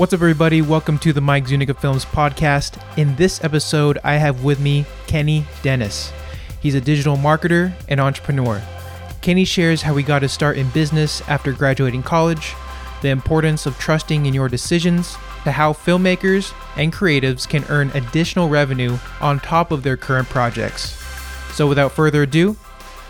What's 0.00 0.14
up, 0.14 0.22
everybody? 0.22 0.62
Welcome 0.62 0.98
to 1.00 1.12
the 1.12 1.20
Mike 1.20 1.46
Zuniga 1.46 1.74
Films 1.74 2.06
podcast. 2.06 2.82
In 2.96 3.14
this 3.16 3.44
episode, 3.44 3.98
I 4.02 4.14
have 4.14 4.42
with 4.42 4.58
me 4.58 4.86
Kenny 5.06 5.44
Dennis. 5.60 6.10
He's 6.62 6.74
a 6.74 6.80
digital 6.80 7.18
marketer 7.18 7.74
and 7.86 8.00
entrepreneur. 8.00 8.62
Kenny 9.20 9.44
shares 9.44 9.82
how 9.82 9.94
he 9.96 10.02
got 10.02 10.22
his 10.22 10.32
start 10.32 10.56
in 10.56 10.70
business 10.70 11.20
after 11.28 11.52
graduating 11.52 12.02
college, 12.02 12.54
the 13.02 13.10
importance 13.10 13.66
of 13.66 13.76
trusting 13.76 14.24
in 14.24 14.32
your 14.32 14.48
decisions, 14.48 15.18
to 15.44 15.52
how 15.52 15.74
filmmakers 15.74 16.54
and 16.78 16.94
creatives 16.94 17.46
can 17.46 17.62
earn 17.68 17.90
additional 17.90 18.48
revenue 18.48 18.96
on 19.20 19.38
top 19.38 19.70
of 19.70 19.82
their 19.82 19.98
current 19.98 20.30
projects. 20.30 20.92
So, 21.52 21.66
without 21.66 21.92
further 21.92 22.22
ado, 22.22 22.56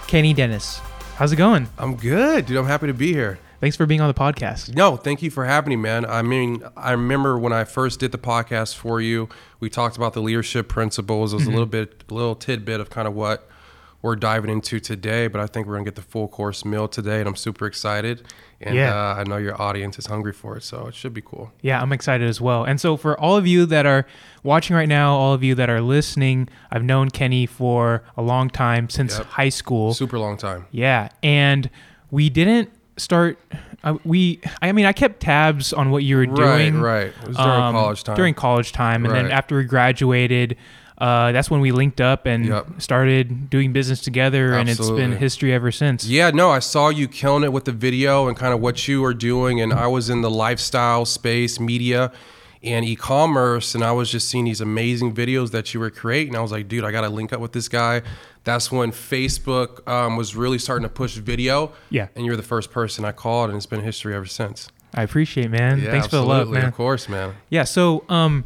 Kenny 0.09 0.35
Dennis. 0.35 0.81
How's 1.15 1.31
it 1.31 1.37
going? 1.37 1.69
I'm 1.79 1.95
good, 1.95 2.47
dude. 2.47 2.57
I'm 2.57 2.67
happy 2.67 2.89
to 2.89 2.95
be 2.95 3.13
here. 3.13 3.39
Thanks 3.61 3.77
for 3.77 3.85
being 3.85 4.01
on 4.01 4.09
the 4.09 4.15
podcast. 4.15 4.75
No, 4.75 4.97
thank 4.97 5.21
you 5.23 5.31
for 5.31 5.45
having 5.45 5.69
me, 5.71 5.77
man. 5.77 6.07
I 6.07 6.23
mean, 6.23 6.63
I 6.77 6.93
remember 6.93 7.39
when 7.39 7.53
I 7.53 7.65
first 7.65 8.01
did 8.01 8.11
the 8.11 8.19
podcast 8.19 8.75
for 8.77 9.01
you, 9.03 9.29
we 9.61 9.69
talked 9.69 9.99
about 9.99 10.15
the 10.15 10.23
leadership 10.23 10.67
principles. 10.69 11.35
It 11.35 11.37
was 11.37 11.47
a 11.47 11.51
little 11.51 11.67
bit, 11.67 12.05
a 12.09 12.15
little 12.15 12.35
tidbit 12.35 12.81
of 12.81 12.89
kind 12.89 13.07
of 13.07 13.15
what 13.15 13.47
we're 14.01 14.17
diving 14.17 14.51
into 14.51 14.81
today, 14.81 15.27
but 15.27 15.43
I 15.43 15.47
think 15.47 15.67
we're 15.67 15.75
gonna 15.75 15.85
get 15.85 15.95
the 15.95 16.01
full 16.01 16.27
course 16.27 16.65
meal 16.65 16.89
today, 16.89 17.19
and 17.21 17.29
I'm 17.29 17.37
super 17.37 17.67
excited. 17.67 18.23
And 18.63 18.75
Yeah. 18.75 18.95
uh, 18.95 19.17
I 19.17 19.25
know 19.25 19.37
your 19.37 19.61
audience 19.61 19.99
is 19.99 20.07
hungry 20.07 20.33
for 20.33 20.57
it, 20.57 20.63
so 20.63 20.87
it 20.87 20.95
should 20.95 21.13
be 21.13 21.21
cool. 21.21 21.53
Yeah, 21.61 21.83
I'm 21.83 21.93
excited 21.93 22.27
as 22.27 22.41
well. 22.41 22.65
And 22.65 22.81
so, 22.81 22.97
for 22.97 23.19
all 23.21 23.37
of 23.37 23.47
you 23.47 23.67
that 23.67 23.85
are 23.85 24.07
watching 24.43 24.75
right 24.75 24.89
now, 24.89 25.15
all 25.15 25.35
of 25.35 25.43
you 25.45 25.55
that 25.55 25.69
are 25.69 25.83
listening, 25.83 26.49
I've 26.71 26.83
known 26.83 27.11
Kenny 27.11 27.45
for 27.45 28.03
a 28.17 28.23
long 28.23 28.49
time 28.49 28.89
since 28.89 29.19
Yep. 29.19 29.27
high 29.27 29.49
school. 29.51 29.93
Super 29.93 30.19
long 30.19 30.39
time. 30.39 30.65
Yeah, 30.71 31.11
and 31.23 31.69
we 32.11 32.31
didn't 32.31 32.71
start. 33.01 33.39
Uh, 33.83 33.97
we, 34.05 34.41
I 34.61 34.73
mean, 34.73 34.85
I 34.87 34.93
kept 34.93 35.21
tabs 35.21 35.73
on 35.73 35.91
what 35.91 36.03
you 36.05 36.17
were 36.17 36.27
doing. 36.27 36.81
Right, 36.81 37.05
right. 37.05 37.13
It 37.23 37.29
was 37.29 37.37
during 37.37 37.51
um, 37.51 37.75
college 37.75 38.05
time. 38.05 38.17
During 38.17 38.35
college 38.35 38.73
time, 38.73 39.05
and 39.07 39.15
then 39.15 39.31
after 39.31 39.57
we 39.57 39.65
graduated. 39.65 40.57
Uh, 40.99 41.33
that's 41.33 41.51
when 41.51 41.63
we 41.63 41.73
linked 41.73 41.99
up 41.99 42.27
and 42.27 42.45
Yep. 42.45 42.67
started 42.77 43.49
doing 43.49 43.73
business 43.73 44.03
together, 44.03 44.53
and 44.53 44.69
it's 44.69 44.91
been 44.91 45.13
history 45.13 45.51
ever 45.51 45.73
since. 45.73 46.05
Yeah, 46.05 46.29
no, 46.31 46.51
I 46.51 46.59
saw 46.59 46.91
you 46.91 47.09
killing 47.09 47.43
it 47.43 47.55
with 47.55 47.65
the 47.65 47.73
video 47.73 48.29
and 48.29 48.37
kind 48.37 48.53
of 48.53 48.61
what 48.61 48.87
you 48.87 49.03
are 49.07 49.15
doing. 49.15 49.63
And 49.63 49.73
I 49.73 49.87
was 49.87 50.11
in 50.11 50.21
the 50.21 50.31
lifestyle 50.31 51.07
space, 51.07 51.59
media, 51.59 52.13
and 52.63 52.85
e 52.85 52.97
commerce. 52.97 53.75
And 53.75 53.83
I 53.83 53.93
was 53.93 54.11
just 54.11 54.29
seeing 54.29 54.45
these 54.45 54.61
amazing 54.61 55.15
videos 55.15 55.53
that 55.53 55.73
you 55.73 55.81
were 55.81 55.89
creating. 55.89 56.37
I 56.37 56.41
was 56.43 56.53
like, 56.53 56.69
dude, 56.69 56.85
I 56.85 56.91
got 56.93 57.01
to 57.01 57.09
link 57.09 57.33
up 57.33 57.41
with 57.41 57.53
this 57.53 57.69
guy. 57.71 58.03
That's 58.45 58.73
when 58.73 58.91
Facebook 58.91 59.87
um, 59.89 60.17
was 60.17 60.35
really 60.35 60.59
starting 60.59 60.85
to 60.85 60.89
push 60.93 61.15
video. 61.17 61.73
Yeah. 61.91 62.09
And 62.17 62.25
you're 62.25 62.37
the 62.37 62.43
first 62.43 62.71
person 62.71 63.05
I 63.05 63.13
called, 63.13 63.51
and 63.51 63.57
it's 63.57 63.67
been 63.67 63.83
history 63.83 64.15
ever 64.15 64.27
since. 64.27 64.69
I 64.95 65.03
appreciate, 65.03 65.47
it, 65.47 65.51
man. 65.51 65.81
Yeah, 65.81 65.91
Thanks 65.91 66.07
for 66.09 66.17
the 66.17 66.23
love, 66.25 66.49
man. 66.49 66.65
Of 66.65 66.75
course, 66.75 67.09
man. 67.09 67.35
Yeah. 67.51 67.65
So, 67.65 68.05
um, 68.09 68.45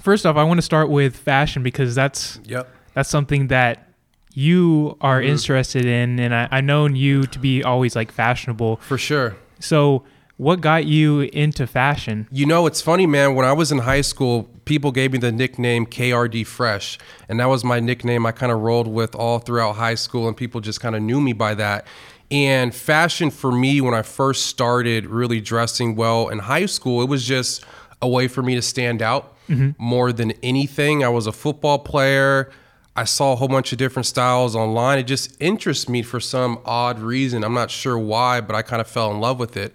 first 0.00 0.26
off, 0.26 0.36
I 0.36 0.42
want 0.44 0.58
to 0.58 0.62
start 0.62 0.88
with 0.90 1.16
fashion 1.16 1.62
because 1.62 1.94
that's 1.94 2.40
Yep. 2.44 2.68
that's 2.94 3.08
something 3.08 3.46
that 3.48 3.88
you 4.34 4.96
are 5.00 5.20
Mm-hmm. 5.20 5.30
interested 5.30 5.84
in, 5.84 6.18
and 6.18 6.34
I, 6.34 6.48
I 6.50 6.60
known 6.60 6.96
you 6.96 7.22
to 7.24 7.38
be 7.38 7.62
always 7.62 7.96
like 7.96 8.12
fashionable. 8.12 8.76
For 8.76 8.98
sure. 8.98 9.36
So, 9.60 10.04
what 10.38 10.60
got 10.60 10.86
you 10.86 11.22
into 11.32 11.66
fashion? 11.66 12.28
You 12.30 12.46
know, 12.46 12.66
it's 12.66 12.80
funny, 12.80 13.06
man. 13.06 13.34
When 13.34 13.44
I 13.44 13.52
was 13.52 13.70
in 13.70 13.78
high 13.78 14.00
school, 14.00 14.44
people 14.64 14.92
gave 14.92 15.12
me 15.12 15.18
the 15.18 15.32
nickname 15.32 15.84
KRD 15.84 16.46
Fresh, 16.46 16.98
and 17.28 17.40
that 17.40 17.46
was 17.46 17.64
my 17.64 17.80
nickname 17.80 18.24
I 18.24 18.32
kind 18.32 18.50
of 18.50 18.60
rolled 18.60 18.86
with 18.86 19.14
all 19.14 19.40
throughout 19.40 19.74
high 19.74 19.96
school, 19.96 20.28
and 20.28 20.36
people 20.36 20.60
just 20.60 20.80
kind 20.80 20.94
of 20.94 21.02
knew 21.02 21.20
me 21.20 21.32
by 21.32 21.54
that. 21.54 21.86
And 22.30 22.74
fashion 22.74 23.30
for 23.30 23.50
me, 23.50 23.80
when 23.80 23.94
I 23.94 24.02
first 24.02 24.46
started 24.46 25.06
really 25.06 25.40
dressing 25.40 25.96
well 25.96 26.28
in 26.28 26.38
high 26.38 26.66
school, 26.66 27.02
it 27.02 27.08
was 27.08 27.24
just 27.24 27.64
a 28.00 28.08
way 28.08 28.28
for 28.28 28.42
me 28.42 28.54
to 28.54 28.62
stand 28.62 29.02
out 29.02 29.34
mm-hmm. 29.48 29.70
more 29.76 30.12
than 30.12 30.32
anything. 30.42 31.02
I 31.02 31.08
was 31.08 31.26
a 31.26 31.32
football 31.32 31.80
player. 31.80 32.52
I 32.94 33.04
saw 33.04 33.32
a 33.32 33.36
whole 33.36 33.48
bunch 33.48 33.72
of 33.72 33.78
different 33.78 34.06
styles 34.06 34.54
online. 34.54 34.98
It 34.98 35.04
just 35.04 35.36
interests 35.40 35.88
me 35.88 36.02
for 36.02 36.20
some 36.20 36.60
odd 36.64 37.00
reason. 37.00 37.44
I'm 37.44 37.54
not 37.54 37.70
sure 37.70 37.98
why, 37.98 38.40
but 38.40 38.54
I 38.54 38.62
kind 38.62 38.80
of 38.80 38.86
fell 38.86 39.10
in 39.10 39.20
love 39.20 39.40
with 39.40 39.56
it. 39.56 39.74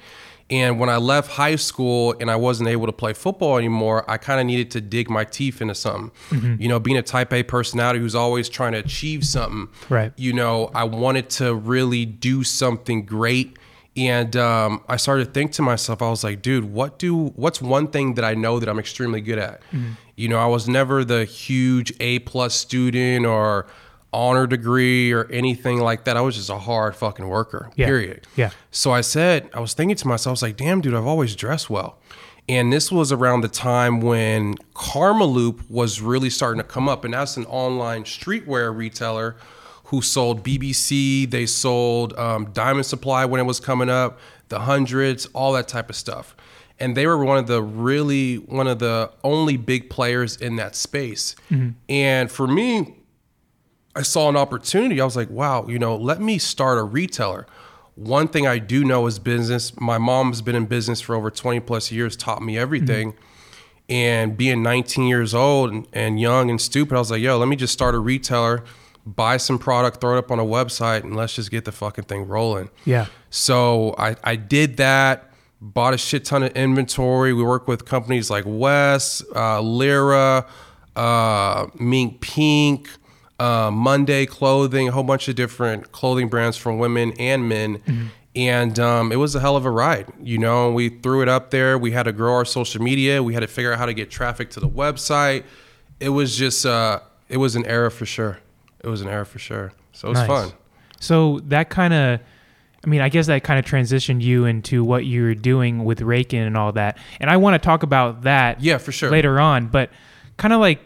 And 0.54 0.80
when 0.80 0.88
I 0.88 0.98
left 0.98 1.32
high 1.32 1.56
school 1.56 2.14
and 2.20 2.30
I 2.30 2.36
wasn't 2.36 2.70
able 2.70 2.86
to 2.86 2.92
play 2.92 3.14
football 3.14 3.58
anymore, 3.58 4.06
I 4.08 4.18
kind 4.18 4.40
of 4.40 4.46
needed 4.46 4.70
to 4.72 4.82
dig 4.82 5.10
my 5.10 5.24
teeth 5.24 5.64
into 5.64 5.74
something. 5.74 6.12
You 6.60 6.68
know, 6.68 6.80
being 6.80 6.98
a 6.98 7.02
type 7.02 7.34
A 7.34 7.42
personality 7.42 8.00
who's 8.00 8.14
always 8.14 8.50
trying 8.50 8.74
to 8.74 8.78
achieve 8.78 9.26
something. 9.26 9.68
Right. 9.90 10.14
You 10.16 10.32
know, 10.34 10.70
I 10.76 10.84
wanted 10.84 11.32
to 11.32 11.56
really 11.56 12.06
do 12.06 12.44
something 12.44 13.04
great. 13.04 13.58
And 13.98 14.36
um, 14.36 14.84
I 14.88 14.98
started 14.98 15.26
to 15.26 15.32
think 15.32 15.54
to 15.54 15.64
myself, 15.64 16.04
I 16.04 16.10
was 16.12 16.24
like, 16.24 16.44
dude, 16.44 16.66
what 16.66 17.00
do 17.00 17.30
what's 17.30 17.60
one 17.60 17.88
thing 17.88 18.14
that 18.16 18.26
I 18.26 18.36
know 18.36 18.60
that 18.60 18.70
I'm 18.70 18.80
extremely 18.80 19.22
good 19.22 19.40
at? 19.40 19.64
You 20.16 20.28
know, 20.28 20.38
I 20.38 20.46
was 20.46 20.68
never 20.68 21.04
the 21.04 21.26
huge 21.26 21.94
A 22.00 22.20
plus 22.20 22.54
student 22.54 23.26
or 23.26 23.66
honor 24.14 24.48
degree 24.48 25.12
or 25.12 25.26
anything 25.26 25.80
like 25.80 26.06
that. 26.06 26.16
I 26.16 26.22
was 26.22 26.36
just 26.36 26.50
a 26.50 26.60
hard 26.60 26.96
fucking 26.96 27.28
worker. 27.28 27.72
Yeah. 27.76 27.88
Period. 27.88 28.28
Yeah. 28.36 28.52
So 28.72 28.92
I 28.92 29.02
said, 29.02 29.50
I 29.54 29.60
was 29.60 29.74
thinking 29.74 29.98
to 29.98 30.08
myself, 30.08 30.32
I 30.32 30.34
was 30.34 30.42
like, 30.42 30.58
damn, 30.58 30.82
dude, 30.82 30.94
I've 30.94 31.08
always 31.08 31.36
dressed 31.36 31.70
well. 31.70 31.98
And 32.48 32.72
this 32.72 32.92
was 32.92 33.12
around 33.12 33.42
the 33.42 33.48
time 33.48 34.02
when 34.02 34.56
Karmaloop 34.76 35.70
was 35.70 36.02
really 36.02 36.30
starting 36.30 36.62
to 36.62 36.68
come 36.68 36.90
up. 36.90 37.06
And 37.06 37.14
that's 37.14 37.38
an 37.38 37.46
online 37.46 38.04
streetwear 38.04 38.76
retailer 38.76 39.38
who 39.86 40.02
sold 40.02 40.44
BBC, 40.44 41.30
they 41.30 41.46
sold 41.46 42.14
um, 42.18 42.52
Diamond 42.52 42.86
Supply 42.86 43.26
when 43.26 43.40
it 43.40 43.44
was 43.44 43.60
coming 43.60 43.90
up, 43.90 44.20
the 44.50 44.60
hundreds, 44.62 45.26
all 45.28 45.54
that 45.54 45.68
type 45.68 45.90
of 45.90 45.96
stuff. 45.96 46.36
And 46.80 46.98
they 46.98 47.06
were 47.06 47.24
one 47.24 47.38
of 47.38 47.48
the 47.48 47.62
really, 47.62 48.38
one 48.38 48.68
of 48.68 48.80
the 48.80 49.12
only 49.24 49.56
big 49.56 49.90
players 49.90 50.36
in 50.36 50.56
that 50.58 50.76
space. 50.76 51.36
And 51.88 52.32
for 52.32 52.48
me, 52.48 52.96
I 53.96 54.02
saw 54.02 54.30
an 54.30 54.36
opportunity. 54.36 55.00
I 55.00 55.06
was 55.06 55.16
like, 55.16 55.30
wow, 55.30 55.68
you 55.68 55.78
know, 55.78 55.96
let 55.96 56.20
me 56.22 56.38
start 56.38 56.78
a 56.78 56.84
retailer. 56.84 57.46
One 57.96 58.28
thing 58.28 58.48
I 58.48 58.58
do 58.58 58.84
know 58.84 59.06
is 59.06 59.20
business. 59.20 59.80
My 59.80 60.00
mom's 60.00 60.42
been 60.42 60.56
in 60.56 60.66
business 60.66 61.00
for 61.00 61.16
over 61.16 61.30
20 61.30 61.60
plus 61.60 61.92
years, 61.92 62.16
taught 62.16 62.42
me 62.42 62.58
everything. 62.58 63.14
And 63.90 64.36
being 64.36 64.64
19 64.64 65.06
years 65.06 65.36
old 65.36 65.72
and, 65.72 65.88
and 65.94 66.20
young 66.20 66.50
and 66.50 66.60
stupid, 66.60 66.96
I 66.96 67.00
was 67.00 67.12
like, 67.12 67.22
yo, 67.22 67.38
let 67.38 67.48
me 67.48 67.56
just 67.56 67.74
start 67.74 67.94
a 67.94 68.00
retailer, 68.00 68.64
buy 69.06 69.38
some 69.38 69.60
product, 69.60 70.02
throw 70.02 70.16
it 70.16 70.18
up 70.18 70.32
on 70.32 70.40
a 70.40 70.46
website, 70.46 71.04
and 71.04 71.16
let's 71.16 71.36
just 71.36 71.52
get 71.52 71.66
the 71.66 71.72
fucking 71.72 72.06
thing 72.06 72.28
rolling. 72.28 72.70
Yeah. 72.86 73.08
So 73.30 73.94
I, 74.00 74.16
I 74.24 74.38
did 74.38 74.78
that, 74.78 75.32
bought 75.62 75.94
a 75.94 75.98
shit 75.98 76.26
ton 76.26 76.42
of 76.42 76.54
inventory. 76.54 77.34
We 77.34 77.44
work 77.44 77.68
with 77.68 77.86
companies 77.86 78.32
like 78.32 78.46
Wes, 78.48 79.24
uh, 79.36 79.62
Lyra, 79.62 80.48
uh, 80.96 81.68
Mink 81.78 82.22
Pink, 82.22 82.90
uh, 83.40 83.72
Monday 83.72 84.26
Clothing, 84.26 84.88
a 84.90 84.92
whole 84.92 85.04
bunch 85.04 85.28
of 85.28 85.36
different 85.36 85.92
clothing 85.92 86.30
brands 86.30 86.58
from 86.58 86.78
women 86.78 87.14
and 87.20 87.48
men. 87.50 88.12
And 88.36 88.80
um, 88.80 89.12
it 89.12 89.18
was 89.18 89.36
a 89.36 89.40
hell 89.40 89.56
of 89.56 89.66
a 89.66 89.70
ride. 89.72 90.08
You 90.22 90.40
know, 90.40 90.72
we 90.72 90.90
threw 90.90 91.22
it 91.22 91.30
up 91.30 91.52
there. 91.52 91.78
We 91.78 91.92
had 91.92 92.04
to 92.04 92.12
grow 92.12 92.34
our 92.36 92.46
social 92.46 92.82
media. 92.82 93.22
We 93.22 93.34
had 93.36 93.42
to 93.42 93.48
figure 93.48 93.72
out 93.72 93.78
how 93.80 93.86
to 93.86 93.94
get 93.94 94.10
traffic 94.10 94.50
to 94.52 94.60
the 94.60 94.68
website. 94.70 95.44
It 96.00 96.10
was 96.10 96.36
just, 96.36 96.66
uh, 96.66 97.02
it 97.30 97.38
was 97.38 97.56
an 97.56 97.66
era 97.68 97.92
for 97.92 98.06
sure. 98.08 98.40
It 98.84 98.88
was 98.88 99.02
an 99.02 99.08
era 99.08 99.26
for 99.26 99.38
sure. 99.40 99.72
So 99.92 100.08
it 100.08 100.12
was 100.12 100.20
Nice. 100.20 100.28
fun. 100.28 100.52
So 101.00 101.42
that 101.46 101.70
kind 101.70 101.94
of, 101.94 102.20
I 102.84 102.90
mean, 102.90 103.02
I 103.02 103.10
guess 103.10 103.28
that 103.28 103.44
kind 103.44 103.60
of 103.60 103.66
transitioned 103.66 104.22
you 104.22 104.46
into 104.46 104.84
what 104.84 105.06
you're 105.06 105.36
doing 105.36 105.86
with 105.86 106.02
Rakin 106.02 106.42
and 106.44 106.58
all 106.58 106.72
that. 106.74 106.98
And 107.20 107.30
I 107.30 107.38
want 107.38 107.54
to 107.54 107.64
talk 107.66 107.84
about 107.84 108.24
that 108.24 108.62
Yeah, 108.62 108.78
for 108.80 108.92
sure. 108.92 109.12
later 109.12 109.40
on, 109.40 109.68
but 109.68 109.90
kind 110.38 110.54
of 110.54 110.60
like 110.60 110.80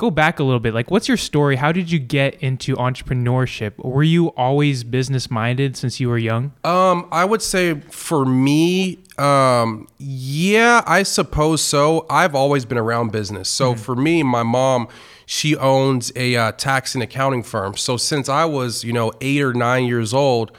go 0.00 0.10
back 0.10 0.38
a 0.38 0.42
little 0.42 0.60
bit. 0.60 0.72
Like, 0.72 0.90
what's 0.90 1.08
your 1.08 1.18
story? 1.18 1.56
How 1.56 1.72
did 1.72 1.90
you 1.90 1.98
get 1.98 2.34
into 2.42 2.74
entrepreneurship? 2.76 3.76
Were 3.76 4.02
you 4.02 4.28
always 4.28 4.82
business 4.82 5.30
minded 5.30 5.76
since 5.76 6.00
you 6.00 6.08
were 6.08 6.16
young? 6.16 6.52
Um, 6.64 7.06
I 7.12 7.26
would 7.26 7.42
say 7.42 7.80
for 7.90 8.24
me, 8.24 9.00
um, 9.18 9.86
yeah, 9.98 10.82
I 10.86 11.02
suppose 11.02 11.62
so. 11.62 12.06
I've 12.08 12.34
always 12.34 12.64
been 12.64 12.78
around 12.78 13.12
business. 13.12 13.50
So 13.50 13.74
for 13.74 13.94
me, 13.94 14.22
my 14.22 14.42
mom, 14.42 14.88
she 15.26 15.54
owns 15.54 16.10
a 16.16 16.34
uh, 16.34 16.52
tax 16.52 16.94
and 16.94 17.04
accounting 17.04 17.42
firm. 17.42 17.76
So 17.76 17.98
since 17.98 18.30
I 18.30 18.46
was, 18.46 18.82
you 18.82 18.94
know, 18.94 19.12
eight 19.20 19.42
or 19.42 19.52
nine 19.52 19.84
years 19.84 20.14
old, 20.14 20.50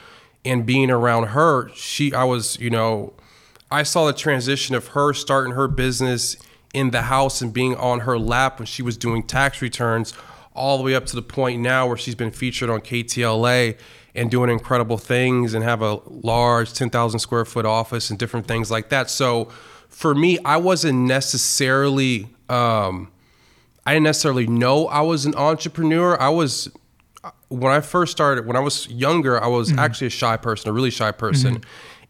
and 0.44 0.64
being 0.64 0.90
around 0.90 1.28
her, 1.28 1.68
she, 1.74 2.14
I 2.14 2.24
was, 2.24 2.58
you 2.60 2.70
know, 2.70 3.12
I 3.72 3.82
saw 3.82 4.06
the 4.06 4.12
transition 4.12 4.76
of 4.76 4.88
her 4.88 5.12
starting 5.12 5.54
her 5.54 5.66
business 5.66 6.36
in 6.72 6.90
the 6.90 7.02
house 7.02 7.40
and 7.40 7.52
being 7.52 7.76
on 7.76 8.00
her 8.00 8.18
lap 8.18 8.58
when 8.58 8.66
she 8.66 8.82
was 8.82 8.96
doing 8.96 9.22
tax 9.22 9.60
returns, 9.60 10.14
all 10.54 10.76
the 10.78 10.84
way 10.84 10.94
up 10.94 11.06
to 11.06 11.16
the 11.16 11.22
point 11.22 11.60
now 11.60 11.86
where 11.86 11.96
she's 11.96 12.14
been 12.14 12.30
featured 12.30 12.70
on 12.70 12.80
KTLA 12.80 13.76
and 14.14 14.30
doing 14.30 14.50
incredible 14.50 14.98
things 14.98 15.54
and 15.54 15.64
have 15.64 15.80
a 15.82 16.00
large 16.06 16.72
10,000 16.74 17.18
square 17.18 17.44
foot 17.44 17.64
office 17.64 18.10
and 18.10 18.18
different 18.18 18.46
things 18.46 18.70
like 18.70 18.90
that. 18.90 19.08
So 19.08 19.46
for 19.88 20.14
me, 20.14 20.38
I 20.44 20.58
wasn't 20.58 20.98
necessarily, 21.00 22.28
um, 22.48 23.10
I 23.86 23.94
didn't 23.94 24.04
necessarily 24.04 24.46
know 24.46 24.86
I 24.88 25.00
was 25.00 25.24
an 25.24 25.34
entrepreneur. 25.34 26.20
I 26.20 26.28
was 26.28 26.70
when 27.48 27.72
I 27.72 27.80
first 27.80 28.12
started, 28.12 28.46
when 28.46 28.56
I 28.56 28.60
was 28.60 28.88
younger, 28.88 29.42
I 29.42 29.46
was 29.46 29.76
actually 29.76 30.08
a 30.08 30.10
shy 30.10 30.36
person, 30.36 30.70
a 30.70 30.72
really 30.72 30.90
shy 30.90 31.12
person. 31.12 31.62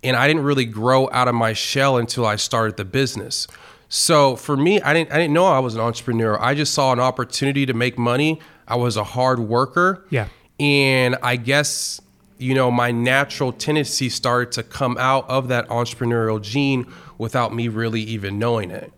and 0.05 0.17
I 0.17 0.26
didn't 0.26 0.44
really 0.44 0.64
grow 0.64 1.09
out 1.11 1.29
of 1.29 1.35
my 1.35 1.53
shell 1.53 1.97
until 1.99 2.26
I 2.26 2.37
started 2.37 2.76
the 2.76 2.85
business. 2.85 3.47
So 3.94 4.37
for 4.37 4.56
me, 4.56 4.81
I 4.81 4.94
didn't 4.94 5.12
I 5.12 5.19
didn't 5.19 5.35
know 5.35 5.44
I 5.44 5.59
was 5.59 5.75
an 5.75 5.83
entrepreneur. 5.83 6.41
I 6.41 6.55
just 6.55 6.73
saw 6.73 6.94
an 6.94 6.99
opportunity 6.99 7.67
to 7.67 7.75
make 7.75 7.99
money. 7.99 8.41
I 8.67 8.77
was 8.77 8.97
a 8.97 9.05
hard 9.05 9.39
worker. 9.39 10.06
Yeah. 10.09 10.29
And 10.59 11.19
I 11.23 11.37
guess 11.37 12.00
you 12.39 12.55
know 12.55 12.71
my 12.71 12.91
natural 12.91 13.53
tendency 13.53 14.09
started 14.09 14.50
to 14.53 14.62
come 14.62 14.97
out 14.99 15.29
of 15.29 15.49
that 15.49 15.69
entrepreneurial 15.69 16.41
gene 16.41 16.91
without 17.19 17.55
me 17.55 17.69
really 17.69 18.00
even 18.00 18.39
knowing 18.39 18.71
it. 18.71 18.91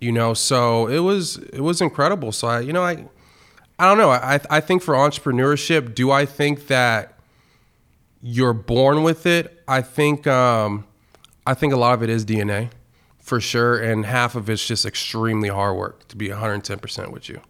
You 0.00 0.12
know, 0.12 0.32
so 0.32 0.86
it 0.86 1.00
was 1.00 1.36
it 1.36 1.60
was 1.60 1.82
incredible. 1.82 2.32
So 2.32 2.48
I, 2.48 2.60
you 2.60 2.72
know, 2.72 2.82
I 2.82 3.04
I 3.78 3.84
don't 3.84 3.98
know. 3.98 4.08
I 4.08 4.40
I 4.48 4.60
think 4.60 4.80
for 4.82 4.94
entrepreneurship, 4.94 5.94
do 5.94 6.10
I 6.10 6.24
think 6.24 6.68
that 6.68 7.18
you're 8.22 8.54
born 8.54 9.02
with 9.02 9.26
it? 9.26 9.62
I 9.68 9.82
think 9.82 10.26
um 10.26 10.86
I 11.46 11.52
think 11.52 11.74
a 11.74 11.76
lot 11.76 11.92
of 11.92 12.02
it 12.02 12.08
is 12.08 12.24
DNA 12.24 12.70
for 13.28 13.40
sure 13.40 13.78
and 13.78 14.06
half 14.06 14.34
of 14.34 14.48
it's 14.48 14.66
just 14.66 14.86
extremely 14.86 15.48
hard 15.48 15.76
work 15.76 16.08
to 16.08 16.16
be 16.16 16.28
110% 16.28 17.12
with 17.12 17.28
you. 17.28 17.40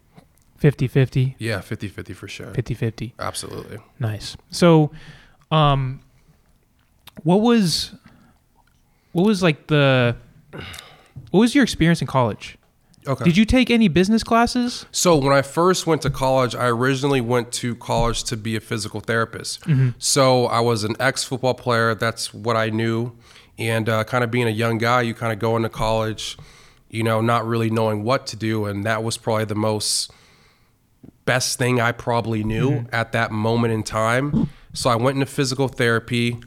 50-50, 0.61 1.35
Yeah, 1.39 1.59
50-50 1.59 2.15
for 2.15 2.27
sure. 2.27 2.47
50-50. 2.47 3.13
Absolutely. 3.17 3.77
Nice. 3.97 4.35
So, 4.51 4.91
um, 5.51 6.01
what 7.23 7.39
was, 7.41 7.93
what 9.13 9.25
was 9.25 9.41
like 9.41 9.67
the, 9.67 10.17
what 11.31 11.39
was 11.39 11.55
your 11.55 11.63
experience 11.63 12.01
in 12.01 12.07
college? 12.07 12.57
Okay. 13.07 13.23
Did 13.23 13.37
you 13.37 13.45
take 13.45 13.71
any 13.71 13.87
business 13.87 14.21
classes? 14.21 14.85
So 14.91 15.15
when 15.15 15.31
I 15.31 15.41
first 15.41 15.87
went 15.87 16.01
to 16.01 16.09
college, 16.09 16.53
I 16.55 16.67
originally 16.67 17.21
went 17.21 17.53
to 17.53 17.75
college 17.75 18.25
to 18.25 18.35
be 18.35 18.57
a 18.57 18.59
physical 18.59 18.99
therapist. 18.99 19.63
So 19.97 20.45
I 20.47 20.59
was 20.59 20.83
an 20.83 20.95
ex-football 20.99 21.53
player. 21.53 21.95
That's 21.95 22.33
what 22.33 22.57
I 22.57 22.69
knew. 22.69 23.13
And 23.59 23.89
uh, 23.89 24.05
kind 24.05 24.23
of 24.23 24.31
being 24.31 24.47
a 24.47 24.51
young 24.51 24.77
guy, 24.77 25.01
you 25.01 25.13
kind 25.13 25.33
of 25.33 25.39
go 25.39 25.57
into 25.57 25.69
college, 25.69 26.37
you 26.89 27.03
know, 27.03 27.19
not 27.19 27.45
really 27.45 27.69
knowing 27.69 28.03
what 28.03 28.25
to 28.27 28.35
do, 28.35 28.65
and 28.65 28.85
that 28.85 29.03
was 29.03 29.17
probably 29.17 29.45
the 29.45 29.53
most 29.55 30.11
best 31.25 31.59
thing 31.59 31.79
I 31.79 31.91
probably 31.91 32.43
knew 32.43 32.71
mm-hmm. 32.71 32.95
at 32.95 33.11
that 33.11 33.31
moment 33.31 33.73
in 33.73 33.83
time. 33.83 34.49
So 34.73 34.89
I 34.89 34.95
went 34.95 35.15
into 35.15 35.25
physical 35.25 35.67
therapy. 35.67 36.39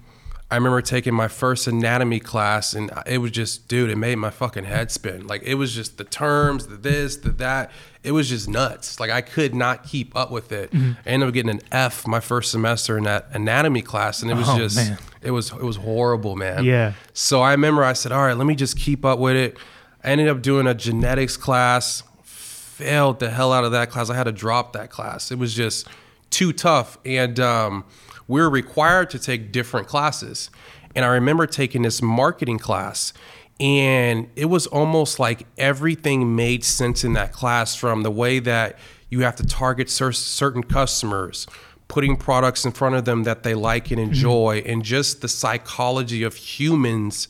I 0.50 0.56
remember 0.56 0.82
taking 0.82 1.14
my 1.14 1.28
first 1.28 1.66
anatomy 1.66 2.18
class, 2.18 2.74
and 2.74 2.90
uh, 2.90 3.02
it 3.06 3.18
was 3.18 3.30
just, 3.30 3.68
dude, 3.68 3.90
it 3.90 3.96
made 3.96 4.16
my 4.16 4.30
fucking 4.30 4.64
head 4.64 4.90
spin. 4.90 5.26
Like 5.26 5.42
it 5.44 5.54
was 5.54 5.74
just 5.74 5.98
the 5.98 6.04
terms, 6.04 6.66
the 6.66 6.76
this, 6.76 7.16
the 7.16 7.30
that. 7.32 7.70
It 8.02 8.12
was 8.12 8.28
just 8.28 8.48
nuts. 8.48 9.00
Like 9.00 9.10
I 9.10 9.20
could 9.20 9.54
not 9.54 9.84
keep 9.84 10.16
up 10.16 10.30
with 10.30 10.50
it. 10.52 10.70
Mm-hmm. 10.70 10.92
I 11.06 11.08
ended 11.08 11.28
up 11.28 11.34
getting 11.34 11.50
an 11.50 11.60
F 11.70 12.06
my 12.06 12.20
first 12.20 12.50
semester 12.50 12.98
in 12.98 13.04
that 13.04 13.28
anatomy 13.32 13.82
class, 13.82 14.22
and 14.22 14.30
it 14.30 14.34
was 14.34 14.48
Oh, 14.48 14.58
just, 14.58 14.76
man. 14.76 14.98
It 15.22 15.30
was, 15.30 15.52
it 15.52 15.62
was 15.62 15.76
horrible, 15.76 16.36
man. 16.36 16.64
Yeah. 16.64 16.92
So 17.12 17.40
I 17.40 17.52
remember 17.52 17.84
I 17.84 17.92
said, 17.92 18.12
all 18.12 18.24
right, 18.24 18.36
let 18.36 18.46
me 18.46 18.54
just 18.54 18.78
keep 18.78 19.04
up 19.04 19.18
with 19.18 19.36
it. 19.36 19.56
I 20.04 20.08
ended 20.08 20.28
up 20.28 20.42
doing 20.42 20.66
a 20.66 20.74
genetics 20.74 21.36
class, 21.36 22.02
failed 22.22 23.20
the 23.20 23.30
hell 23.30 23.52
out 23.52 23.64
of 23.64 23.72
that 23.72 23.90
class. 23.90 24.10
I 24.10 24.16
had 24.16 24.24
to 24.24 24.32
drop 24.32 24.72
that 24.72 24.90
class. 24.90 25.30
It 25.30 25.38
was 25.38 25.54
just 25.54 25.86
too 26.30 26.52
tough. 26.52 26.98
And 27.04 27.38
um, 27.38 27.84
we 28.26 28.40
were 28.40 28.50
required 28.50 29.10
to 29.10 29.18
take 29.18 29.52
different 29.52 29.86
classes. 29.86 30.50
And 30.94 31.04
I 31.04 31.08
remember 31.08 31.46
taking 31.46 31.82
this 31.82 32.02
marketing 32.02 32.58
class. 32.58 33.12
And 33.60 34.28
it 34.34 34.46
was 34.46 34.66
almost 34.66 35.20
like 35.20 35.46
everything 35.56 36.34
made 36.34 36.64
sense 36.64 37.04
in 37.04 37.12
that 37.12 37.32
class 37.32 37.76
from 37.76 38.02
the 38.02 38.10
way 38.10 38.40
that 38.40 38.78
you 39.08 39.20
have 39.20 39.36
to 39.36 39.46
target 39.46 39.88
cer- 39.90 40.10
certain 40.10 40.64
customers, 40.64 41.46
putting 41.92 42.16
products 42.16 42.64
in 42.64 42.72
front 42.72 42.94
of 42.94 43.04
them 43.04 43.24
that 43.24 43.42
they 43.42 43.54
like 43.54 43.90
and 43.90 44.00
mm-hmm. 44.00 44.12
enjoy, 44.12 44.62
and 44.64 44.82
just 44.82 45.20
the 45.20 45.28
psychology 45.28 46.22
of 46.22 46.34
humans 46.34 47.28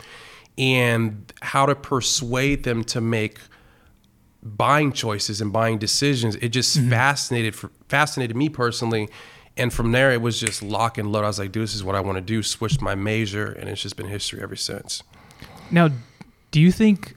and 0.57 1.33
how 1.43 1.67
to 1.67 1.75
persuade 1.75 2.63
them 2.63 2.85
to 2.85 3.01
make 3.01 3.41
buying 4.41 4.93
choices 4.93 5.41
and 5.41 5.53
buying 5.53 5.79
decisions. 5.79 6.37
It 6.37 6.51
just 6.51 6.79
mm-hmm. 6.79 6.91
fascinated 6.91 7.57
for, 7.57 7.73
fascinated 7.89 8.37
me 8.37 8.49
personally. 8.49 9.09
And 9.57 9.73
from 9.73 9.91
there, 9.91 10.13
it 10.13 10.23
was 10.23 10.39
just 10.39 10.63
lock 10.63 10.97
and 10.97 11.11
load. 11.11 11.25
I 11.25 11.27
was 11.27 11.41
like, 11.41 11.51
dude, 11.51 11.65
this 11.65 11.75
is 11.75 11.83
what 11.83 11.97
I 11.97 12.01
want 12.01 12.19
to 12.19 12.23
do. 12.23 12.41
Switched 12.41 12.81
my 12.81 12.95
major, 12.95 13.51
and 13.51 13.69
it's 13.69 13.83
just 13.83 13.97
been 13.97 14.07
history 14.07 14.41
ever 14.41 14.55
since. 14.55 15.03
Now, 15.73 15.89
do 16.53 16.61
you 16.61 16.71
think 16.71 17.17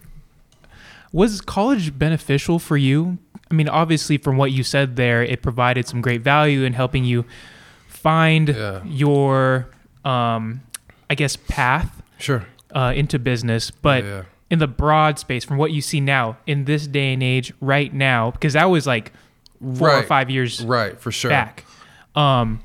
was 1.14 1.42
college 1.42 1.96
beneficial 2.00 2.58
for 2.58 2.76
you? 2.76 3.20
I 3.50 3.54
mean, 3.54 3.70
obviously, 3.70 4.18
from 4.18 4.38
what 4.38 4.52
you 4.52 4.64
said 4.64 4.96
there, 4.96 5.24
it 5.24 5.42
provided 5.42 5.88
some 5.88 6.02
great 6.02 6.22
value 6.22 6.64
in 6.64 6.74
helping 6.74 7.06
you 7.06 7.26
find 7.88 8.50
Yeah. 8.50 8.82
your, 8.86 9.68
um, 10.04 10.62
I 11.10 11.16
guess, 11.16 11.36
path 11.36 12.02
Sure. 12.18 12.46
uh, 12.74 12.94
into 12.96 13.20
business. 13.20 13.72
But 13.72 14.04
Yeah. 14.04 14.22
in 14.50 14.60
the 14.60 14.68
broad 14.68 15.20
space, 15.20 15.44
from 15.46 15.58
what 15.58 15.72
you 15.72 15.82
see 15.82 16.00
now 16.00 16.38
in 16.48 16.66
this 16.66 16.88
day 16.88 17.14
and 17.14 17.22
age, 17.24 17.54
right 17.62 17.94
now, 17.94 18.32
because 18.32 18.54
that 18.54 18.66
was 18.70 18.86
like 18.88 19.12
four 19.78 19.92
or 19.92 20.04
five 20.04 20.30
years 20.30 20.62
Right, 20.62 21.00
for 21.00 21.12
sure. 21.12 21.30
back. 21.30 21.64
Um, 22.16 22.60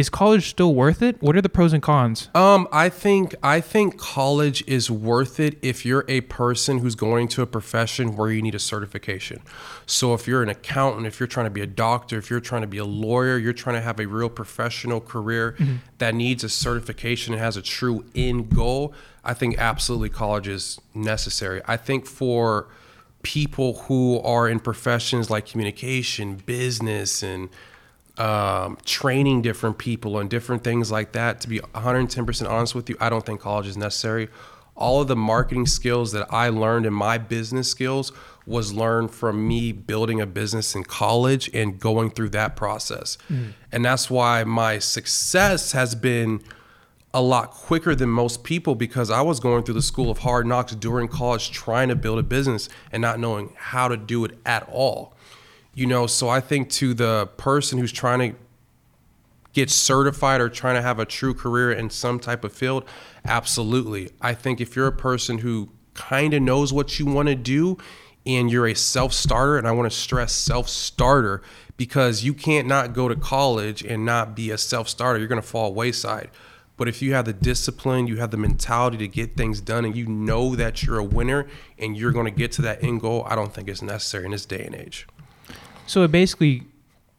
is 0.00 0.08
college 0.08 0.48
still 0.48 0.74
worth 0.74 1.02
it? 1.02 1.20
What 1.22 1.36
are 1.36 1.42
the 1.42 1.48
pros 1.48 1.72
and 1.72 1.82
cons? 1.82 2.30
Um, 2.34 2.66
I 2.72 2.88
think 2.88 3.34
I 3.42 3.60
think 3.60 3.98
college 3.98 4.64
is 4.66 4.90
worth 4.90 5.38
it 5.38 5.58
if 5.62 5.84
you're 5.84 6.06
a 6.08 6.22
person 6.22 6.78
who's 6.78 6.94
going 6.94 7.28
to 7.28 7.42
a 7.42 7.46
profession 7.46 8.16
where 8.16 8.30
you 8.30 8.40
need 8.40 8.54
a 8.54 8.58
certification. 8.58 9.42
So 9.84 10.14
if 10.14 10.26
you're 10.26 10.42
an 10.42 10.48
accountant, 10.48 11.06
if 11.06 11.20
you're 11.20 11.26
trying 11.26 11.46
to 11.46 11.50
be 11.50 11.60
a 11.60 11.66
doctor, 11.66 12.16
if 12.16 12.30
you're 12.30 12.40
trying 12.40 12.62
to 12.62 12.66
be 12.66 12.78
a 12.78 12.84
lawyer, 12.84 13.36
you're 13.36 13.52
trying 13.52 13.76
to 13.76 13.82
have 13.82 14.00
a 14.00 14.06
real 14.06 14.30
professional 14.30 15.00
career 15.00 15.56
that 15.98 16.14
needs 16.14 16.42
a 16.42 16.48
certification 16.48 17.34
and 17.34 17.42
has 17.42 17.56
a 17.56 17.62
true 17.62 18.04
end 18.14 18.54
goal, 18.54 18.94
I 19.22 19.34
think 19.34 19.58
absolutely 19.58 20.08
college 20.08 20.48
is 20.48 20.80
necessary. 20.94 21.60
I 21.66 21.76
think 21.76 22.06
for 22.06 22.68
people 23.22 23.74
who 23.80 24.18
are 24.20 24.48
in 24.48 24.60
professions 24.60 25.28
like 25.28 25.44
communication, 25.44 26.36
business, 26.36 27.22
and 27.22 27.50
um, 28.20 28.76
training 28.84 29.40
different 29.40 29.78
people 29.78 30.18
and 30.18 30.28
different 30.28 30.62
things 30.62 30.92
like 30.92 31.12
that. 31.12 31.40
To 31.40 31.48
be 31.48 31.58
110% 31.58 32.50
honest 32.50 32.74
with 32.74 32.90
you, 32.90 32.96
I 33.00 33.08
don't 33.08 33.24
think 33.24 33.40
college 33.40 33.66
is 33.66 33.78
necessary. 33.78 34.28
All 34.76 35.00
of 35.00 35.08
the 35.08 35.16
marketing 35.16 35.66
skills 35.66 36.12
that 36.12 36.26
I 36.30 36.50
learned 36.50 36.84
in 36.84 36.92
my 36.92 37.16
business 37.16 37.68
skills 37.70 38.12
was 38.46 38.74
learned 38.74 39.10
from 39.10 39.48
me 39.48 39.72
building 39.72 40.20
a 40.20 40.26
business 40.26 40.74
in 40.74 40.84
college 40.84 41.48
and 41.54 41.78
going 41.78 42.10
through 42.10 42.30
that 42.30 42.56
process. 42.56 43.16
And 43.72 43.84
that's 43.84 44.10
why 44.10 44.44
my 44.44 44.78
success 44.78 45.72
has 45.72 45.94
been 45.94 46.42
a 47.14 47.22
lot 47.22 47.50
quicker 47.50 47.94
than 47.94 48.08
most 48.08 48.44
people 48.44 48.74
because 48.74 49.10
I 49.10 49.22
was 49.22 49.40
going 49.40 49.64
through 49.64 49.74
the 49.74 49.82
school 49.82 50.10
of 50.10 50.18
hard 50.18 50.46
knocks 50.46 50.74
during 50.74 51.08
college 51.08 51.50
trying 51.50 51.88
to 51.88 51.96
build 51.96 52.18
a 52.18 52.22
business 52.22 52.68
and 52.92 53.00
not 53.00 53.18
knowing 53.18 53.52
how 53.56 53.88
to 53.88 53.96
do 53.96 54.24
it 54.24 54.38
at 54.44 54.68
all. 54.70 55.14
You 55.80 55.86
know, 55.86 56.06
so 56.06 56.28
I 56.28 56.40
think 56.40 56.68
to 56.72 56.92
the 56.92 57.30
person 57.38 57.78
who's 57.78 57.90
trying 57.90 58.32
to 58.32 58.38
get 59.54 59.70
certified 59.70 60.42
or 60.42 60.50
trying 60.50 60.74
to 60.74 60.82
have 60.82 60.98
a 60.98 61.06
true 61.06 61.32
career 61.32 61.72
in 61.72 61.88
some 61.88 62.20
type 62.20 62.44
of 62.44 62.52
field, 62.52 62.84
absolutely. 63.24 64.10
I 64.20 64.34
think 64.34 64.60
if 64.60 64.76
you're 64.76 64.88
a 64.88 64.92
person 64.92 65.38
who 65.38 65.70
kind 65.94 66.34
of 66.34 66.42
knows 66.42 66.70
what 66.70 66.98
you 66.98 67.06
want 67.06 67.28
to 67.28 67.34
do 67.34 67.78
and 68.26 68.52
you're 68.52 68.66
a 68.66 68.74
self 68.74 69.14
starter, 69.14 69.56
and 69.56 69.66
I 69.66 69.72
want 69.72 69.90
to 69.90 69.96
stress 69.96 70.34
self 70.34 70.68
starter 70.68 71.40
because 71.78 72.24
you 72.24 72.34
can't 72.34 72.68
not 72.68 72.92
go 72.92 73.08
to 73.08 73.16
college 73.16 73.82
and 73.82 74.04
not 74.04 74.36
be 74.36 74.50
a 74.50 74.58
self 74.58 74.86
starter. 74.86 75.18
You're 75.18 75.28
going 75.28 75.40
to 75.40 75.48
fall 75.48 75.72
wayside. 75.72 76.28
But 76.76 76.88
if 76.88 77.00
you 77.00 77.14
have 77.14 77.24
the 77.24 77.32
discipline, 77.32 78.06
you 78.06 78.18
have 78.18 78.32
the 78.32 78.36
mentality 78.36 78.98
to 78.98 79.08
get 79.08 79.34
things 79.34 79.62
done, 79.62 79.86
and 79.86 79.96
you 79.96 80.04
know 80.04 80.54
that 80.56 80.82
you're 80.82 80.98
a 80.98 81.04
winner 81.04 81.46
and 81.78 81.96
you're 81.96 82.12
going 82.12 82.26
to 82.26 82.30
get 82.30 82.52
to 82.52 82.62
that 82.62 82.84
end 82.84 83.00
goal, 83.00 83.26
I 83.26 83.34
don't 83.34 83.54
think 83.54 83.66
it's 83.66 83.80
necessary 83.80 84.26
in 84.26 84.32
this 84.32 84.44
day 84.44 84.66
and 84.66 84.74
age. 84.74 85.06
So 85.90 86.04
it 86.04 86.12
basically 86.12 86.62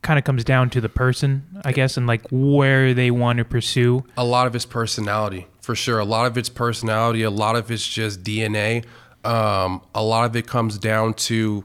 kind 0.01 0.17
of 0.17 0.23
comes 0.23 0.45
down 0.45 0.69
to 0.69 0.79
the 0.79 0.87
person, 0.87 1.45
I 1.65 1.73
guess, 1.73 1.97
and 1.97 2.07
like 2.07 2.21
where 2.31 2.93
they 2.93 3.11
want 3.11 3.37
to 3.39 3.45
pursue. 3.45 4.05
a 4.17 4.23
lot 4.23 4.47
of 4.47 4.55
it's 4.55 4.65
personality 4.65 5.45
for 5.59 5.75
sure 5.75 5.99
a 5.99 6.05
lot 6.05 6.25
of 6.25 6.37
it's 6.37 6.49
personality 6.49 7.21
a 7.21 7.29
lot 7.29 7.55
of 7.55 7.69
it's 7.69 7.85
just 7.87 8.23
dna 8.23 8.83
um, 9.23 9.81
a 9.93 10.01
lot 10.03 10.25
of 10.25 10.35
it 10.35 10.47
comes 10.47 10.79
down 10.79 11.13
to 11.13 11.63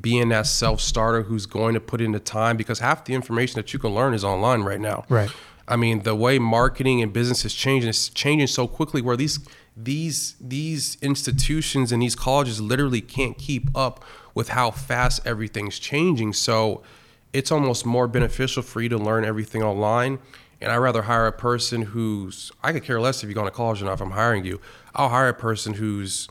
being 0.00 0.28
that 0.28 0.46
self-starter 0.46 1.22
who's 1.22 1.46
going 1.46 1.72
to 1.74 1.80
put 1.80 2.00
in 2.02 2.12
the 2.12 2.20
time 2.20 2.56
because 2.58 2.78
half 2.80 3.04
the 3.06 3.14
information 3.14 3.56
that 3.56 3.72
you 3.72 3.78
can 3.78 3.90
learn 3.94 4.12
is 4.12 4.22
online 4.22 4.62
right 4.62 4.80
now 4.80 5.04
Right. 5.08 5.30
i 5.66 5.76
mean 5.76 6.02
the 6.02 6.14
way 6.14 6.38
marketing 6.38 7.00
and 7.02 7.10
business 7.10 7.44
is 7.46 7.54
changing 7.54 7.88
it's 7.88 8.10
changing 8.10 8.48
so 8.48 8.66
quickly 8.68 9.00
where 9.00 9.16
these 9.16 9.38
these 9.80 10.34
these 10.40 10.96
institutions 11.00 11.92
and 11.92 12.02
these 12.02 12.16
colleges 12.16 12.60
literally 12.60 13.00
can't 13.00 13.38
keep 13.38 13.68
up 13.76 14.04
with 14.34 14.50
how 14.50 14.70
fast 14.70 15.20
everything's 15.24 15.78
changing 15.78 16.32
so 16.32 16.82
it's 17.32 17.52
almost 17.52 17.84
more 17.84 18.08
beneficial 18.08 18.62
for 18.62 18.80
you 18.80 18.88
to 18.88 18.98
learn 18.98 19.24
everything 19.24 19.62
online. 19.62 20.18
And 20.60 20.72
I'd 20.72 20.78
rather 20.78 21.02
hire 21.02 21.26
a 21.26 21.32
person 21.32 21.82
who's, 21.82 22.50
I 22.62 22.72
could 22.72 22.82
care 22.82 23.00
less 23.00 23.22
if 23.22 23.28
you're 23.28 23.34
going 23.34 23.46
to 23.46 23.52
college 23.52 23.80
or 23.80 23.84
not 23.84 23.92
if 23.92 24.00
I'm 24.00 24.10
hiring 24.12 24.44
you. 24.44 24.60
I'll 24.94 25.10
hire 25.10 25.28
a 25.28 25.34
person 25.34 25.74
who's 25.74 26.28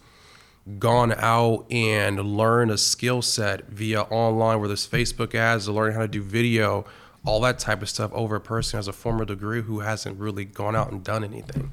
gone 0.80 1.14
out 1.14 1.66
and 1.72 2.20
learned 2.20 2.72
a 2.72 2.78
skill 2.78 3.22
set 3.22 3.70
via 3.70 4.02
online 4.02 4.60
where 4.60 4.68
there's 4.68 4.88
Facebook 4.88 5.34
ads 5.34 5.66
to 5.66 5.72
learn 5.72 5.94
how 5.94 6.02
to 6.02 6.08
do 6.10 6.22
video, 6.22 6.86
all 7.26 7.40
that 7.42 7.58
type 7.60 7.82
of 7.82 7.90
stuff 7.90 8.12
over 8.14 8.36
a 8.36 8.42
person 8.42 8.72
who 8.72 8.78
has 8.80 8.88
a 8.90 8.94
formal 8.94 9.26
degree 9.26 9.62
who 9.62 9.80
hasn't 9.80 10.20
really 10.20 10.44
gone 10.44 10.76
out 10.76 10.92
and 10.92 11.04
done 11.04 11.24
anything. 11.24 11.72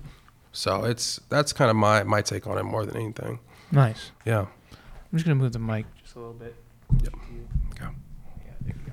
So 0.54 0.84
it's 0.84 1.20
that's 1.28 1.52
kind 1.52 1.68
of 1.70 1.76
my 1.76 2.04
my 2.04 2.22
take 2.22 2.46
on 2.46 2.56
it 2.58 2.62
more 2.62 2.86
than 2.86 2.96
anything. 2.96 3.40
Nice. 3.72 4.12
Yeah. 4.24 4.46
I'm 4.72 5.18
just 5.18 5.24
gonna 5.24 5.34
move 5.34 5.52
the 5.52 5.58
mic 5.58 5.84
just 6.02 6.14
a 6.14 6.18
little 6.20 6.32
bit. 6.34 6.54
Yep. 7.02 7.12
Okay. 7.72 7.84
Yeah, 7.84 8.52
there 8.62 8.74
you 8.76 8.82
go. 8.86 8.92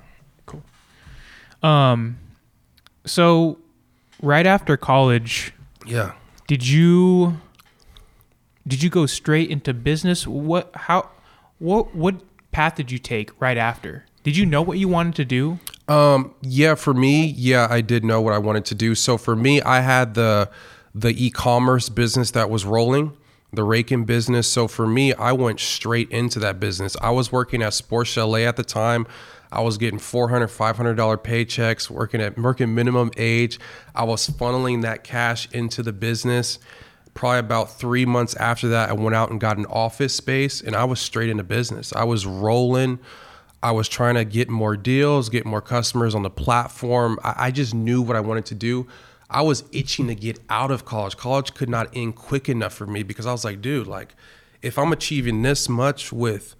Cool. 1.61 1.69
Um, 1.69 2.17
so 3.05 3.59
right 4.21 4.45
after 4.47 4.75
college, 4.75 5.53
Yeah. 5.85 6.13
did 6.47 6.67
you 6.67 7.37
did 8.67 8.81
you 8.83 8.89
go 8.89 9.05
straight 9.05 9.49
into 9.49 9.73
business? 9.73 10.25
What 10.27 10.71
how 10.75 11.09
what 11.59 11.95
what 11.95 12.15
path 12.51 12.75
did 12.75 12.91
you 12.91 12.97
take 12.97 13.39
right 13.39 13.57
after? 13.57 14.05
Did 14.23 14.35
you 14.35 14.45
know 14.47 14.61
what 14.61 14.77
you 14.79 14.87
wanted 14.87 15.15
to 15.15 15.25
do? 15.25 15.59
Um, 15.87 16.33
yeah, 16.41 16.75
for 16.75 16.93
me, 16.93 17.25
yeah, 17.25 17.67
I 17.69 17.81
did 17.81 18.03
know 18.05 18.21
what 18.21 18.33
I 18.33 18.37
wanted 18.37 18.65
to 18.65 18.75
do. 18.75 18.93
So 18.95 19.17
for 19.17 19.35
me, 19.35 19.61
I 19.61 19.81
had 19.81 20.13
the 20.13 20.49
the 20.93 21.25
e-commerce 21.25 21.89
business 21.89 22.31
that 22.31 22.49
was 22.49 22.65
rolling, 22.65 23.15
the 23.53 23.63
raking 23.63 24.05
business. 24.05 24.47
So 24.47 24.67
for 24.67 24.87
me, 24.87 25.13
I 25.13 25.31
went 25.31 25.59
straight 25.59 26.09
into 26.11 26.39
that 26.39 26.59
business. 26.59 26.95
I 27.01 27.11
was 27.11 27.31
working 27.31 27.61
at 27.61 27.73
Sports 27.73 28.09
Chalet 28.09 28.45
at 28.45 28.55
the 28.55 28.63
time. 28.63 29.07
I 29.51 29.61
was 29.61 29.77
getting 29.77 29.99
400 29.99 30.47
$500 30.47 30.95
paychecks, 31.17 31.89
working 31.89 32.21
at 32.21 32.37
working 32.37 32.73
minimum 32.73 33.11
age. 33.17 33.59
I 33.93 34.05
was 34.05 34.29
funneling 34.29 34.81
that 34.83 35.03
cash 35.03 35.49
into 35.51 35.83
the 35.83 35.91
business. 35.91 36.57
Probably 37.13 37.39
about 37.39 37.77
three 37.77 38.05
months 38.05 38.35
after 38.37 38.69
that, 38.69 38.89
I 38.89 38.93
went 38.93 39.15
out 39.15 39.29
and 39.31 39.41
got 39.41 39.57
an 39.57 39.65
office 39.65 40.15
space 40.15 40.61
and 40.61 40.75
I 40.75 40.85
was 40.85 41.01
straight 41.01 41.29
into 41.29 41.43
business. 41.43 41.91
I 41.91 42.05
was 42.05 42.25
rolling. 42.25 42.99
I 43.61 43.71
was 43.71 43.89
trying 43.89 44.15
to 44.15 44.23
get 44.23 44.49
more 44.49 44.77
deals, 44.77 45.27
get 45.27 45.45
more 45.45 45.61
customers 45.61 46.15
on 46.15 46.23
the 46.23 46.29
platform. 46.29 47.19
I, 47.23 47.35
I 47.37 47.51
just 47.51 47.73
knew 47.73 48.01
what 48.01 48.15
I 48.15 48.21
wanted 48.21 48.45
to 48.47 48.55
do. 48.55 48.87
I 49.31 49.41
was 49.41 49.63
itching 49.71 50.07
to 50.07 50.15
get 50.15 50.39
out 50.49 50.71
of 50.71 50.85
college. 50.85 51.15
College 51.17 51.53
could 51.53 51.69
not 51.69 51.89
end 51.93 52.15
quick 52.15 52.49
enough 52.49 52.73
for 52.73 52.85
me 52.85 53.01
because 53.03 53.25
I 53.25 53.31
was 53.31 53.43
like, 53.45 53.61
dude, 53.61 53.87
like 53.87 54.13
if 54.61 54.77
I'm 54.77 54.91
achieving 54.91 55.41
this 55.41 55.67
much 55.69 56.11
with 56.13 56.55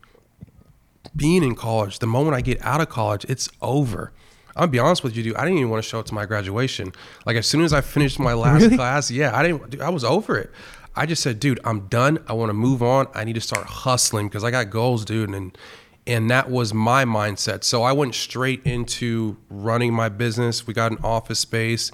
being 1.16 1.44
in 1.44 1.56
college, 1.56 2.00
the 2.00 2.08
moment 2.08 2.36
I 2.36 2.42
get 2.42 2.62
out 2.63 2.82
of 2.82 2.90
college, 2.90 3.25
it's 3.28 3.50
over. 3.62 4.13
I'll 4.56 4.68
be 4.68 4.80
honest 4.80 5.04
with 5.04 5.16
you, 5.16 5.24
dude. 5.24 5.36
I 5.36 5.44
didn't 5.44 5.60
even 5.60 5.70
want 5.70 5.84
to 5.84 5.90
show 5.90 6.00
up 6.00 6.06
to 6.08 6.13
my 6.13 6.25
graduation. 6.25 6.92
Like 7.25 7.38
as 7.38 7.48
soon 7.48 7.62
as 7.62 7.74
I 7.74 7.82
finished 7.82 8.20
my 8.20 8.34
last 8.34 8.62
Really? 8.63 8.75
class, 8.78 9.10
yeah, 9.12 9.36
I 9.36 9.44
didn't. 9.44 9.70
Dude, 9.70 9.82
I 9.82 9.90
was 9.90 10.04
over 10.04 10.38
it. 10.38 10.51
I 10.96 11.06
just 11.06 11.24
said, 11.24 11.40
dude, 11.40 11.60
I'm 11.63 11.88
done. 11.88 12.20
I 12.28 12.34
want 12.34 12.50
to 12.50 12.54
move 12.54 12.84
on. 12.84 13.08
I 13.13 13.24
need 13.24 13.36
to 13.36 13.42
start 13.42 13.66
hustling 13.66 14.28
because 14.28 14.44
I 14.44 14.51
got 14.51 14.70
goals, 14.70 15.06
dude, 15.06 15.30
and 15.30 15.58
and 16.06 16.30
that 16.32 16.50
was 16.50 16.74
my 16.74 17.06
mindset. 17.06 17.63
So 17.63 17.84
I 17.84 17.92
went 17.94 18.13
straight 18.16 18.62
into 18.66 19.38
running 19.50 19.94
my 19.94 20.10
business. 20.10 20.66
We 20.68 20.74
got 20.74 20.92
an 20.92 20.98
office 21.04 21.40
space, 21.40 21.92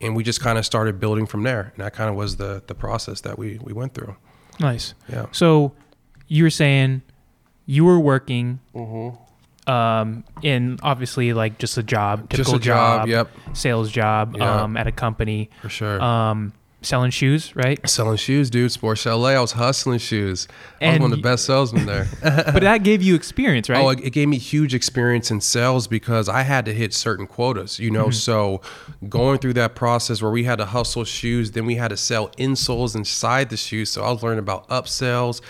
and 0.00 0.14
we 0.16 0.22
just 0.24 0.40
kind 0.40 0.58
of 0.58 0.64
started 0.66 1.00
building 1.00 1.26
from 1.26 1.42
there. 1.42 1.72
And 1.76 1.84
that 1.84 1.92
kind 1.94 2.08
of 2.10 2.16
was 2.16 2.36
the 2.36 2.62
the 2.66 2.74
process 2.74 3.20
that 3.22 3.38
we 3.38 3.58
we 3.62 3.72
went 3.72 3.94
through. 3.94 4.16
Nice. 4.60 4.94
Yeah. 5.08 5.26
So 5.32 5.72
you 6.26 6.42
were 6.44 6.50
saying 6.50 7.02
you 7.66 7.84
were 7.84 7.98
working 8.00 8.60
Mm-hmm. 8.74 9.70
um, 9.70 10.24
in 10.42 10.78
obviously 10.82 11.32
like 11.32 11.58
just 11.58 11.76
a 11.78 11.82
job, 11.82 12.28
Just 12.30 12.38
typical 12.48 12.56
a 12.56 12.60
job, 12.60 13.08
yep. 13.08 13.28
sales 13.52 13.90
job 13.90 14.36
Yeah. 14.36 14.62
um, 14.62 14.76
at 14.76 14.86
a 14.86 14.92
company, 14.92 15.50
For 15.62 15.68
sure. 15.68 16.00
um, 16.02 16.52
selling 16.82 17.10
shoes, 17.10 17.54
right? 17.56 17.86
Selling 17.88 18.16
shoes, 18.16 18.50
dude. 18.50 18.70
Sports 18.70 19.00
Chalet. 19.00 19.34
I 19.36 19.40
was 19.40 19.52
hustling 19.52 19.98
shoes. 19.98 20.46
I 20.80 20.90
was 20.90 21.00
one 21.00 21.12
of 21.12 21.18
the 21.18 21.22
best 21.22 21.44
salesmen 21.44 21.86
there. 21.86 22.08
but 22.22 22.62
that 22.62 22.82
gave 22.82 23.02
you 23.02 23.14
experience, 23.14 23.68
right? 23.68 23.82
Oh, 23.82 23.90
it, 23.90 24.00
it 24.00 24.10
gave 24.10 24.28
me 24.28 24.38
huge 24.38 24.74
experience 24.74 25.30
in 25.30 25.40
sales 25.40 25.86
because 25.86 26.28
I 26.28 26.42
had 26.42 26.64
to 26.66 26.74
hit 26.74 26.94
certain 26.94 27.26
quotas, 27.26 27.78
you 27.78 27.90
know. 27.90 28.06
Mm-hmm. 28.06 28.12
So 28.12 28.60
going 29.08 29.38
through 29.38 29.54
that 29.54 29.74
process 29.74 30.22
where 30.22 30.30
we 30.30 30.44
had 30.44 30.56
to 30.56 30.66
hustle 30.66 31.04
shoes, 31.04 31.52
then 31.52 31.66
we 31.66 31.76
had 31.76 31.88
to 31.88 31.96
sell 31.96 32.28
insoles 32.30 32.94
inside 32.94 33.50
the 33.50 33.56
shoes. 33.56 33.90
So 33.90 34.04
I 34.04 34.10
was 34.10 34.22
learning 34.22 34.40
about 34.40 34.68
upsells, 34.68 35.40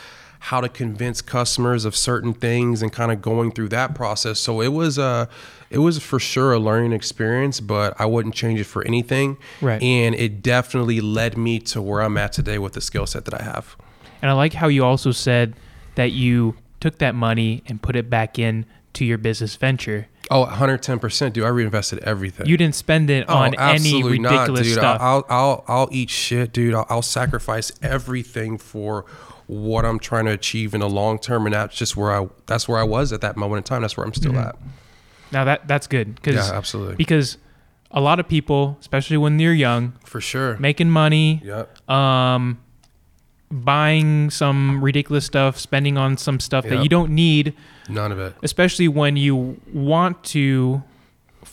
how 0.40 0.60
to 0.60 0.68
convince 0.68 1.20
customers 1.20 1.84
of 1.84 1.94
certain 1.96 2.32
things, 2.32 2.82
and 2.82 2.92
kind 2.92 3.12
of 3.12 3.20
going 3.20 3.52
through 3.52 3.68
that 3.70 3.94
process. 3.94 4.38
So 4.38 4.60
it 4.60 4.72
was 4.72 4.98
uh 4.98 5.26
it 5.70 5.78
was 5.78 5.98
for 5.98 6.18
sure 6.18 6.52
a 6.52 6.58
learning 6.58 6.92
experience, 6.92 7.60
but 7.60 7.94
I 8.00 8.06
wouldn't 8.06 8.34
change 8.34 8.58
it 8.60 8.64
for 8.64 8.84
anything. 8.86 9.36
Right. 9.60 9.82
And 9.82 10.14
it 10.14 10.42
definitely 10.42 11.00
led 11.00 11.36
me 11.36 11.58
to 11.60 11.82
where 11.82 12.00
I'm 12.02 12.16
at 12.16 12.32
today 12.32 12.58
with 12.58 12.72
the 12.72 12.80
skill 12.80 13.06
set 13.06 13.24
that 13.26 13.34
I 13.40 13.42
have. 13.42 13.76
and 14.22 14.30
I 14.30 14.34
like 14.34 14.54
how 14.54 14.68
you 14.68 14.84
also 14.84 15.12
said 15.12 15.54
that 15.96 16.12
you 16.12 16.56
took 16.80 16.98
that 16.98 17.14
money 17.14 17.62
and 17.66 17.82
put 17.82 17.96
it 17.96 18.08
back 18.08 18.38
in 18.38 18.64
to 18.94 19.04
your 19.04 19.18
business 19.18 19.56
venture. 19.56 20.06
Oh, 20.30 20.44
110%, 20.46 21.32
dude. 21.32 21.44
I 21.44 21.48
reinvested 21.48 21.98
everything. 22.00 22.46
You 22.46 22.56
didn't 22.56 22.74
spend 22.74 23.08
it 23.10 23.28
on 23.28 23.54
any 23.58 24.02
ridiculous 24.02 24.66
dude. 24.66 24.74
stuff. 24.76 25.00
I'll, 25.00 25.24
I'll 25.30 25.64
I'll 25.66 25.88
eat 25.90 26.10
shit, 26.10 26.52
dude. 26.52 26.74
I'll, 26.74 26.86
I'll 26.90 27.02
sacrifice 27.02 27.72
everything 27.82 28.58
for 28.58 29.06
what 29.46 29.86
I'm 29.86 29.98
trying 29.98 30.26
to 30.26 30.32
achieve 30.32 30.74
in 30.74 30.80
the 30.80 30.88
long 30.88 31.18
term, 31.18 31.46
and 31.46 31.54
that's 31.54 31.74
just 31.74 31.96
where 31.96 32.12
I 32.12 32.28
that's 32.46 32.68
where 32.68 32.78
I 32.78 32.82
was 32.82 33.12
at 33.12 33.22
that 33.22 33.36
moment 33.38 33.58
in 33.58 33.62
time. 33.64 33.80
That's 33.82 33.96
where 33.96 34.04
I'm 34.06 34.12
still 34.12 34.32
Mm-hmm. 34.32 34.48
at. 34.48 34.56
Now 35.32 35.44
that 35.44 35.66
that's 35.68 35.86
good 35.86 36.14
because 36.14 36.34
Yeah, 36.48 36.56
absolutely, 36.56 36.96
because 36.96 37.38
a 37.90 38.00
lot 38.00 38.20
of 38.20 38.28
people, 38.28 38.76
especially 38.80 39.16
when 39.16 39.36
they're 39.38 39.52
young, 39.54 39.94
for 40.04 40.20
sure. 40.20 40.56
making 40.58 40.90
money, 40.90 41.40
Yep. 41.44 41.90
um, 41.90 42.58
buying 43.50 44.28
some 44.30 44.82
ridiculous 44.84 45.24
stuff, 45.24 45.58
spending 45.58 45.96
on 45.96 46.16
some 46.18 46.38
stuff 46.38 46.66
that 46.68 46.82
you 46.82 46.88
don't 46.88 47.10
need, 47.10 47.54
None 47.88 48.12
of 48.12 48.18
it. 48.18 48.34
especially 48.42 48.88
when 48.88 49.16
you 49.16 49.58
want 49.72 50.22
to 50.24 50.82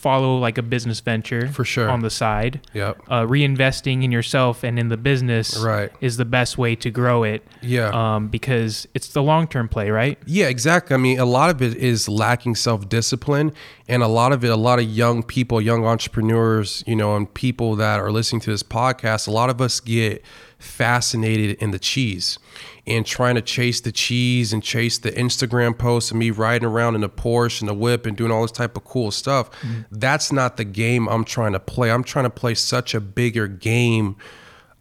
follow 0.06 0.38
like 0.38 0.56
a 0.56 0.62
business 0.62 1.00
venture 1.00 1.48
For 1.48 1.64
sure. 1.64 1.88
on 1.90 2.00
the 2.00 2.10
side. 2.10 2.60
Yep. 2.74 2.92
Uh, 3.08 3.22
reinvesting 3.22 4.04
in 4.04 4.12
yourself 4.12 4.62
and 4.62 4.78
in 4.78 4.88
the 4.88 4.96
business 4.96 5.56
Right. 5.58 5.90
is 6.00 6.16
the 6.16 6.24
best 6.24 6.56
way 6.56 6.76
to 6.76 6.90
grow 6.90 7.24
it 7.24 7.40
Yeah. 7.60 7.90
um, 8.00 8.28
because 8.28 8.86
it's 8.94 9.08
the 9.08 9.22
long 9.22 9.48
term 9.48 9.66
play, 9.68 9.90
right? 9.90 10.16
Yeah, 10.24 10.46
exactly. 10.46 10.94
I 10.94 10.98
mean, 10.98 11.18
a 11.18 11.24
lot 11.24 11.50
of 11.50 11.60
it 11.60 11.74
is 11.76 12.08
lacking 12.08 12.54
self 12.54 12.88
discipline, 12.88 13.50
and 13.88 14.02
a 14.02 14.06
lot 14.20 14.30
of 14.32 14.44
it, 14.44 14.50
a 14.50 14.56
lot 14.68 14.78
of 14.78 14.84
young 14.84 15.24
people, 15.24 15.60
young 15.60 15.84
entrepreneurs, 15.84 16.84
you 16.86 16.94
know, 16.94 17.16
and 17.16 17.26
people 17.34 17.74
that 17.76 17.98
are 17.98 18.12
listening 18.12 18.40
to 18.42 18.50
this 18.50 18.62
podcast, 18.62 19.26
a 19.26 19.32
lot 19.32 19.50
of 19.50 19.60
us 19.60 19.80
get 19.80 20.22
fascinated 20.58 21.56
in 21.60 21.70
the 21.70 21.78
cheese 21.78 22.38
and 22.86 23.04
trying 23.04 23.34
to 23.34 23.42
chase 23.42 23.80
the 23.80 23.90
cheese 23.90 24.52
and 24.52 24.62
chase 24.62 24.98
the 24.98 25.10
Instagram 25.12 25.76
posts 25.76 26.12
of 26.12 26.16
me 26.16 26.30
riding 26.30 26.68
around 26.68 26.94
in 26.94 27.02
a 27.02 27.08
Porsche 27.08 27.60
and 27.60 27.70
a 27.70 27.74
whip 27.74 28.06
and 28.06 28.16
doing 28.16 28.30
all 28.30 28.42
this 28.42 28.52
type 28.52 28.76
of 28.76 28.84
cool 28.84 29.10
stuff. 29.10 29.50
Mm-hmm. 29.60 29.80
That's 29.90 30.30
not 30.30 30.56
the 30.56 30.64
game 30.64 31.08
I'm 31.08 31.24
trying 31.24 31.52
to 31.52 31.60
play. 31.60 31.90
I'm 31.90 32.04
trying 32.04 32.26
to 32.26 32.30
play 32.30 32.54
such 32.54 32.94
a 32.94 33.00
bigger 33.00 33.48
game. 33.48 34.16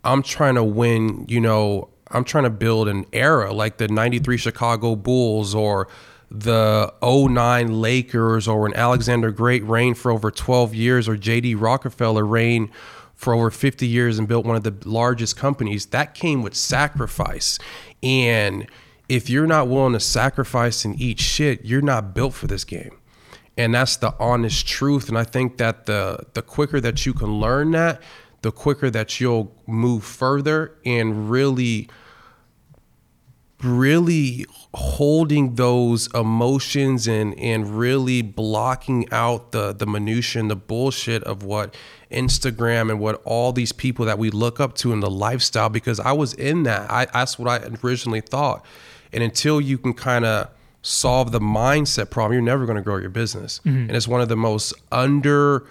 I'm 0.04 0.22
trying 0.22 0.56
to 0.56 0.64
win, 0.64 1.26
you 1.28 1.40
know, 1.40 1.90
I'm 2.12 2.24
trying 2.24 2.44
to 2.44 2.52
build 2.52 2.88
an 2.88 3.06
era 3.12 3.52
like 3.52 3.78
the 3.78 3.88
93 3.88 4.38
Chicago 4.38 4.96
Bulls 4.96 5.56
or 5.56 5.88
the 6.30 6.94
09 7.02 7.82
Lakers 7.82 8.48
or 8.48 8.62
when 8.62 8.74
Alexander 8.76 9.32
Great 9.32 9.64
reigned 9.64 9.98
for 9.98 10.12
over 10.12 10.30
12 10.30 10.76
years 10.76 11.08
or 11.08 11.16
JD 11.16 11.60
Rockefeller 11.60 12.26
reigned 12.26 12.70
for 13.16 13.34
over 13.34 13.50
50 13.50 13.88
years 13.88 14.20
and 14.20 14.28
built 14.28 14.46
one 14.46 14.56
of 14.56 14.64
the 14.64 14.76
largest 14.88 15.38
companies. 15.38 15.88
That 15.88 16.14
came 16.14 16.42
with 16.44 16.56
sacrifice. 16.56 17.60
And 18.04 18.68
if 19.08 19.30
you're 19.30 19.48
not 19.48 19.68
willing 19.68 19.94
to 19.94 20.00
sacrifice 20.00 20.86
and 20.86 21.00
eat 21.00 21.20
shit, 21.20 21.66
you're 21.66 21.82
not 21.82 22.14
built 22.14 22.34
for 22.34 22.48
this 22.48 22.64
game 22.64 22.98
and 23.58 23.74
that's 23.74 23.98
the 23.98 24.14
honest 24.20 24.68
truth 24.68 25.08
and 25.10 25.18
i 25.18 25.24
think 25.24 25.58
that 25.58 25.86
the 25.86 26.20
the 26.34 26.42
quicker 26.42 26.80
that 26.82 27.06
you 27.06 27.14
can 27.14 27.40
learn 27.40 27.72
that 27.72 28.02
the 28.42 28.52
quicker 28.52 28.90
that 28.90 29.20
you'll 29.20 29.52
move 29.66 30.04
further 30.04 30.78
and 30.86 31.30
really 31.30 31.90
really 33.64 34.46
holding 34.74 35.56
those 35.56 36.14
emotions 36.14 37.08
and 37.08 37.38
and 37.40 37.78
really 37.78 38.22
blocking 38.22 39.12
out 39.12 39.52
the 39.52 39.74
the 39.74 39.86
minutia 39.86 40.42
and 40.42 40.52
the 40.52 40.56
bullshit 40.56 41.24
of 41.24 41.44
what 41.44 41.76
Instagram 42.12 42.90
and 42.90 43.00
what 43.00 43.22
all 43.26 43.54
these 43.54 43.72
people 43.72 44.06
that 44.06 44.20
we 44.20 44.30
look 44.30 44.60
up 44.60 44.76
to 44.76 44.92
in 44.92 45.00
the 45.00 45.10
lifestyle 45.10 45.70
because 45.70 46.00
I 46.00 46.12
was 46.12 46.34
in 46.34 46.64
that. 46.64 46.92
I 46.92 47.06
that's 47.06 47.40
what 47.40 47.50
I 47.50 47.66
originally 47.84 48.22
thought. 48.22 48.66
And 49.14 49.24
until 49.24 49.62
you 49.62 49.78
can 49.78 49.94
kind 49.94 50.26
of 50.26 50.50
solve 50.82 51.32
the 51.32 51.40
mindset 51.40 52.12
problem 52.12 52.34
you're 52.34 52.42
never 52.42 52.66
going 52.66 52.78
to 52.78 52.84
grow 52.84 52.98
your 52.98 53.10
business. 53.10 53.60
Mm-hmm. 53.66 53.88
And 53.88 53.92
it's 53.92 54.08
one 54.08 54.22
of 54.22 54.30
the 54.30 54.36
most 54.38 54.74
under 54.92 55.66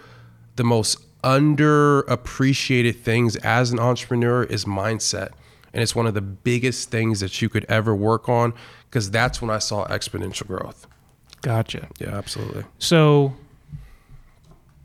the 0.56 0.64
most 0.64 0.98
underappreciated 1.22 2.96
things 2.96 3.36
as 3.36 3.70
an 3.70 3.78
entrepreneur 3.78 4.44
is 4.44 4.64
mindset. 4.64 5.30
And 5.74 5.82
it's 5.82 5.94
one 5.94 6.06
of 6.06 6.14
the 6.14 6.22
biggest 6.22 6.90
things 6.90 7.20
that 7.20 7.42
you 7.42 7.48
could 7.48 7.66
ever 7.68 7.94
work 7.94 8.28
on 8.28 8.54
because 8.88 9.10
that's 9.10 9.42
when 9.42 9.50
I 9.50 9.58
saw 9.58 9.86
exponential 9.88 10.46
growth. 10.46 10.86
Gotcha. 11.42 11.88
Yeah, 11.98 12.16
absolutely. 12.16 12.64
So 12.78 13.34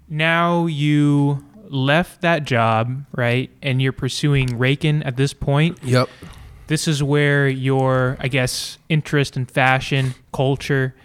now 0.10 0.66
you 0.66 1.46
left 1.70 2.22
that 2.22 2.44
job, 2.44 3.06
right? 3.16 3.52
And 3.62 3.82
you're 3.82 3.94
pursuing 3.94 4.50
Raken 4.50 5.06
at 5.06 5.16
this 5.16 5.32
point. 5.32 5.78
Yep. 5.84 6.10
This 6.66 6.88
is 6.88 7.04
where 7.04 7.48
your, 7.48 8.18
I 8.20 8.28
guess, 8.28 8.80
interest 8.90 9.38
in 9.38 9.46
fashion, 9.46 10.16
culture, 10.34 10.96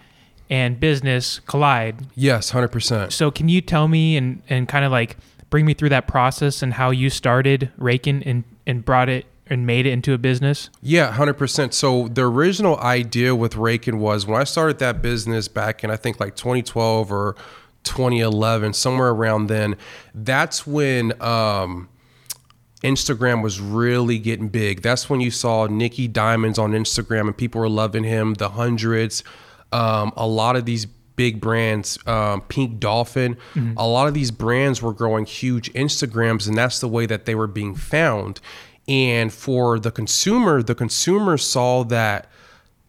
and 0.49 0.81
business 0.81 1.41
collide. 1.41 2.07
Yes, 2.15 2.53
100%. 2.53 3.13
So 3.13 3.31
can 3.31 3.51
you 3.51 3.61
tell 3.61 3.87
me 3.87 4.17
and, 4.17 4.43
and 4.49 4.67
kind 4.67 4.85
of 4.85 4.93
like 4.93 5.19
bring 5.51 5.67
me 5.67 5.75
through 5.75 5.91
that 5.91 6.09
process 6.09 6.63
and 6.63 6.73
how 6.73 6.91
you 6.91 7.11
started 7.11 7.71
Raken 7.79 8.23
in 8.23 8.45
and 8.67 8.83
brought 8.83 9.11
it 9.11 9.27
and 9.47 9.67
made 9.67 9.87
it 9.87 9.91
into 9.91 10.13
a 10.13 10.19
business? 10.19 10.71
Yeah, 10.81 11.13
hundred 11.13 11.35
percent. 11.35 11.75
So 11.75 12.09
the 12.09 12.23
original 12.23 12.79
idea 12.79 13.35
with 13.35 13.57
Rakin 13.57 13.99
was 13.99 14.27
when 14.27 14.41
I 14.41 14.45
started 14.45 14.79
that 14.79 15.03
business 15.03 15.49
back 15.49 15.85
in 15.85 15.91
I 15.91 15.97
think 15.97 16.21
like 16.21 16.37
2012 16.37 17.13
or 17.13 17.37
2011, 17.85 18.73
somewhere 18.73 19.11
around 19.11 19.47
then. 19.47 19.77
That's 20.15 20.67
when 20.67 21.21
um, 21.23 21.89
Instagram 22.83 23.43
was 23.43 23.61
really 23.61 24.19
getting 24.19 24.49
big. 24.49 24.83
That's 24.83 25.09
when 25.09 25.21
you 25.21 25.31
saw 25.31 25.67
Nicky 25.67 26.09
Diamonds 26.09 26.59
on 26.59 26.73
Instagram 26.73 27.23
and 27.29 27.37
people 27.37 27.61
were 27.61 27.69
loving 27.69 28.05
him. 28.05 28.35
The 28.35 28.51
hundreds, 28.51 29.23
um, 29.73 30.13
a 30.17 30.27
lot 30.27 30.57
of 30.57 30.65
these 30.65 30.87
big 31.17 31.41
brands, 31.41 31.99
um, 32.07 32.41
Pink 32.43 32.81
Dolphin, 32.81 33.37
mm-hmm. 33.55 33.75
a 33.77 33.87
lot 33.87 34.09
of 34.09 34.15
these 34.15 34.31
brands 34.31 34.83
were 34.83 34.93
growing 34.93 35.25
huge 35.25 35.73
Instagrams, 35.73 36.49
and 36.49 36.59
that's 36.59 36.81
the 36.81 36.89
way 36.89 37.07
that 37.07 37.25
they 37.25 37.35
were 37.35 37.47
being 37.47 37.75
found. 37.75 38.41
And 38.87 39.33
for 39.33 39.79
the 39.79 39.91
consumer, 39.91 40.63
the 40.63 40.75
consumer 40.75 41.37
saw 41.39 41.85
that 41.85 42.29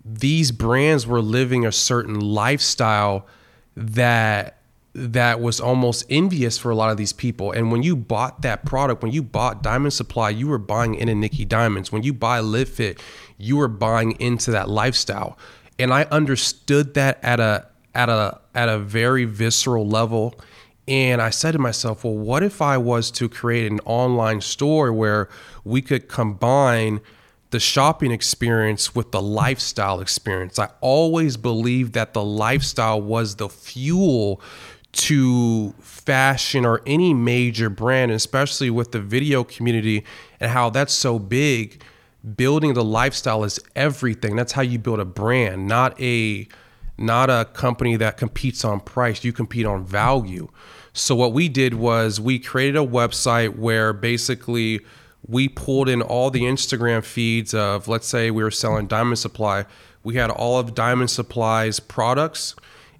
these 0.04 0.52
brands 0.52 1.08
were 1.08 1.22
living 1.22 1.66
a 1.66 1.72
certain 1.72 2.20
lifestyle 2.20 3.26
that 3.76 4.58
that 4.94 5.42
was 5.42 5.60
almost 5.60 6.06
envious 6.10 6.58
for 6.58 6.72
a 6.72 6.76
lot 6.76 6.90
of 6.90 6.96
these 6.96 7.12
people. 7.12 7.52
And 7.52 7.70
when 7.70 7.84
you 7.84 7.98
bought 7.98 8.44
that 8.44 8.64
product, 8.66 9.04
when 9.04 9.12
you 9.12 9.22
bought 9.22 9.62
Diamond 9.62 9.92
Supply, 9.94 10.30
you 10.30 10.48
were 10.48 10.58
buying 10.58 10.96
into 10.96 11.14
Nicky 11.14 11.44
Diamonds. 11.44 11.92
When 11.92 12.04
you 12.04 12.14
buy 12.14 12.40
Live 12.40 12.70
Fit, 12.70 13.02
you 13.38 13.58
were 13.58 13.68
buying 13.68 14.14
into 14.22 14.52
that 14.52 14.70
lifestyle. 14.70 15.38
And 15.78 15.94
I 15.94 16.04
understood 16.04 16.94
that 16.94 17.22
at 17.22 17.42
a 17.42 17.68
at 17.94 18.08
a 18.08 18.40
at 18.54 18.70
a 18.70 18.80
very 18.80 19.26
visceral 19.26 19.86
level. 19.86 20.40
And 20.88 21.22
I 21.22 21.32
said 21.32 21.54
to 21.54 21.60
myself, 21.60 22.04
well, 22.04 22.16
what 22.16 22.44
if 22.44 22.62
I 22.62 22.78
was 22.78 23.10
to 23.12 23.28
create 23.28 23.72
an 23.72 23.80
online 23.86 24.42
store 24.42 24.94
where 24.94 25.30
we 25.64 25.82
could 25.82 26.08
combine 26.08 27.02
the 27.50 27.60
shopping 27.60 28.12
experience 28.12 28.94
with 28.94 29.12
the 29.12 29.22
lifestyle 29.22 30.00
experience? 30.00 30.60
I 30.60 30.70
always 30.82 31.38
believed 31.38 31.94
that 31.94 32.14
the 32.14 32.24
lifestyle 32.24 33.02
was 33.02 33.38
the 33.38 33.50
fuel 33.50 34.42
to 34.92 35.74
fashion 35.80 36.66
or 36.66 36.82
any 36.86 37.14
major 37.14 37.70
brand, 37.70 38.12
especially 38.12 38.70
with 38.70 38.92
the 38.92 39.02
video 39.02 39.44
community 39.44 40.06
and 40.40 40.52
how 40.52 40.70
that's 40.70 40.94
so 40.94 41.20
big. 41.20 41.82
Building 42.36 42.74
the 42.74 42.84
lifestyle 42.84 43.44
is 43.44 43.60
everything. 43.76 44.36
That's 44.36 44.54
how 44.54 44.62
you 44.62 44.80
build 44.80 45.00
a 45.00 45.06
brand, 45.06 45.68
not 45.68 46.00
a 46.00 46.48
not 46.98 47.30
a 47.30 47.46
company 47.54 47.98
that 47.98 48.18
competes 48.18 48.64
on 48.64 48.80
price. 48.80 49.24
You 49.24 49.34
compete 49.34 49.66
on 49.66 49.86
value. 49.86 50.48
So 50.98 51.14
what 51.14 51.34
we 51.34 51.50
did 51.50 51.74
was 51.74 52.22
we 52.22 52.40
created 52.40 52.78
a 52.78 52.86
website 52.86 53.58
where 53.58 53.92
basically 53.92 54.80
we 55.28 55.50
pulled 55.50 55.90
in 55.90 56.02
all 56.02 56.32
the 56.32 56.44
Instagram 56.44 57.04
feeds 57.04 57.54
of 57.54 57.90
let's 57.90 58.08
say 58.08 58.32
we 58.32 58.42
were 58.42 58.50
selling 58.50 58.88
Diamond 58.88 59.20
Supply. 59.20 59.66
We 60.06 60.16
had 60.16 60.32
all 60.32 60.58
of 60.58 60.74
Diamond 60.74 61.10
Supply's 61.10 61.82
products 61.82 62.56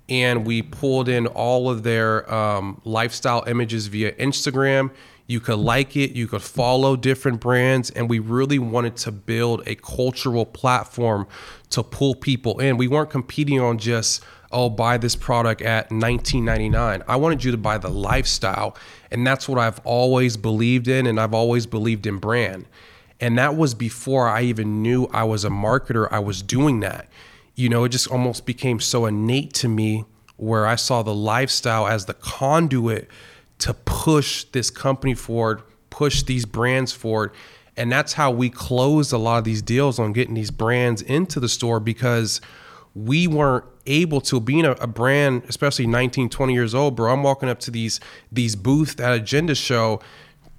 and 0.10 0.46
we 0.46 0.62
pulled 0.62 1.08
in 1.08 1.26
all 1.28 1.70
of 1.70 1.84
their 1.84 2.32
um, 2.32 2.82
lifestyle 2.84 3.46
images 3.48 3.88
via 3.88 4.12
Instagram. 4.14 4.92
You 5.28 5.40
could 5.40 5.58
like 5.58 5.96
it, 5.96 6.12
you 6.12 6.28
could 6.28 6.44
follow 6.44 6.96
different 6.96 7.40
brands, 7.40 7.90
and 7.90 8.08
we 8.08 8.20
really 8.20 8.60
wanted 8.60 8.96
to 8.98 9.12
build 9.12 9.64
a 9.66 9.74
cultural 9.74 10.46
platform 10.46 11.26
to 11.72 11.82
pull 11.82 12.14
people 12.14 12.60
in. 12.60 12.78
We 12.78 12.88
weren't 12.88 13.10
competing 13.10 13.60
on 13.60 13.80
just, 13.80 14.24
oh, 14.56 14.70
buy 14.70 14.98
this 14.98 15.16
product 15.16 15.62
at 15.62 15.90
$19.99. 15.90 17.04
I 17.08 17.16
wanted 17.18 17.44
you 17.44 17.52
to 17.52 17.58
buy 17.58 17.78
the 17.78 17.90
lifestyle, 17.90 18.78
and 19.12 19.28
that's 19.28 19.48
what 19.50 19.60
I've 19.60 19.80
always 19.84 20.38
believed 20.38 20.88
in, 20.88 21.06
and 21.06 21.20
I've 21.20 21.34
always 21.34 21.66
believed 21.66 22.08
in 22.08 22.18
brand. 22.18 22.66
And 23.20 23.38
that 23.38 23.56
was 23.56 23.74
before 23.74 24.28
I 24.28 24.42
even 24.42 24.82
knew 24.82 25.08
I 25.12 25.24
was 25.24 25.46
a 25.46 25.50
marketer, 25.50 26.08
I 26.12 26.20
was 26.20 26.42
doing 26.42 26.80
that 26.82 27.08
you 27.56 27.70
know, 27.70 27.86
it 27.86 27.90
just 27.90 28.08
almost 28.08 28.46
became 28.46 28.80
so 28.80 29.06
innate 29.06 29.54
to 29.54 29.68
me 29.68 30.06
where 30.36 30.68
I 30.68 30.76
saw 30.76 31.02
the 31.02 31.16
lifestyle 31.16 31.88
as 31.88 32.06
the 32.06 32.14
conduit 32.14 33.10
to 33.60 33.74
push 33.74 34.44
this 34.46 34.70
company 34.70 35.14
forward, 35.14 35.62
push 35.90 36.24
these 36.24 36.46
brands 36.46 36.92
forward. 36.92 37.32
And 37.78 37.92
that's 37.92 38.14
how 38.14 38.32
we 38.32 38.50
closed 38.50 39.14
a 39.14 39.18
lot 39.18 39.38
of 39.38 39.44
these 39.46 39.62
deals 39.62 40.00
on 40.00 40.12
getting 40.12 40.34
these 40.34 40.52
brands 40.52 41.02
into 41.02 41.40
the 41.40 41.50
store 41.50 41.80
because 41.80 42.42
we 42.96 43.28
weren't 43.28 43.66
able 43.86 44.22
to 44.22 44.40
being 44.40 44.66
a, 44.66 44.72
a, 44.72 44.88
brand 44.88 45.44
especially 45.48 45.86
19 45.86 46.30
20 46.30 46.54
years 46.54 46.74
old 46.74 46.96
bro 46.96 47.12
i'm 47.14 47.22
walking 47.22 47.50
up 47.50 47.60
to 47.60 47.70
these 47.70 48.00
these 48.32 48.56
booths 48.56 49.00
at 49.00 49.14
agenda 49.14 49.54
show 49.54 50.02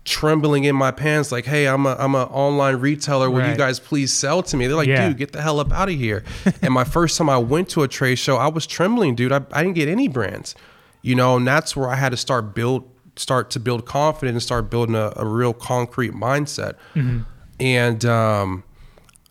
trembling 0.05 0.63
in 0.63 0.77
my 0.77 0.93
pants 0.93 1.33
like 1.33 1.45
hey 1.45 1.67
i'm 1.67 1.87
a 1.87 1.97
i'm 1.99 2.15
an 2.15 2.29
online 2.29 2.77
retailer 2.77 3.29
will 3.29 3.41
right. 3.41 3.51
you 3.51 3.57
guys 3.57 3.81
please 3.81 4.13
sell 4.13 4.43
to 4.43 4.57
me 4.57 4.69
they're 4.69 4.77
like 4.77 4.87
yeah. 4.87 5.09
dude 5.09 5.17
get 5.17 5.33
the 5.33 5.43
hell 5.43 5.59
up 5.59 5.73
out 5.73 5.89
of 5.89 5.97
here 5.97 6.23
and 6.63 6.73
my 6.73 6.85
first 6.85 7.19
time 7.19 7.29
i 7.29 7.37
went 7.37 7.69
to 7.69 7.83
a 7.83 7.89
trade 7.89 8.15
show 8.15 8.37
i 8.37 8.47
was 8.47 8.67
trembling 8.67 9.17
dude 9.17 9.33
I, 9.33 9.41
I 9.51 9.63
didn't 9.65 9.75
get 9.75 9.89
any 9.89 10.07
brands 10.07 10.55
you 11.03 11.17
know 11.17 11.37
and 11.37 11.47
that's 11.47 11.75
where 11.75 11.89
i 11.89 11.97
had 11.97 12.11
to 12.11 12.17
start 12.17 12.55
build 12.55 12.89
start 13.17 13.51
to 13.51 13.59
build 13.59 13.87
confidence 13.87 14.35
and 14.35 14.43
start 14.43 14.71
building 14.71 14.95
a, 14.95 15.13
a 15.17 15.27
real 15.27 15.53
concrete 15.53 16.13
mindset 16.13 16.75
mm-hmm. 16.95 17.21
and 17.59 18.05
um, 18.05 18.63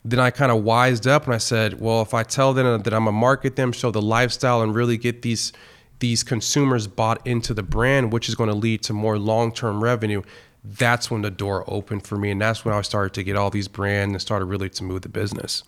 then 0.05 0.19
i 0.19 0.29
kind 0.29 0.51
of 0.51 0.63
wised 0.63 1.05
up 1.07 1.25
and 1.25 1.33
i 1.33 1.37
said 1.37 1.81
well 1.81 2.01
if 2.01 2.13
i 2.13 2.23
tell 2.23 2.53
them 2.53 2.81
that 2.83 2.93
i'm 2.93 3.05
gonna 3.05 3.11
market 3.11 3.57
them 3.57 3.71
show 3.71 3.91
the 3.91 4.01
lifestyle 4.01 4.61
and 4.61 4.73
really 4.73 4.97
get 4.97 5.21
these 5.21 5.51
these 5.99 6.23
consumers 6.23 6.87
bought 6.87 7.25
into 7.25 7.53
the 7.53 7.63
brand 7.63 8.13
which 8.13 8.29
is 8.29 8.35
going 8.35 8.49
to 8.49 8.55
lead 8.55 8.83
to 8.83 8.93
more 8.93 9.17
long-term 9.17 9.83
revenue 9.83 10.21
that's 10.65 11.11
when 11.11 11.21
the 11.21 11.31
door 11.31 11.63
opened 11.67 12.05
for 12.05 12.17
me 12.17 12.31
and 12.31 12.41
that's 12.41 12.65
when 12.65 12.73
I 12.73 12.81
started 12.81 13.13
to 13.15 13.23
get 13.23 13.35
all 13.35 13.49
these 13.49 13.67
brands 13.67 14.13
and 14.13 14.21
started 14.21 14.45
really 14.45 14.69
to 14.69 14.83
move 14.83 15.01
the 15.01 15.09
business. 15.09 15.63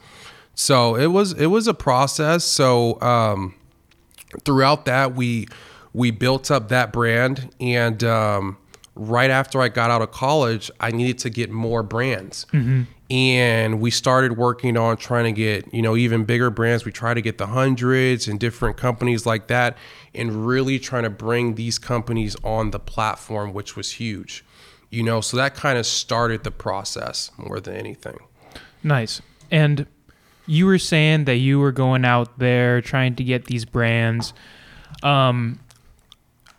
So 0.55 0.95
it 0.95 1.07
was 1.07 1.33
it 1.33 1.47
was 1.47 1.67
a 1.67 1.73
process. 1.73 2.43
So 2.43 2.99
um, 3.01 3.53
throughout 4.43 4.85
that 4.85 5.15
we 5.15 5.47
we 5.93 6.11
built 6.11 6.49
up 6.49 6.69
that 6.69 6.91
brand 6.91 7.53
and 7.59 8.03
um, 8.03 8.57
right 8.95 9.29
after 9.29 9.61
I 9.61 9.69
got 9.69 9.91
out 9.91 10.01
of 10.01 10.11
college, 10.11 10.71
I 10.79 10.91
needed 10.91 11.19
to 11.19 11.29
get 11.29 11.51
more 11.51 11.83
brands. 11.83 12.45
Mm-hmm. 12.51 12.83
And 13.09 13.79
we 13.79 13.89
started 13.89 14.37
working 14.37 14.75
on 14.75 14.97
trying 14.97 15.23
to 15.25 15.31
get, 15.31 15.73
you 15.73 15.81
know, 15.81 15.95
even 15.95 16.25
bigger 16.25 16.49
brands. 16.49 16.83
We 16.83 16.91
tried 16.91 17.13
to 17.13 17.21
get 17.21 17.37
the 17.37 17.47
hundreds 17.47 18.27
and 18.27 18.37
different 18.37 18.75
companies 18.75 19.25
like 19.25 19.47
that 19.47 19.77
and 20.13 20.45
really 20.45 20.77
trying 20.77 21.03
to 21.03 21.09
bring 21.09 21.55
these 21.55 21.79
companies 21.79 22.35
on 22.43 22.71
the 22.71 22.79
platform, 22.79 23.53
which 23.53 23.77
was 23.77 23.91
huge 23.93 24.43
you 24.89 25.03
know? 25.03 25.21
So 25.21 25.37
that 25.37 25.55
kind 25.55 25.77
of 25.77 25.85
started 25.85 26.43
the 26.43 26.51
process 26.51 27.31
more 27.37 27.59
than 27.59 27.75
anything. 27.75 28.17
Nice. 28.83 29.21
And 29.51 29.85
you 30.45 30.65
were 30.65 30.79
saying 30.79 31.25
that 31.25 31.35
you 31.35 31.59
were 31.59 31.71
going 31.71 32.05
out 32.05 32.39
there 32.39 32.81
trying 32.81 33.15
to 33.15 33.23
get 33.23 33.45
these 33.45 33.65
brands. 33.65 34.33
Um 35.03 35.59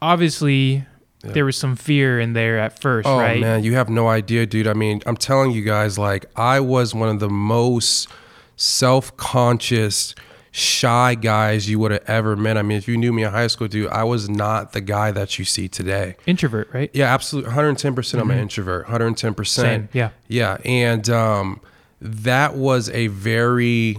obviously 0.00 0.86
yeah. 1.24 1.32
there 1.32 1.44
was 1.44 1.56
some 1.56 1.76
fear 1.76 2.20
in 2.20 2.32
there 2.32 2.58
at 2.58 2.80
first 2.80 3.06
oh, 3.06 3.18
right 3.18 3.40
man 3.40 3.64
you 3.64 3.74
have 3.74 3.88
no 3.88 4.08
idea 4.08 4.46
dude 4.46 4.66
i 4.66 4.72
mean 4.72 5.02
i'm 5.06 5.16
telling 5.16 5.50
you 5.50 5.62
guys 5.62 5.98
like 5.98 6.26
i 6.36 6.60
was 6.60 6.94
one 6.94 7.08
of 7.08 7.20
the 7.20 7.28
most 7.28 8.08
self-conscious 8.56 10.14
shy 10.50 11.14
guys 11.14 11.68
you 11.68 11.78
would 11.78 11.92
have 11.92 12.04
ever 12.06 12.36
met. 12.36 12.56
I 12.56 12.62
mean, 12.62 12.78
if 12.78 12.88
you 12.88 12.96
knew 12.96 13.12
me 13.12 13.22
in 13.22 13.30
high 13.30 13.46
school, 13.46 13.68
dude, 13.68 13.90
I 13.90 14.04
was 14.04 14.28
not 14.28 14.72
the 14.72 14.80
guy 14.80 15.10
that 15.12 15.38
you 15.38 15.44
see 15.44 15.68
today. 15.68 16.16
Introvert, 16.26 16.68
right? 16.72 16.90
Yeah, 16.92 17.12
absolutely. 17.12 17.52
110% 17.52 18.14
I'm 18.14 18.20
an 18.22 18.28
mm-hmm. 18.28 18.42
introvert. 18.42 18.86
110%. 18.86 19.46
Same. 19.46 19.88
Yeah. 19.92 20.10
Yeah. 20.26 20.58
And 20.64 21.08
um, 21.10 21.60
that 22.00 22.54
was 22.54 22.90
a 22.90 23.06
very 23.08 23.98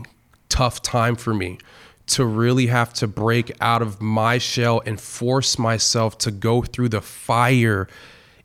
tough 0.50 0.82
time 0.82 1.16
for 1.16 1.34
me 1.34 1.60
to 2.10 2.26
really 2.26 2.68
have 2.68 2.94
to 2.94 3.08
break 3.08 3.52
out 3.62 3.82
of 3.82 4.02
my 4.02 4.38
shell 4.38 4.82
and 4.86 5.00
force 5.00 5.58
myself 5.58 6.18
to 6.20 6.32
go 6.32 6.62
through 6.62 6.90
the 6.90 7.02
fire 7.02 7.88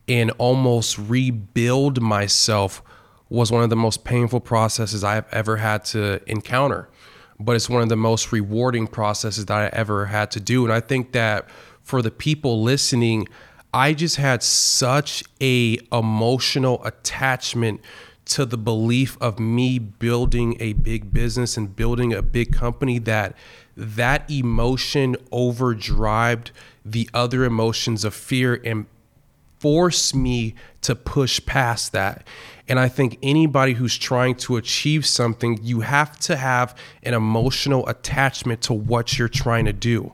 and 0.07 0.31
almost 0.39 0.99
rebuild 0.99 2.01
myself 2.01 2.83
was 3.29 3.51
one 3.51 3.63
of 3.63 3.71
the 3.71 3.77
most 3.77 4.05
painful 4.05 4.41
processes 4.41 5.03
I've 5.03 5.27
ever 5.33 5.57
had 5.57 5.85
to 5.87 6.21
encounter 6.31 6.89
but 7.39 7.57
it's 7.57 7.69
one 7.69 7.83
of 7.83 7.89
the 7.89 7.97
most 7.97 8.33
rewarding 8.33 8.87
processes 8.87 9.47
that 9.47 9.59
I 9.59 9.77
ever 9.77 10.07
had 10.07 10.31
to 10.33 10.41
do. 10.41 10.65
And 10.65 10.73
I 10.73 10.81
think 10.81 11.13
that 11.13 11.49
for 11.83 12.03
the 12.03 12.11
people 12.11 12.63
listening, 12.63 13.29
I 13.73 13.93
just 13.93 14.17
had 14.17 14.43
such 14.43 15.25
a 15.41 15.79
emotional 15.93 16.85
attachment 16.85 17.81
to 18.27 18.45
the 18.45 18.57
belief 18.57 19.19
of 19.21 19.39
me 19.39 19.79
building 19.79 20.57
a 20.61 20.73
big 20.73 21.13
business 21.13 21.57
and 21.57 21.77
building 21.77 22.13
a 22.13 22.23
big 22.23 22.53
company 22.53 22.99
that 22.99 23.37
that 23.77 24.29
emotion 24.31 25.17
overdrived 25.33 26.51
the 26.85 27.09
other 27.13 27.45
emotions 27.45 28.05
of 28.05 28.15
fear 28.15 28.61
and 28.65 28.87
forced 29.59 30.15
me 30.15 30.55
to 30.83 30.95
push 30.95 31.45
past 31.47 31.93
that. 31.93 32.27
And 32.69 32.79
I 32.79 32.89
think 32.89 33.19
anybody 33.23 33.73
who's 33.75 33.97
trying 33.97 34.37
to 34.37 34.57
achieve 34.57 35.07
something, 35.07 35.59
you 35.63 35.81
have 35.81 36.19
to 36.21 36.37
have 36.37 36.77
an 37.03 37.15
emotional 37.15 37.87
attachment 37.89 38.63
to 38.63 38.75
what 38.75 39.19
you're 39.19 39.29
trying 39.29 39.65
to 39.65 39.73
do. 39.73 40.13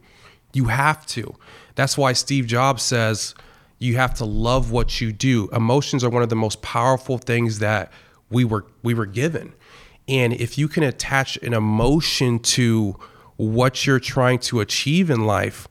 You 0.53 0.67
have 0.67 1.07
to. 1.07 1.35
That's 1.75 1.99
why 1.99 2.13
Steve 2.13 2.47
Jobs 2.47 2.83
says, 2.83 3.35
You 3.81 3.97
have 3.97 4.15
to 4.15 4.25
love 4.25 4.71
what 4.71 5.01
you 5.01 5.11
do. 5.11 5.49
Emotions 5.53 6.05
are 6.05 6.11
one 6.11 6.23
of 6.23 6.29
the 6.29 6.37
most 6.37 6.63
powerful 6.63 7.19
things 7.19 7.59
that 7.59 7.91
we 8.29 8.45
were 8.45 8.67
we 8.83 8.95
were 8.95 9.07
given. 9.07 9.55
And 10.07 10.33
if 10.33 10.59
you 10.59 10.69
can 10.69 10.83
attach 10.83 11.37
an 11.39 11.55
emotion 11.55 12.39
to 12.41 12.97
what 13.37 13.87
you're 13.87 14.01
trying 14.01 14.39
to 14.41 14.61
achieve 14.61 15.09
in 15.09 15.25
life, 15.25 15.67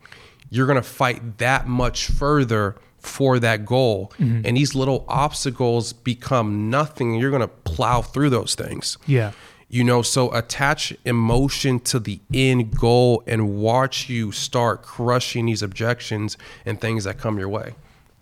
you're 0.50 0.66
going 0.66 0.76
to 0.76 0.82
fight 0.82 1.38
that 1.38 1.68
much 1.68 2.08
further 2.08 2.76
for 2.98 3.40
that 3.40 3.66
goal. 3.66 4.12
Mm-hmm. 4.18 4.42
And 4.46 4.58
these 4.58 4.74
little 4.74 5.06
obstacles 5.08 5.94
become 5.94 6.70
nothing. 6.70 7.14
You're 7.14 7.30
going 7.30 7.42
to 7.42 7.48
plow 7.48 8.02
through 8.02 8.32
those 8.32 8.56
things. 8.56 8.98
Yeah. 9.06 9.34
You 9.68 9.84
know, 9.84 10.02
so 10.02 10.34
attach 10.34 10.96
emotion 11.06 11.80
to 11.82 12.00
the 12.00 12.20
end 12.34 12.76
goal 12.76 13.22
and 13.28 13.56
watch 13.58 14.10
you 14.10 14.32
start 14.32 14.82
crushing 14.82 15.46
these 15.46 15.62
objections 15.62 16.38
and 16.66 16.82
things 16.82 17.04
that 17.04 17.20
come 17.20 17.38
your 17.38 17.50
way. 17.50 17.76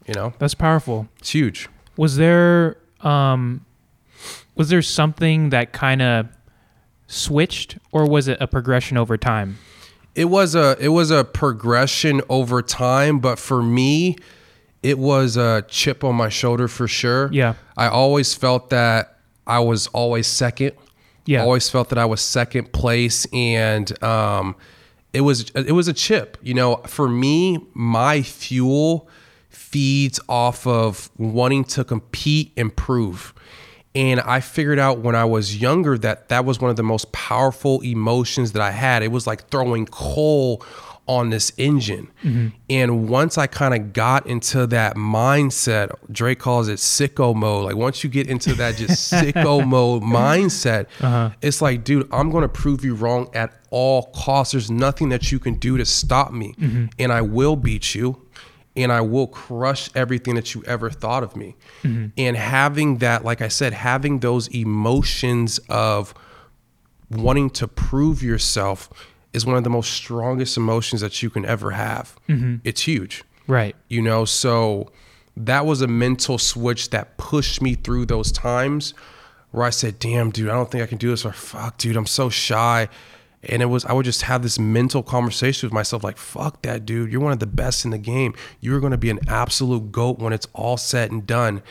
You 0.07 0.13
know, 0.13 0.33
That's 0.39 0.53
powerful. 0.53 1.07
it's 1.19 1.31
huge. 1.31 1.67
Was 1.97 2.15
there 2.17 2.77
um 3.01 3.65
was 4.55 4.69
there 4.69 4.81
something 4.81 5.49
that 5.51 5.73
kind 5.73 6.01
of 6.01 6.27
switched 7.07 7.77
or 7.91 8.07
was 8.09 8.27
it 8.27 8.37
a 8.41 8.47
progression 8.47 8.97
over 8.97 9.17
time? 9.17 9.57
It 10.15 10.25
was 10.25 10.55
a 10.55 10.77
it 10.79 10.89
was 10.89 11.11
a 11.11 11.23
progression 11.23 12.21
over 12.29 12.61
time, 12.61 13.19
but 13.19 13.37
for 13.37 13.61
me, 13.61 14.15
it 14.81 14.97
was 14.97 15.37
a 15.37 15.63
chip 15.67 16.03
on 16.03 16.15
my 16.15 16.29
shoulder 16.29 16.67
for 16.67 16.87
sure. 16.87 17.29
Yeah. 17.31 17.55
I 17.75 17.87
always 17.87 18.33
felt 18.33 18.69
that 18.69 19.17
I 19.45 19.59
was 19.59 19.87
always 19.87 20.27
second. 20.27 20.73
Yeah. 21.25 21.43
Always 21.43 21.69
felt 21.69 21.89
that 21.89 21.97
I 21.97 22.05
was 22.05 22.21
second 22.21 22.71
place 22.71 23.27
and 23.33 24.01
um 24.03 24.55
it 25.13 25.21
was 25.21 25.49
it 25.51 25.73
was 25.73 25.87
a 25.87 25.93
chip. 25.93 26.37
You 26.41 26.53
know, 26.53 26.77
for 26.87 27.09
me, 27.09 27.59
my 27.73 28.21
fuel 28.21 29.07
feeds 29.71 30.19
off 30.29 30.65
of 30.65 31.09
wanting 31.17 31.63
to 31.63 31.83
compete 31.83 32.53
and 32.55 32.75
prove. 32.75 33.33
And 33.95 34.19
I 34.21 34.39
figured 34.39 34.79
out 34.79 34.99
when 34.99 35.15
I 35.15 35.25
was 35.25 35.57
younger 35.57 35.97
that 35.97 36.29
that 36.29 36.45
was 36.45 36.61
one 36.61 36.69
of 36.69 36.77
the 36.77 36.83
most 36.83 37.11
powerful 37.11 37.81
emotions 37.81 38.51
that 38.51 38.61
I 38.61 38.71
had. 38.71 39.01
It 39.01 39.11
was 39.11 39.25
like 39.25 39.49
throwing 39.49 39.87
coal 39.87 40.63
on 41.07 41.29
this 41.29 41.51
engine. 41.57 42.11
Mm-hmm. 42.23 42.47
And 42.69 43.09
once 43.09 43.37
I 43.37 43.47
kind 43.47 43.73
of 43.73 43.93
got 43.93 44.27
into 44.27 44.67
that 44.67 44.97
mindset, 44.97 45.91
Drake 46.11 46.39
calls 46.39 46.67
it 46.67 46.75
sicko 46.75 47.33
mode. 47.33 47.65
Like 47.65 47.75
once 47.75 48.03
you 48.03 48.09
get 48.09 48.27
into 48.27 48.53
that 48.55 48.75
just 48.75 49.11
sicko 49.11 49.65
mode 49.67 50.03
mindset, 50.03 50.87
uh-huh. 50.99 51.31
it's 51.41 51.61
like, 51.61 51.83
dude, 51.83 52.07
I'm 52.11 52.29
going 52.29 52.43
to 52.43 52.49
prove 52.49 52.83
you 52.83 52.93
wrong 52.93 53.29
at 53.33 53.53
all 53.71 54.11
costs. 54.15 54.51
There's 54.51 54.69
nothing 54.69 55.09
that 55.09 55.31
you 55.31 55.39
can 55.39 55.55
do 55.55 55.77
to 55.77 55.85
stop 55.85 56.31
me. 56.31 56.53
Mm-hmm. 56.59 56.85
And 56.99 57.11
I 57.11 57.21
will 57.21 57.55
beat 57.55 57.95
you 57.95 58.21
and 58.77 58.91
I 58.91 59.01
will 59.01 59.27
crush 59.27 59.89
everything 59.95 60.35
that 60.35 60.53
you 60.55 60.63
ever 60.65 60.89
thought 60.89 61.23
of 61.23 61.35
me. 61.35 61.55
Mm-hmm. 61.83 62.07
And 62.17 62.37
having 62.37 62.99
that, 62.99 63.25
like 63.25 63.41
I 63.41 63.49
said, 63.49 63.73
having 63.73 64.19
those 64.19 64.47
emotions 64.49 65.59
of 65.67 66.13
wanting 67.09 67.49
to 67.51 67.67
prove 67.67 68.21
yourself 68.21 68.89
is 69.33 69.45
one 69.45 69.57
of 69.57 69.63
the 69.63 69.69
most 69.69 69.91
strongest 69.91 70.57
emotions 70.57 71.01
that 71.01 71.21
you 71.21 71.29
can 71.29 71.45
ever 71.45 71.71
have. 71.71 72.15
Mm-hmm. 72.29 72.57
It's 72.63 72.81
huge, 72.81 73.23
Right. 73.47 73.75
you 73.87 74.01
know? 74.01 74.25
So 74.25 74.91
that 75.35 75.65
was 75.65 75.81
a 75.81 75.87
mental 75.87 76.37
switch 76.37 76.89
that 76.91 77.17
pushed 77.17 77.61
me 77.61 77.75
through 77.75 78.05
those 78.07 78.31
times 78.31 78.93
where 79.51 79.65
I 79.65 79.69
said, 79.69 79.99
damn, 79.99 80.31
dude, 80.31 80.49
I 80.49 80.53
don't 80.53 80.69
think 80.69 80.83
I 80.83 80.87
can 80.87 80.97
do 80.97 81.09
this, 81.09 81.25
or 81.25 81.31
fuck, 81.31 81.77
dude, 81.77 81.95
I'm 81.95 82.05
so 82.05 82.29
shy. 82.29 82.89
And 83.43 83.61
it 83.61 83.67
was, 83.67 83.85
I 83.85 83.93
would 83.93 84.05
just 84.05 84.23
have 84.23 84.41
this 84.41 84.57
mental 84.57 85.03
conversation 85.03 85.67
with 85.67 85.73
myself, 85.73 86.03
like, 86.03 86.17
fuck 86.17 86.63
that, 86.63 86.85
dude. 86.85 87.11
You're 87.11 87.21
one 87.21 87.31
of 87.31 87.39
the 87.39 87.45
best 87.45 87.85
in 87.85 87.91
the 87.91 87.97
game. 87.97 88.33
You're 88.59 88.79
going 88.79 88.91
to 88.91 88.97
be 88.97 89.09
an 89.09 89.19
absolute 89.27 89.91
GOAT 89.91 90.19
when 90.19 90.33
it's 90.33 90.47
all 90.53 90.75
said 90.75 91.11
and 91.11 91.25
done. 91.25 91.61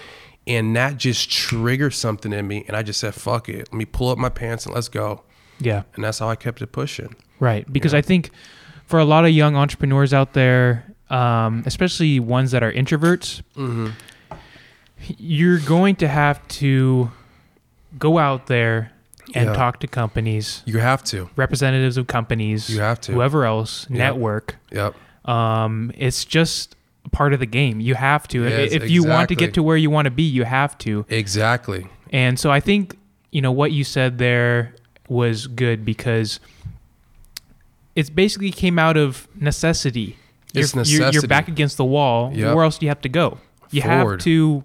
And 0.47 0.77
that 0.77 0.97
just 0.97 1.31
triggered 1.31 1.93
something 1.93 2.33
in 2.33 2.47
me. 2.47 2.65
And 2.69 2.77
I 2.77 2.83
just 2.83 3.01
said, 3.01 3.15
fuck 3.15 3.49
it. 3.49 3.69
Let 3.73 3.75
me 3.75 3.85
pull 3.85 4.11
up 4.11 4.19
my 4.19 4.29
pants 4.29 4.65
and 4.65 4.75
let's 4.75 4.89
go. 4.89 5.23
Yeah. 5.59 5.83
And 5.95 6.05
that's 6.05 6.21
how 6.21 6.29
I 6.29 6.37
kept 6.37 6.63
it 6.63 6.69
pushing. 6.69 7.17
Right. 7.41 7.71
Because 7.71 7.95
I 7.95 8.01
think 8.01 8.31
for 8.85 9.01
a 9.01 9.05
lot 9.05 9.25
of 9.25 9.33
young 9.33 9.57
entrepreneurs 9.57 10.15
out 10.15 10.35
there, 10.35 10.95
um, 11.11 11.65
especially 11.67 12.21
ones 12.21 12.53
that 12.53 12.63
are 12.63 12.73
introverts, 12.73 13.43
you're 15.19 15.59
going 15.59 15.97
to 15.97 16.07
have 16.09 16.47
to 16.49 17.11
go 17.99 18.19
out 18.19 18.47
there 18.47 18.93
and 19.35 19.47
Yeah. 19.51 19.53
talk 19.55 19.81
to 19.81 19.87
companies, 19.87 20.63
You 20.67 20.79
have 20.79 21.03
to. 21.05 21.29
representatives 21.37 21.97
of 21.97 22.07
companies, 22.07 22.71
You 22.71 22.81
have 22.81 23.01
to. 23.03 23.13
whoever 23.13 23.45
else, 23.45 23.87
Yeah. 23.91 23.99
network. 23.99 24.57
Yep. 24.73 24.95
Um, 25.25 25.91
it's 25.97 26.25
just 26.25 26.77
part 27.13 27.33
of 27.33 27.41
the 27.41 27.47
game. 27.47 27.81
You 27.81 27.95
have 27.95 28.29
to. 28.29 28.45
Yes, 28.45 28.73
if 28.73 28.91
you 28.91 29.05
want 29.05 29.29
to 29.29 29.35
get 29.35 29.55
to 29.55 29.63
where 29.63 29.77
you 29.77 29.91
want 29.91 30.07
to 30.07 30.11
be, 30.11 30.23
you 30.23 30.45
have 30.45 30.77
to. 30.79 31.05
Exactly. 31.09 31.87
And 32.13 32.39
so 32.39 32.51
I 32.51 32.61
think, 32.61 32.97
you 33.33 33.41
know, 33.43 33.53
what 33.53 33.73
you 33.73 33.83
said 33.85 34.19
there 34.19 34.75
was 35.09 35.47
good 35.47 35.85
because 35.85 36.41
it's 37.95 38.11
basically 38.11 38.51
came 38.51 38.79
out 38.79 38.97
of 38.97 39.27
necessity. 39.41 40.17
It's 40.55 40.75
you're, 40.75 40.85
You're, 40.85 41.11
you're 41.13 41.23
back 41.27 41.49
against 41.49 41.77
the 41.77 41.85
wall. 41.85 42.31
Yep. 42.35 42.55
Where 42.55 42.65
else 42.65 42.79
do 42.79 42.87
you 42.87 42.91
have 42.91 43.01
to 43.03 43.09
go? 43.09 43.39
You 43.71 43.83
Forward. 43.83 44.21
have 44.21 44.25
to, 44.25 44.65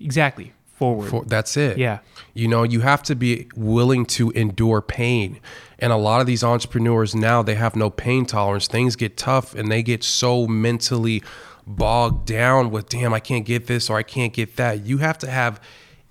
exactly, 0.00 0.52
forward. 0.78 1.10
For, 1.10 1.24
that's 1.24 1.56
it. 1.56 1.76
Yeah. 1.76 1.98
You 2.34 2.48
know, 2.48 2.62
you 2.62 2.80
have 2.80 3.02
to 3.04 3.14
be 3.14 3.48
willing 3.56 4.06
to 4.06 4.30
endure 4.30 4.80
pain. 4.80 5.40
And 5.78 5.92
a 5.92 5.96
lot 5.96 6.20
of 6.20 6.26
these 6.26 6.42
entrepreneurs 6.42 7.14
now, 7.14 7.42
they 7.42 7.56
have 7.56 7.76
no 7.76 7.90
pain 7.90 8.26
tolerance. 8.26 8.68
Things 8.68 8.96
get 8.96 9.16
tough 9.16 9.54
and 9.54 9.70
they 9.70 9.82
get 9.82 10.02
so 10.04 10.46
mentally 10.46 11.22
bogged 11.66 12.26
down 12.26 12.70
with, 12.70 12.88
damn, 12.88 13.12
I 13.12 13.20
can't 13.20 13.44
get 13.44 13.66
this 13.66 13.90
or 13.90 13.96
I 13.98 14.02
can't 14.02 14.32
get 14.32 14.56
that. 14.56 14.86
You 14.86 14.98
have 14.98 15.18
to 15.18 15.30
have 15.30 15.60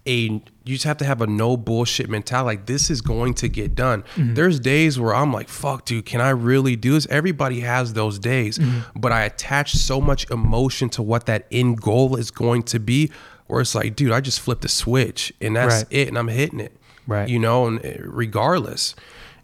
a 0.07 0.41
you 0.63 0.75
just 0.75 0.85
have 0.85 0.97
to 0.97 1.05
have 1.05 1.21
a 1.21 1.27
no 1.27 1.55
bullshit 1.55 2.09
mentality. 2.09 2.45
Like 2.45 2.65
this 2.65 2.89
is 2.89 3.01
going 3.01 3.33
to 3.35 3.47
get 3.47 3.75
done. 3.75 4.03
Mm-hmm. 4.15 4.33
There's 4.33 4.59
days 4.59 4.99
where 4.99 5.13
I'm 5.13 5.31
like, 5.31 5.49
fuck, 5.49 5.85
dude, 5.85 6.05
can 6.05 6.19
I 6.21 6.29
really 6.29 6.75
do 6.75 6.93
this? 6.93 7.07
Everybody 7.09 7.61
has 7.61 7.93
those 7.93 8.19
days. 8.19 8.57
Mm-hmm. 8.57 8.99
But 8.99 9.11
I 9.11 9.23
attach 9.23 9.73
so 9.73 10.01
much 10.01 10.29
emotion 10.29 10.89
to 10.91 11.03
what 11.03 11.25
that 11.27 11.45
end 11.51 11.81
goal 11.81 12.15
is 12.15 12.31
going 12.31 12.63
to 12.63 12.79
be, 12.79 13.11
where 13.47 13.61
it's 13.61 13.73
like, 13.75 13.95
dude, 13.95 14.11
I 14.11 14.21
just 14.21 14.39
flipped 14.39 14.63
a 14.65 14.69
switch 14.69 15.33
and 15.41 15.55
that's 15.55 15.75
Right. 15.83 15.85
it, 15.89 16.07
and 16.07 16.17
I'm 16.17 16.27
hitting 16.27 16.59
it. 16.59 16.75
Right. 17.07 17.27
You 17.29 17.39
know, 17.39 17.65
and 17.67 17.83
eh, 17.85 17.97
regardless. 18.03 18.93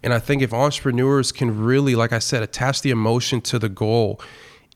And 0.02 0.12
I 0.12 0.18
think 0.18 0.42
if 0.42 0.52
entrepreneurs 0.52 1.32
can 1.32 1.58
really, 1.64 1.94
like 1.94 2.12
I 2.12 2.18
said, 2.18 2.42
attach 2.42 2.82
the 2.82 2.90
emotion 2.90 3.40
to 3.42 3.58
the 3.58 3.70
goal, 3.70 4.20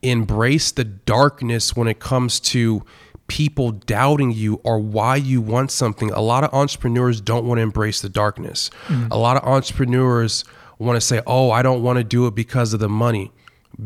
embrace 0.01 0.71
the 0.71 0.83
darkness 0.83 1.75
when 1.75 1.87
it 1.87 1.99
comes 1.99 2.39
to 2.39 2.83
people 3.27 3.71
doubting 3.71 4.31
you 4.31 4.59
or 4.63 4.79
why 4.79 5.15
you 5.15 5.39
want 5.39 5.69
something. 5.69 6.09
A 6.11 6.21
lot 6.21 6.43
of 6.43 6.51
entrepreneurs 6.53 7.21
don't 7.21 7.45
want 7.45 7.59
to 7.59 7.61
embrace 7.61 8.01
the 8.01 8.09
darkness. 8.09 8.71
A 9.11 9.17
lot 9.19 9.37
of 9.37 9.47
entrepreneurs 9.47 10.43
want 10.79 10.95
to 10.95 11.01
say, 11.01 11.21
"Oh, 11.27 11.51
I 11.51 11.61
don't 11.61 11.83
want 11.83 11.97
to 11.97 12.03
do 12.03 12.25
it 12.25 12.33
because 12.33 12.73
of 12.73 12.79
the 12.79 12.89
money." 12.89 13.31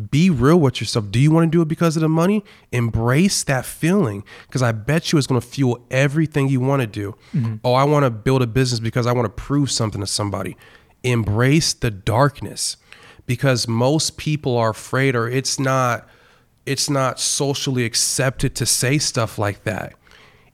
Be 0.09 0.29
real 0.29 0.59
with 0.59 0.79
yourself. 0.79 1.11
Do 1.11 1.19
you 1.19 1.29
want 1.29 1.51
to 1.51 1.55
do 1.55 1.61
it 1.61 1.67
because 1.67 1.95
of 1.95 2.01
the 2.01 2.09
money? 2.09 2.43
Embrace 2.71 3.43
that 3.43 3.65
feeling 3.65 4.23
because 4.47 4.61
I 4.61 4.71
bet 4.71 5.11
you 5.11 5.17
it's 5.17 5.27
going 5.27 5.39
to 5.39 5.45
fuel 5.45 5.85
everything 5.91 6.47
you 6.47 6.61
want 6.61 6.81
to 6.81 6.87
do. 6.87 7.15
Mm-hmm. 7.33 7.55
Oh, 7.63 7.73
I 7.73 7.83
want 7.83 8.03
to 8.05 8.09
build 8.09 8.41
a 8.41 8.47
business 8.47 8.79
because 8.79 9.05
I 9.05 9.11
want 9.11 9.25
to 9.25 9.43
prove 9.43 9.69
something 9.69 10.01
to 10.01 10.07
somebody. 10.07 10.57
Embrace 11.03 11.73
the 11.73 11.91
darkness 11.91 12.77
because 13.25 13.67
most 13.67 14.17
people 14.17 14.57
are 14.57 14.69
afraid 14.69 15.15
or 15.15 15.27
it's 15.27 15.59
not 15.59 16.07
it's 16.65 16.89
not 16.89 17.19
socially 17.19 17.83
accepted 17.83 18.55
to 18.55 18.65
say 18.65 18.97
stuff 18.97 19.37
like 19.37 19.63
that. 19.65 19.93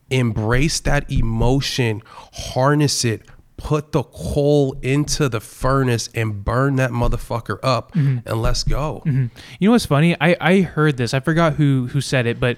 Embrace 0.10 0.80
that 0.80 1.10
emotion, 1.12 2.02
harness 2.34 3.06
it, 3.06 3.22
put 3.60 3.92
the 3.92 4.04
coal 4.04 4.76
into 4.82 5.30
the 5.30 5.40
furnace 5.40 6.10
and 6.16 6.44
burn 6.44 6.76
that 6.78 6.92
motherfucker 6.92 7.60
up 7.64 7.94
and 7.96 8.24
let's 8.42 8.64
go. 8.64 9.04
You 9.06 9.30
know 9.62 9.72
what's 9.72 9.86
funny? 9.86 10.16
I, 10.20 10.36
I 10.42 10.62
heard 10.62 10.98
this. 10.98 11.14
I 11.14 11.20
forgot 11.20 11.54
who 11.54 11.88
who 11.88 12.02
said 12.02 12.26
it, 12.26 12.40
but 12.40 12.58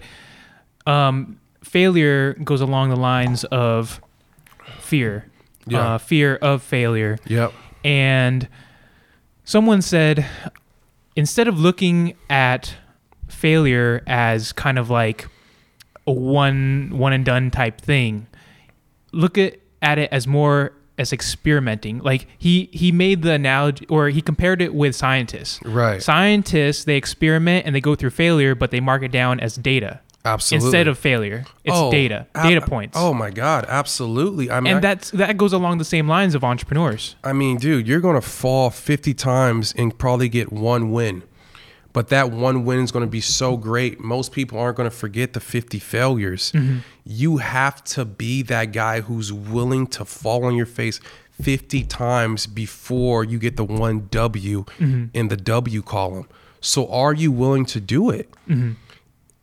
um, 0.85 1.39
failure 1.63 2.33
goes 2.35 2.61
along 2.61 2.89
the 2.89 2.95
lines 2.95 3.43
of 3.45 4.01
fear, 4.79 5.25
Yeah. 5.67 5.95
uh, 5.95 5.97
fear 5.97 6.35
of 6.37 6.63
failure. 6.63 7.17
Yep. 7.27 7.53
And 7.83 8.47
someone 9.43 9.81
said, 9.81 10.25
instead 11.15 11.47
of 11.47 11.59
looking 11.59 12.15
at 12.29 12.75
failure 13.27 14.03
as 14.07 14.51
kind 14.53 14.77
of 14.77 14.89
like 14.89 15.27
a 16.07 16.11
one 16.11 16.89
one 16.93 17.13
and 17.13 17.23
done 17.25 17.51
type 17.51 17.79
thing, 17.81 18.27
look 19.11 19.37
at, 19.37 19.57
at 19.81 19.97
it 19.99 20.09
as 20.11 20.25
more 20.27 20.73
as 21.01 21.11
experimenting. 21.11 21.99
Like 21.99 22.27
he 22.37 22.69
he 22.71 22.91
made 22.91 23.21
the 23.23 23.31
analogy 23.33 23.85
or 23.89 24.07
he 24.09 24.21
compared 24.21 24.61
it 24.61 24.73
with 24.73 24.95
scientists. 24.95 25.59
Right. 25.65 26.01
Scientists 26.01 26.85
they 26.85 26.95
experiment 26.95 27.65
and 27.65 27.75
they 27.75 27.81
go 27.81 27.95
through 27.95 28.11
failure, 28.11 28.55
but 28.55 28.71
they 28.71 28.79
mark 28.79 29.03
it 29.03 29.11
down 29.11 29.39
as 29.41 29.55
data 29.55 29.99
Absolutely. 30.23 30.67
instead 30.67 30.87
of 30.87 30.97
failure. 30.99 31.45
It's 31.63 31.75
Oh, 31.75 31.91
data, 31.91 32.27
ab- 32.35 32.43
data 32.47 32.61
points. 32.61 32.95
Oh 32.99 33.13
my 33.13 33.31
God, 33.31 33.65
absolutely. 33.67 34.51
I 34.51 34.59
mean, 34.59 34.75
and 34.75 34.83
that's 34.83 35.11
that 35.11 35.35
goes 35.37 35.51
along 35.51 35.79
the 35.79 35.83
same 35.85 36.07
lines 36.07 36.35
of 36.35 36.43
entrepreneurs. 36.43 37.15
I 37.23 37.33
mean, 37.33 37.57
dude, 37.57 37.87
you're 37.87 37.99
gonna 38.01 38.21
fall 38.21 38.69
50 38.69 39.13
times 39.15 39.73
and 39.77 39.97
probably 39.97 40.29
get 40.29 40.53
one 40.53 40.91
win. 40.91 41.23
But 41.93 42.09
that 42.09 42.31
one 42.31 42.63
win 42.63 42.79
is 42.79 42.91
going 42.91 43.05
to 43.05 43.09
be 43.09 43.21
so 43.21 43.57
great. 43.57 43.99
Most 43.99 44.31
people 44.31 44.57
aren't 44.59 44.77
going 44.77 44.89
to 44.89 44.95
forget 44.95 45.33
the 45.33 45.39
50 45.39 45.79
failures. 45.79 46.51
Mm-hmm. 46.53 46.79
You 47.03 47.37
have 47.37 47.83
to 47.85 48.05
be 48.05 48.41
that 48.43 48.71
guy 48.71 49.01
who's 49.01 49.33
willing 49.33 49.87
to 49.87 50.05
fall 50.05 50.45
on 50.45 50.55
your 50.55 50.65
face 50.65 50.99
50 51.41 51.83
times 51.85 52.47
before 52.47 53.23
you 53.23 53.39
get 53.39 53.57
the 53.57 53.63
one 53.63 54.07
W 54.11 54.63
mm-hmm. 54.63 55.05
in 55.13 55.27
the 55.27 55.37
W 55.37 55.81
column. 55.81 56.27
So, 56.61 56.89
are 56.91 57.13
you 57.13 57.31
willing 57.31 57.65
to 57.65 57.81
do 57.81 58.09
it? 58.09 58.29
Mm-hmm. 58.47 58.73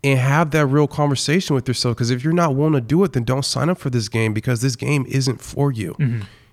and 0.04 0.18
have 0.18 0.52
that 0.52 0.66
real 0.66 0.86
conversation 0.86 1.56
with 1.56 1.66
yourself. 1.66 1.96
Because 1.96 2.10
if 2.10 2.22
you're 2.22 2.32
not 2.32 2.54
willing 2.54 2.74
to 2.74 2.80
do 2.80 3.02
it, 3.02 3.14
then 3.14 3.24
don't 3.24 3.44
sign 3.44 3.68
up 3.68 3.78
for 3.78 3.90
this 3.90 4.08
game 4.08 4.32
because 4.32 4.60
this 4.60 4.76
game 4.76 5.04
isn't 5.08 5.40
for 5.40 5.72
you. 5.72 5.96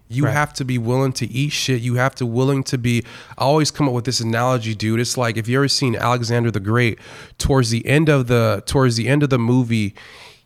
You 0.07 0.25
Right. 0.25 0.33
have 0.33 0.53
to 0.53 0.65
be 0.65 0.77
willing 0.77 1.13
to 1.13 1.25
eat 1.31 1.51
shit. 1.51 1.81
You 1.81 1.95
have 1.95 2.13
to 2.15 2.25
willing 2.25 2.63
to 2.65 2.77
be. 2.77 3.03
I 3.37 3.43
always 3.43 3.71
come 3.71 3.87
up 3.87 3.93
with 3.93 4.05
this 4.05 4.19
analogy, 4.19 4.75
dude. 4.75 4.99
It's 4.99 5.17
like 5.17 5.35
if 5.37 5.47
you 5.47 5.57
ever 5.57 5.67
seen 5.67 5.95
Alexander 5.95 6.51
the 6.51 6.59
Great, 6.59 6.99
towards 7.37 7.71
the 7.71 7.85
end 7.87 8.09
of 8.09 8.27
the 8.27 8.61
towards 8.65 8.97
the 8.97 9.07
end 9.07 9.23
of 9.23 9.29
the 9.29 9.39
movie, 9.39 9.95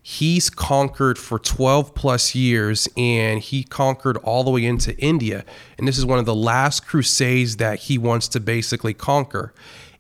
he's 0.02 0.50
conquered 0.50 1.18
for 1.18 1.38
12 1.38 1.94
plus 1.94 2.34
years 2.34 2.88
and 2.96 3.42
he 3.42 3.64
conquered 3.64 4.18
all 4.18 4.44
the 4.44 4.52
way 4.52 4.66
into 4.66 4.98
India. 4.98 5.44
And 5.78 5.88
this 5.88 5.98
is 5.98 6.06
one 6.06 6.20
of 6.20 6.26
the 6.26 6.36
last 6.36 6.86
crusades 6.88 7.58
that 7.58 7.80
he 7.80 7.98
wants 7.98 8.28
to 8.30 8.40
basically 8.40 8.94
conquer. 8.94 9.54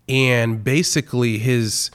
And 0.08 0.64
basically 0.64 1.38
his 1.38 1.92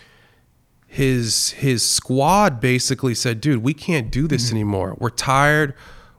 his 0.86 1.50
his 1.50 1.82
squad 1.82 2.60
basically 2.60 3.16
said, 3.16 3.40
"Dude, 3.40 3.64
we 3.64 3.74
can't 3.74 4.12
do 4.12 4.28
this 4.28 4.46
mm-hmm. 4.46 4.56
anymore. 4.56 4.96
We're 5.00 5.10
tired. 5.10 5.74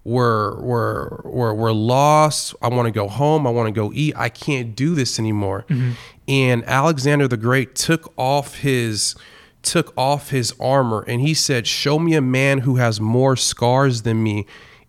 We're 0.05 0.61
we're 0.61 1.21
we're 1.23 1.53
we're 1.55 1.71
lost. 1.71 2.53
I 2.61 2.69
want 2.69 2.85
to 2.85 2.91
go 2.91 3.07
home. 3.07 3.47
I 3.47 3.49
want 3.49 3.67
to 3.67 3.71
go 3.71 3.91
eat. 3.91 4.13
I 4.15 4.29
can't 4.29 4.75
do 4.75 4.93
this 4.93 5.17
anymore." 5.17 5.65
Mm-hmm. 5.67 5.91
And 6.27 6.63
Alexander 6.65 7.27
the 7.27 7.37
Great 7.37 7.73
took 7.73 8.13
off 8.15 8.59
his 8.59 9.15
took 9.63 9.91
off 9.97 10.29
his 10.29 10.53
armor 10.59 11.03
and 11.07 11.21
he 11.21 11.33
said, 11.33 11.65
"Show 11.65 11.97
me 11.97 12.13
a 12.13 12.21
man 12.21 12.59
who 12.59 12.75
has 12.75 13.01
more 13.01 13.35
scars 13.35 14.03
than 14.03 14.21
me, 14.21 14.45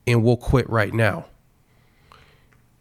and 0.07 0.23
we'll 0.23 0.37
quit 0.37 0.69
right 0.69 0.93
now." 0.93 1.25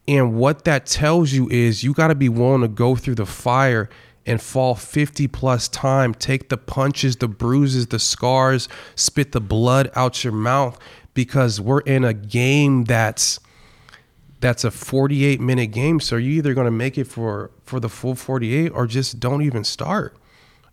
And 0.06 0.36
what 0.36 0.65
that 0.65 0.86
tells 0.86 1.32
you 1.32 1.50
is 1.50 1.86
you 1.86 1.93
got 1.93 2.10
to 2.10 2.15
be 2.15 2.30
willing 2.30 2.62
to 2.62 2.67
go 2.67 2.98
through 2.98 3.15
the 3.15 3.26
fire 3.26 3.89
and 4.26 4.41
fall 4.41 4.76
50 4.76 5.28
plus 5.28 5.67
time, 5.67 6.13
take 6.13 6.50
the 6.50 6.58
punches, 6.58 7.15
the 7.15 7.28
bruises, 7.28 7.88
the 7.88 8.00
scars, 8.00 8.67
spit 8.95 9.32
the 9.32 9.41
blood 9.41 9.89
out 9.95 10.24
your 10.24 10.34
mouth 10.34 10.80
because 11.15 11.60
we're 11.60 11.80
in 11.82 12.04
a 12.04 12.13
game 12.13 12.84
that's 12.84 13.39
that's 14.41 14.63
a 14.63 14.69
48 14.69 15.41
minute 15.41 15.67
game 15.71 15.99
so 15.99 16.17
you're 16.17 16.34
either 16.34 16.54
going 16.54 16.65
to 16.65 16.71
make 16.71 16.99
it 16.99 17.06
for 17.06 17.49
for 17.63 17.80
the 17.80 17.89
full 17.89 18.13
48 18.13 18.69
or 18.69 18.86
just 18.86 19.19
don't 19.19 19.41
even 19.41 19.63
start. 19.63 20.15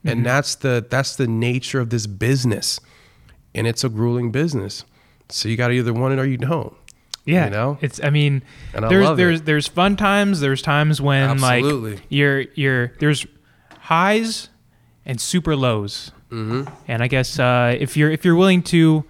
And 0.04 0.26
that's 0.26 0.56
the 0.56 0.84
that's 0.90 1.14
the 1.16 1.28
nature 1.28 1.78
of 1.80 1.88
this 1.90 2.06
business. 2.08 2.80
And 3.54 3.66
it's 3.68 3.84
a 3.84 3.88
grueling 3.88 4.32
business. 4.32 4.84
So 5.28 5.48
you 5.48 5.56
got 5.56 5.68
to 5.68 5.74
either 5.74 5.92
want 5.94 6.12
it 6.12 6.18
or 6.18 6.26
you 6.26 6.36
don't. 6.36 6.74
Yeah, 7.24 7.44
You 7.44 7.50
know? 7.52 7.78
it's. 7.80 8.02
I 8.02 8.10
mean, 8.10 8.42
And 8.74 8.84
I 8.84 8.88
there's 8.88 9.10
it. 9.10 9.16
there's 9.16 9.42
there's 9.42 9.68
fun 9.68 9.94
times. 9.96 10.40
There's 10.40 10.60
times 10.60 11.00
when 11.00 11.30
Absolutely. 11.30 11.92
like 11.92 12.02
you're 12.08 12.40
you're 12.56 12.88
there's 12.98 13.24
highs 13.78 14.48
and 15.06 15.20
super 15.20 15.54
lows. 15.54 16.10
Mm-hmm. 16.30 16.68
And 16.88 17.00
I 17.00 17.06
guess 17.06 17.38
uh, 17.38 17.76
if 17.78 17.96
you're 17.96 18.10
if 18.10 18.24
you're 18.24 18.34
willing 18.34 18.62
to 18.64 19.04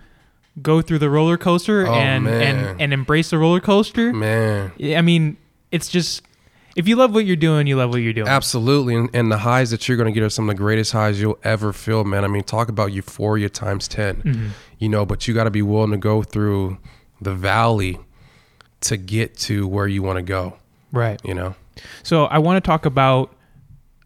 go 0.61 0.83
through 0.83 0.99
the 0.99 1.09
roller 1.11 1.37
coaster 1.39 1.87
Oh, 1.87 1.95
and 1.95 2.25
man. 2.25 2.65
and 2.67 2.81
and 2.83 2.93
embrace 2.93 3.31
the 3.31 3.39
roller 3.39 3.61
coaster, 3.61 4.13
Man. 4.13 4.73
I 4.81 5.01
mean, 5.01 5.37
it's 5.71 5.89
just 5.89 6.23
if 6.77 6.89
you 6.89 6.97
love 6.97 7.13
what 7.15 7.25
you're 7.27 7.37
doing, 7.37 7.67
you 7.67 7.77
love 7.77 7.91
what 7.91 7.99
you're 7.99 8.13
doing. 8.15 8.29
Absolutely. 8.29 8.95
And, 8.95 9.11
and 9.15 9.31
the 9.31 9.39
highs 9.39 9.71
that 9.73 9.87
you're 9.89 9.97
going 9.99 10.07
to 10.07 10.13
get 10.13 10.23
are 10.25 10.31
some 10.31 10.49
of 10.49 10.57
the 10.57 10.59
greatest 10.59 10.93
highs 10.93 11.21
you'll 11.21 11.39
ever 11.45 11.73
feel, 11.73 12.03
man. 12.05 12.25
I 12.25 12.29
mean, 12.29 12.45
talk 12.45 12.69
about 12.71 12.93
euphoria 12.93 13.51
times 13.51 13.87
10, 13.89 14.23
mm-hmm. 14.23 14.47
you 14.79 14.89
know, 14.89 15.05
but 15.05 15.29
you 15.29 15.35
got 15.35 15.45
to 15.45 15.51
be 15.51 15.61
willing 15.61 15.91
to 15.91 15.99
go 15.99 16.23
through 16.23 16.79
the 17.21 17.35
valley 17.35 17.99
to 18.83 18.97
get 18.97 19.37
to 19.39 19.67
where 19.69 19.87
you 19.87 20.03
want 20.03 20.17
to 20.17 20.23
go, 20.23 20.57
Right. 20.93 21.21
you 21.25 21.35
know? 21.35 21.55
So 22.03 22.25
I 22.25 22.39
want 22.39 22.63
to 22.63 22.67
talk 22.67 22.87
about 22.87 23.35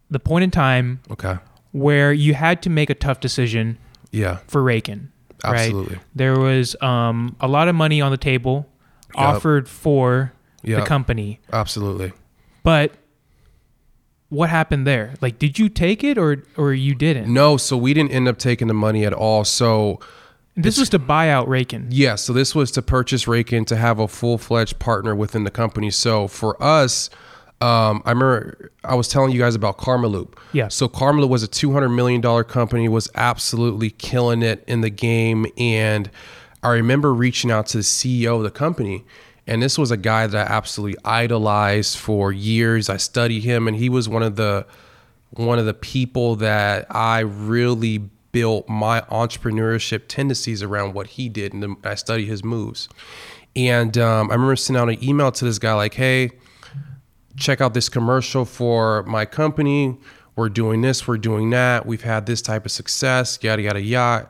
the 0.09 0.19
point 0.19 0.43
in 0.43 0.51
time 0.51 0.99
Okay. 1.09 1.37
where 1.71 2.11
you 2.11 2.33
had 2.33 2.61
to 2.63 2.69
make 2.69 2.89
a 2.89 2.95
tough 2.95 3.19
decision 3.21 3.77
Yeah. 4.11 4.39
for 4.47 4.61
Rakin. 4.61 5.11
Right? 5.43 5.55
Absolutely. 5.67 5.99
There 6.15 6.39
was 6.39 6.75
um, 6.81 7.35
a 7.39 7.47
lot 7.47 7.67
of 7.67 7.75
money 7.75 8.01
on 8.01 8.11
the 8.11 8.17
table 8.17 8.67
Yup. 9.15 9.35
offered 9.35 9.69
for 9.69 10.33
the 10.63 10.81
company, 10.81 11.39
Absolutely. 11.53 12.11
but 12.63 12.91
what 14.29 14.49
happened 14.49 14.85
there? 14.85 15.13
Like, 15.21 15.39
did 15.39 15.57
you 15.57 15.69
take 15.69 16.03
it 16.03 16.17
or 16.17 16.43
or 16.57 16.73
you 16.73 16.93
didn't? 16.95 17.31
No, 17.33 17.55
so 17.57 17.77
we 17.77 17.93
didn't 17.93 18.11
end 18.11 18.27
up 18.27 18.37
taking 18.37 18.67
the 18.67 18.73
money 18.73 19.05
at 19.05 19.13
all. 19.13 19.45
So, 19.45 19.99
This 20.55 20.77
was 20.77 20.89
to 20.89 20.99
buy 20.99 21.29
out 21.29 21.47
Rakin. 21.47 21.87
Yeah, 21.91 22.15
so 22.15 22.33
this 22.33 22.53
was 22.53 22.71
to 22.71 22.81
purchase 22.81 23.27
Rakin 23.27 23.63
to 23.65 23.77
have 23.77 23.99
a 23.99 24.07
full 24.07 24.37
fledged 24.37 24.79
partner 24.79 25.15
within 25.15 25.43
the 25.45 25.51
company. 25.51 25.91
So 25.91 26.27
for 26.27 26.61
us, 26.61 27.09
um, 27.59 28.03
I 28.05 28.11
remember 28.11 28.71
I 28.83 28.93
was 28.93 29.07
telling 29.07 29.31
you 29.31 29.39
guys 29.39 29.55
about 29.55 29.77
Karmaloop. 29.77 30.37
Yeah. 30.53 30.67
So 30.67 30.87
Karmaloop 30.87 31.29
was 31.29 31.41
a 31.41 31.47
two 31.47 31.73
hundred 31.73 31.89
million 31.89 32.21
dollar 32.21 32.43
company, 32.43 32.87
was 32.87 33.09
absolutely 33.15 33.89
killing 33.89 34.43
it 34.43 34.63
in 34.67 34.81
the 34.81 34.91
game, 34.91 35.47
and 35.57 36.11
I 36.61 36.69
remember 36.69 37.13
reaching 37.13 37.49
out 37.49 37.67
to 37.67 37.77
the 37.77 37.83
CEO 37.83 38.37
of 38.37 38.43
the 38.43 38.51
company. 38.51 39.05
And 39.47 39.63
this 39.63 39.77
was 39.77 39.91
a 39.91 39.97
guy 39.97 40.27
that 40.27 40.51
I 40.51 40.53
absolutely 40.53 40.99
idolized 41.05 41.97
for 41.97 42.33
years. 42.33 42.89
I 42.89 42.97
studied 42.97 43.43
him, 43.43 43.67
and 43.67 43.77
he 43.77 43.89
was 43.89 44.07
one 44.07 44.21
of 44.21 44.35
the 44.35 44.67
one 45.31 45.57
of 45.57 45.65
the 45.65 45.73
people 45.73 46.35
that 46.37 46.85
I 46.91 47.19
really 47.19 47.99
built 48.31 48.69
my 48.69 49.01
entrepreneurship 49.01 50.03
tendencies 50.07 50.61
around 50.61 50.93
what 50.93 51.07
he 51.07 51.27
did, 51.27 51.53
and 51.53 51.77
I 51.83 51.95
studied 51.95 52.25
his 52.25 52.43
moves. 52.43 52.87
And 53.55 53.97
um, 53.97 54.29
I 54.29 54.35
remember 54.35 54.55
sending 54.55 54.81
out 54.81 54.89
an 54.89 55.03
email 55.03 55.31
to 55.31 55.45
this 55.45 55.57
guy 55.57 55.73
like, 55.73 55.95
"Hey, 55.95 56.31
check 57.37 57.61
out 57.61 57.73
this 57.73 57.89
commercial 57.89 58.45
for 58.45 59.03
my 59.03 59.25
company. 59.25 59.97
We're 60.35 60.49
doing 60.49 60.81
this, 60.81 61.07
we're 61.07 61.17
doing 61.17 61.49
that. 61.51 61.85
We've 61.85 62.03
had 62.03 62.25
this 62.25 62.41
type 62.41 62.65
of 62.65 62.71
success, 62.71 63.39
yada 63.41 63.61
yada 63.61 63.81
yada." 63.81 64.29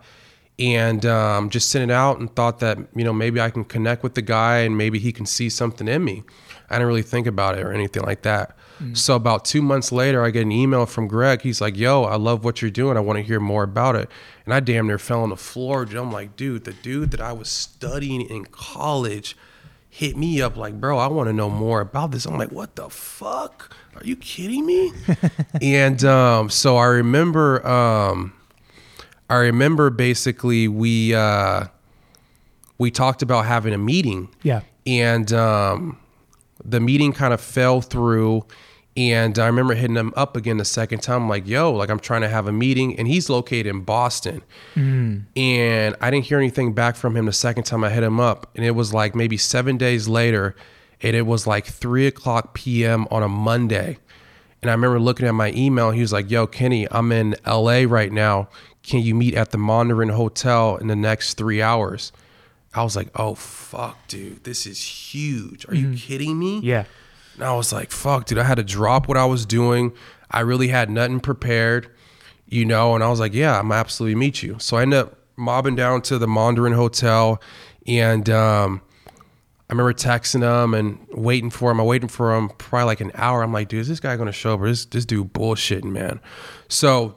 And 0.60 1.06
um, 1.06 1.50
just 1.52 1.70
sent 1.70 1.90
it 1.90 1.94
out 1.94 2.20
and 2.20 2.36
thought 2.36 2.60
that 2.60 2.78
you 2.96 3.04
know 3.04 3.14
maybe 3.14 3.40
I 3.40 3.50
can 3.50 3.64
connect 3.66 4.04
with 4.04 4.16
the 4.16 4.22
guy 4.22 4.60
and 4.60 4.78
maybe 4.78 5.00
he 5.00 5.12
can 5.12 5.26
see 5.26 5.50
something 5.50 5.88
in 5.88 6.04
me. 6.04 6.24
I 6.70 6.76
didn't 6.76 6.88
really 6.88 7.02
think 7.02 7.28
about 7.28 7.58
it 7.58 7.66
or 7.66 7.72
anything 7.72 8.04
like 8.04 8.24
that. 8.24 8.56
So 8.94 9.16
about 9.16 9.44
two 9.44 9.64
months 9.64 9.92
later, 9.92 10.24
I 10.24 10.30
get 10.30 10.44
an 10.44 10.52
email 10.52 10.86
from 10.86 11.08
Greg. 11.08 11.42
He's 11.42 11.60
like, 11.60 11.76
"Yo, 11.76 12.04
I 12.04 12.16
love 12.16 12.44
what 12.44 12.62
you're 12.62 12.70
doing. 12.70 12.96
I 12.96 13.00
want 13.00 13.18
to 13.18 13.24
hear 13.24 13.40
more 13.40 13.64
about 13.64 13.96
it." 13.96 14.08
And 14.46 14.54
I 14.54 14.60
damn 14.60 14.86
near 14.86 15.00
fell 15.00 15.24
on 15.24 15.30
the 15.30 15.36
floor. 15.36 15.84
dude. 15.84 15.98
I'm 15.98 16.12
like, 16.12 16.36
"Dude, 16.36 16.64
the 16.64 16.74
dude 16.74 17.10
that 17.12 17.22
I 17.22 17.34
was 17.34 17.50
studying 17.50 18.22
in 18.22 18.46
college 18.46 19.36
hit 19.98 20.16
me 20.16 20.42
up 20.42 20.56
like, 20.58 20.80
bro, 20.80 20.98
I 21.00 21.08
want 21.08 21.28
to 21.28 21.34
know 21.34 21.50
more 21.50 21.82
about 21.82 22.12
this." 22.12 22.26
I'm 22.26 22.38
like, 22.38 22.52
"What 22.52 22.76
the 22.76 22.90
fuck? 22.90 23.76
Are 23.96 24.04
you 24.04 24.16
kidding 24.16 24.66
me?" 24.66 24.92
and 25.62 26.04
um, 26.06 26.50
so 26.50 26.78
I 26.78 26.86
remember, 26.86 27.66
um, 27.68 28.34
I 29.30 29.36
remember 29.38 29.90
basically 29.90 30.68
we 30.68 31.14
uh, 31.16 31.66
we 32.78 32.92
talked 32.92 33.22
about 33.22 33.46
having 33.46 33.74
a 33.74 33.78
meeting 33.78 34.30
Yeah. 34.44 34.62
and 34.86 35.32
um, 35.34 35.98
the 36.64 36.80
meeting 36.80 37.12
kind 37.14 37.34
of 37.34 37.42
fell 37.42 37.82
through 37.82 38.46
and 38.98 39.38
i 39.38 39.46
remember 39.46 39.76
hitting 39.76 39.96
him 39.96 40.12
up 40.16 40.36
again 40.36 40.58
the 40.58 40.66
second 40.66 41.00
time. 41.00 41.24
I'm 41.24 41.30
like 41.30 41.48
yo 41.48 41.72
like 41.72 41.90
i'm 41.90 42.00
trying 42.00 42.22
to 42.22 42.30
have 42.30 42.48
a 42.48 42.52
meeting 42.52 42.98
and 42.98 43.08
he's 43.08 43.30
located 43.30 43.68
in 43.68 43.82
boston. 43.82 44.42
Hmm. 44.74 45.20
And 45.36 45.96
i 46.02 46.12
didn't 46.12 46.26
hear 46.26 46.40
anything 46.40 46.74
back 46.74 46.96
from 46.96 47.16
him 47.16 47.28
the 47.28 47.34
second 47.34 47.64
time 47.64 47.84
i 47.84 47.90
hit 47.90 48.04
him 48.04 48.20
up. 48.20 48.50
And 48.56 48.66
it 48.66 48.72
was 48.72 48.94
like 48.94 49.16
maybe 49.16 49.38
seven 49.38 49.78
days 49.78 50.08
later 50.08 50.56
and 51.02 51.16
it 51.16 51.28
was 51.28 51.46
like 51.46 51.66
3 51.66 52.08
o'clock 52.08 52.54
pm 52.56 53.08
on 53.12 53.24
a 53.24 53.30
monday. 53.30 54.00
And 54.62 54.72
i 54.72 54.74
remember 54.74 55.00
looking 55.00 55.28
at 55.28 55.36
my 55.36 55.52
email 55.54 55.92
he 55.92 56.02
was 56.02 56.12
like 56.12 56.30
yo 56.30 56.48
kenny 56.48 56.88
i'm 56.92 57.12
in 57.12 57.36
la 57.46 57.84
right 57.88 58.12
now. 58.12 58.50
Can 58.84 59.02
you 59.02 59.16
meet 59.16 59.34
at 59.34 59.52
the 59.52 59.58
Mondrian 59.58 60.12
hotel 60.12 60.78
in 60.78 60.88
the 60.88 60.96
next 60.96 61.34
three 61.34 61.62
hours? 61.62 62.14
I 62.74 62.84
was 62.84 62.96
like, 62.96 63.10
oh 63.16 63.36
fuck, 63.36 64.08
dude, 64.08 64.46
this 64.46 64.66
is 64.66 64.82
huge. 64.82 65.68
Are 65.68 65.76
you 65.76 65.88
mm-hmm. 65.88 65.96
kidding 65.96 66.40
me? 66.40 66.60
Yeah. 66.60 66.86
And 67.38 67.46
I 67.46 67.56
was 67.56 67.72
like, 67.72 67.92
fuck, 67.92 68.26
dude, 68.26 68.38
I 68.38 68.44
had 68.44 68.56
to 68.56 68.64
drop 68.64 69.08
what 69.08 69.18
I 69.18 69.26
was 69.26 69.46
doing. 69.46 69.94
I 70.30 70.42
really 70.42 70.68
had 70.68 70.90
nothing 70.90 71.20
prepared, 71.20 71.90
you 72.48 72.66
know, 72.66 72.96
and 72.96 73.04
I 73.04 73.10
was 73.10 73.20
like, 73.20 73.34
yeah, 73.34 73.60
I'm 73.60 73.72
absolutely 73.72 74.16
meet 74.16 74.44
you. 74.44 74.58
So 74.60 74.78
I 74.78 74.82
ended 74.82 75.00
up 75.00 75.18
mobbing 75.38 75.76
down 75.76 76.02
to 76.02 76.18
the 76.18 76.26
Mondrian 76.28 76.76
Hotel 76.76 77.42
and 77.86 78.30
um 78.30 78.82
I 79.70 79.74
remember 79.74 79.94
texting 79.94 80.42
him 80.44 80.74
and 80.74 80.98
waiting 81.12 81.50
for 81.50 81.70
him. 81.72 81.82
I 81.82 81.84
waiting 81.84 82.08
for 82.08 82.34
him 82.34 82.50
probably 82.58 82.86
like 82.86 83.02
an 83.02 83.12
hour. 83.16 83.44
I'm 83.44 83.52
like, 83.52 83.68
dude, 83.68 83.82
is 83.82 83.90
this 83.90 84.00
guy 84.00 84.16
gonna 84.16 84.32
show 84.32 84.54
up? 84.54 84.62
Or 84.62 84.68
this 84.68 84.86
this 84.86 85.06
dude 85.06 85.34
bullshitting, 85.34 85.92
man. 85.92 86.22
So 86.70 87.16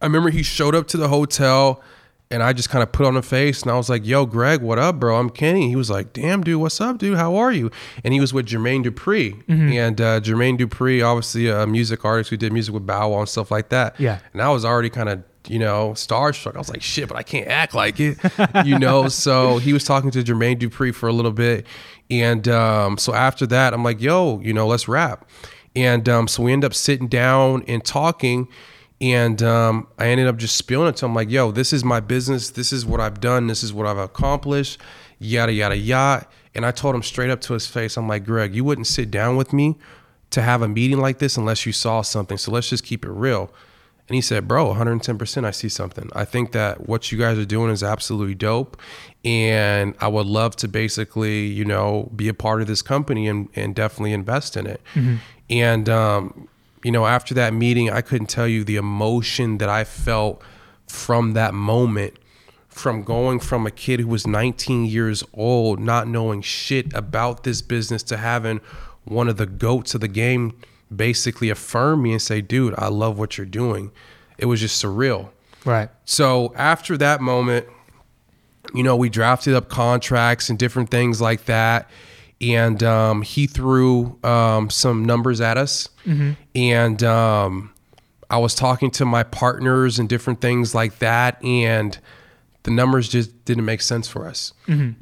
I 0.00 0.06
remember 0.06 0.30
he 0.30 0.42
showed 0.42 0.74
up 0.74 0.86
to 0.88 0.96
the 0.96 1.08
hotel 1.08 1.82
and 2.30 2.44
I 2.44 2.52
just 2.52 2.70
kind 2.70 2.82
of 2.82 2.92
put 2.92 3.06
on 3.06 3.16
a 3.16 3.22
face 3.22 3.62
and 3.62 3.72
I 3.72 3.76
was 3.76 3.88
like, 3.90 4.06
yo, 4.06 4.24
Greg, 4.24 4.62
what 4.62 4.78
up, 4.78 5.00
bro? 5.00 5.16
I'm 5.18 5.30
Kenny. 5.30 5.68
He 5.68 5.74
was 5.74 5.90
like, 5.90 6.12
damn, 6.12 6.42
dude, 6.42 6.60
what's 6.60 6.80
up, 6.80 6.98
dude? 6.98 7.16
How 7.16 7.34
are 7.34 7.50
you? 7.50 7.72
And 8.04 8.14
he 8.14 8.20
was 8.20 8.32
with 8.32 8.46
Jermaine 8.46 8.84
Dupri. 8.84 9.42
And 9.74 10.00
uh, 10.00 10.20
Jermaine 10.20 10.56
Dupri, 10.56 11.04
obviously 11.04 11.48
a 11.48 11.66
music 11.66 12.04
artist 12.04 12.30
who 12.30 12.36
did 12.36 12.52
music 12.52 12.72
with 12.72 12.86
Bow 12.86 13.10
Wow 13.10 13.18
and 13.20 13.28
stuff 13.28 13.50
like 13.50 13.70
that. 13.70 13.98
Yeah. 13.98 14.20
And 14.32 14.40
I 14.40 14.50
was 14.50 14.64
already 14.64 14.90
kind 14.90 15.08
of, 15.08 15.24
you 15.48 15.58
know, 15.58 15.90
starstruck. 15.94 16.54
I 16.54 16.58
was 16.58 16.68
like, 16.68 16.82
shit, 16.82 17.08
but 17.08 17.16
I 17.16 17.24
can't 17.24 17.48
act 17.48 17.74
like 17.74 17.98
it, 17.98 18.18
you 18.64 18.78
know? 18.78 19.08
so 19.08 19.58
he 19.58 19.72
was 19.72 19.82
talking 19.82 20.12
to 20.12 20.22
Jermaine 20.22 20.56
Dupri 20.60 20.94
for 20.94 21.08
a 21.08 21.12
little 21.12 21.32
bit. 21.32 21.66
And 22.10 22.46
um, 22.46 22.96
so 22.96 23.12
after 23.12 23.44
that, 23.48 23.74
I'm 23.74 23.82
like, 23.82 24.00
yo, 24.00 24.38
you 24.40 24.52
know, 24.52 24.68
let's 24.68 24.86
rap. 24.86 25.28
And 25.74 26.08
um, 26.08 26.28
so 26.28 26.44
we 26.44 26.52
end 26.52 26.64
up 26.64 26.74
sitting 26.74 27.08
down 27.08 27.64
and 27.66 27.84
talking. 27.84 28.46
And 29.00 29.42
um, 29.42 29.88
I 29.98 30.08
ended 30.08 30.26
up 30.26 30.36
just 30.36 30.56
spilling 30.56 30.88
it 30.88 30.96
to 30.96 31.06
him 31.06 31.14
like, 31.14 31.30
yo, 31.30 31.50
this 31.50 31.72
is 31.72 31.82
my 31.82 32.00
business. 32.00 32.50
This 32.50 32.72
is 32.72 32.84
what 32.84 33.00
I've 33.00 33.20
done. 33.20 33.46
This 33.46 33.62
is 33.62 33.72
what 33.72 33.86
I've 33.86 33.98
accomplished, 33.98 34.78
yada, 35.18 35.52
yada, 35.52 35.76
yada. 35.76 36.26
And 36.54 36.66
I 36.66 36.70
told 36.70 36.94
him 36.94 37.02
straight 37.02 37.30
up 37.30 37.40
to 37.42 37.54
his 37.54 37.66
face, 37.66 37.96
I'm 37.96 38.08
like, 38.08 38.24
Greg, 38.26 38.54
you 38.54 38.64
wouldn't 38.64 38.86
sit 38.86 39.10
down 39.10 39.36
with 39.36 39.52
me 39.52 39.78
to 40.30 40.42
have 40.42 40.62
a 40.62 40.68
meeting 40.68 40.98
like 40.98 41.18
this 41.18 41.36
unless 41.36 41.64
you 41.64 41.72
saw 41.72 42.02
something. 42.02 42.36
So 42.36 42.50
let's 42.50 42.68
just 42.68 42.84
keep 42.84 43.04
it 43.04 43.10
real. 43.10 43.52
And 44.08 44.16
he 44.16 44.20
said, 44.20 44.48
Bro, 44.48 44.74
110%, 44.74 45.44
I 45.44 45.52
see 45.52 45.68
something. 45.68 46.10
I 46.14 46.24
think 46.24 46.50
that 46.50 46.88
what 46.88 47.12
you 47.12 47.18
guys 47.18 47.38
are 47.38 47.44
doing 47.44 47.70
is 47.70 47.82
absolutely 47.84 48.34
dope. 48.34 48.76
And 49.24 49.94
I 50.00 50.08
would 50.08 50.26
love 50.26 50.56
to 50.56 50.68
basically, 50.68 51.46
you 51.46 51.64
know, 51.64 52.10
be 52.16 52.26
a 52.26 52.34
part 52.34 52.60
of 52.60 52.66
this 52.66 52.82
company 52.82 53.28
and, 53.28 53.48
and 53.54 53.72
definitely 53.74 54.12
invest 54.12 54.56
in 54.56 54.66
it. 54.66 54.82
And, 55.48 55.88
um, 55.88 56.48
you 56.82 56.90
know, 56.90 57.06
after 57.06 57.34
that 57.34 57.52
meeting, 57.52 57.90
I 57.90 58.00
couldn't 58.00 58.28
tell 58.28 58.48
you 58.48 58.64
the 58.64 58.76
emotion 58.76 59.58
that 59.58 59.68
I 59.68 59.84
felt 59.84 60.42
from 60.86 61.34
that 61.34 61.54
moment 61.54 62.14
from 62.70 63.02
going 63.02 63.40
from 63.40 63.66
a 63.66 63.70
kid 63.70 64.00
who 64.00 64.06
was 64.06 64.26
19 64.26 64.86
years 64.86 65.24
old, 65.34 65.80
not 65.80 66.06
knowing 66.06 66.40
shit 66.40 66.92
about 66.94 67.42
this 67.42 67.60
business, 67.60 68.02
to 68.04 68.16
having 68.16 68.60
one 69.04 69.28
of 69.28 69.36
the 69.36 69.46
goats 69.46 69.94
of 69.94 70.00
the 70.00 70.08
game 70.08 70.56
basically 70.94 71.50
affirm 71.50 72.02
me 72.02 72.12
and 72.12 72.22
say, 72.22 72.40
dude, 72.40 72.74
I 72.78 72.88
love 72.88 73.18
what 73.18 73.36
you're 73.36 73.46
doing. 73.46 73.90
It 74.38 74.46
was 74.46 74.60
just 74.60 74.82
surreal. 74.82 75.30
Right. 75.64 75.90
So 76.04 76.54
after 76.56 76.96
that 76.96 77.20
moment, 77.20 77.66
you 78.72 78.82
know, 78.82 78.96
we 78.96 79.08
drafted 79.08 79.54
up 79.54 79.68
contracts 79.68 80.48
and 80.48 80.58
different 80.58 80.90
things 80.90 81.20
like 81.20 81.44
that. 81.46 81.90
And 82.40 82.82
um, 82.82 83.22
he 83.22 83.46
threw 83.46 84.18
um, 84.24 84.70
some 84.70 85.04
numbers 85.04 85.40
at 85.40 85.58
us. 85.58 85.88
And 86.54 87.02
um, 87.02 87.72
I 88.30 88.38
was 88.38 88.54
talking 88.54 88.90
to 88.92 89.04
my 89.04 89.22
partners 89.24 89.98
and 89.98 90.08
different 90.08 90.40
things 90.40 90.74
like 90.74 90.98
that. 91.00 91.42
And 91.44 91.98
the 92.62 92.70
numbers 92.70 93.08
just 93.08 93.44
didn't 93.44 93.64
make 93.64 93.80
sense 93.80 94.08
for 94.08 94.26
us. 94.26 94.52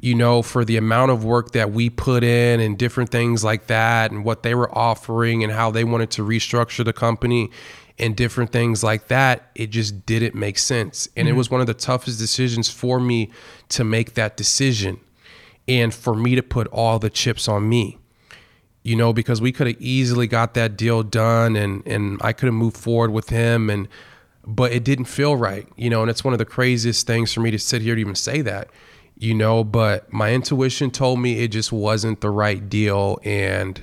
You 0.01 0.15
know, 0.15 0.41
for 0.41 0.63
the 0.65 0.77
amount 0.77 1.11
of 1.11 1.23
work 1.23 1.51
that 1.51 1.71
we 1.71 1.89
put 1.89 2.23
in 2.23 2.59
and 2.59 2.77
different 2.77 3.09
things 3.09 3.43
like 3.43 3.67
that, 3.67 4.11
and 4.11 4.23
what 4.25 4.43
they 4.43 4.55
were 4.55 4.75
offering 4.77 5.43
and 5.43 5.51
how 5.51 5.69
they 5.71 5.83
wanted 5.83 6.09
to 6.11 6.23
restructure 6.23 6.83
the 6.85 6.93
company 6.93 7.51
and 7.97 8.15
different 8.15 8.51
things 8.53 8.81
like 8.81 9.09
that, 9.09 9.51
it 9.55 9.67
just 9.71 10.05
didn't 10.05 10.35
make 10.35 10.57
sense. 10.57 11.09
And 11.17 11.27
it 11.27 11.33
was 11.33 11.49
one 11.51 11.59
of 11.59 11.67
the 11.67 11.73
toughest 11.73 12.17
decisions 12.17 12.69
for 12.69 12.97
me 12.99 13.29
to 13.69 13.83
make 13.83 14.13
that 14.13 14.37
decision 14.37 15.01
and 15.69 15.93
for 15.93 16.13
me 16.13 16.35
to 16.35 16.43
put 16.43 16.67
all 16.67 16.99
the 16.99 17.09
chips 17.09 17.47
on 17.47 17.69
me 17.69 17.99
you 18.83 18.95
know, 18.95 19.11
because 19.11 19.41
we 19.41 19.51
could 19.51 19.67
have 19.67 19.75
easily 19.79 20.25
got 20.25 20.53
that 20.53 20.77
deal 20.77 21.03
done 21.03 21.55
and 21.55 21.85
and 21.85 22.19
I 22.23 22.33
could 22.33 22.47
have 22.47 22.53
moved 22.53 22.77
forward 22.77 23.11
with 23.11 23.29
him 23.29 23.69
and 23.69 23.87
but 24.45 24.71
it 24.71 24.83
didn't 24.83 25.05
feel 25.05 25.35
right, 25.35 25.67
you 25.75 25.89
know, 25.89 26.01
and 26.01 26.09
it's 26.09 26.23
one 26.23 26.33
of 26.33 26.39
the 26.39 26.45
craziest 26.45 27.05
things 27.05 27.31
for 27.31 27.41
me 27.41 27.51
to 27.51 27.59
sit 27.59 27.81
here 27.81 27.93
to 27.93 28.01
even 28.01 28.15
say 28.15 28.41
that, 28.41 28.69
you 29.15 29.33
know, 29.35 29.63
but 29.63 30.11
my 30.11 30.33
intuition 30.33 30.89
told 30.89 31.19
me 31.19 31.39
it 31.39 31.49
just 31.49 31.71
wasn't 31.71 32.21
the 32.21 32.31
right 32.31 32.67
deal 32.67 33.19
and 33.23 33.81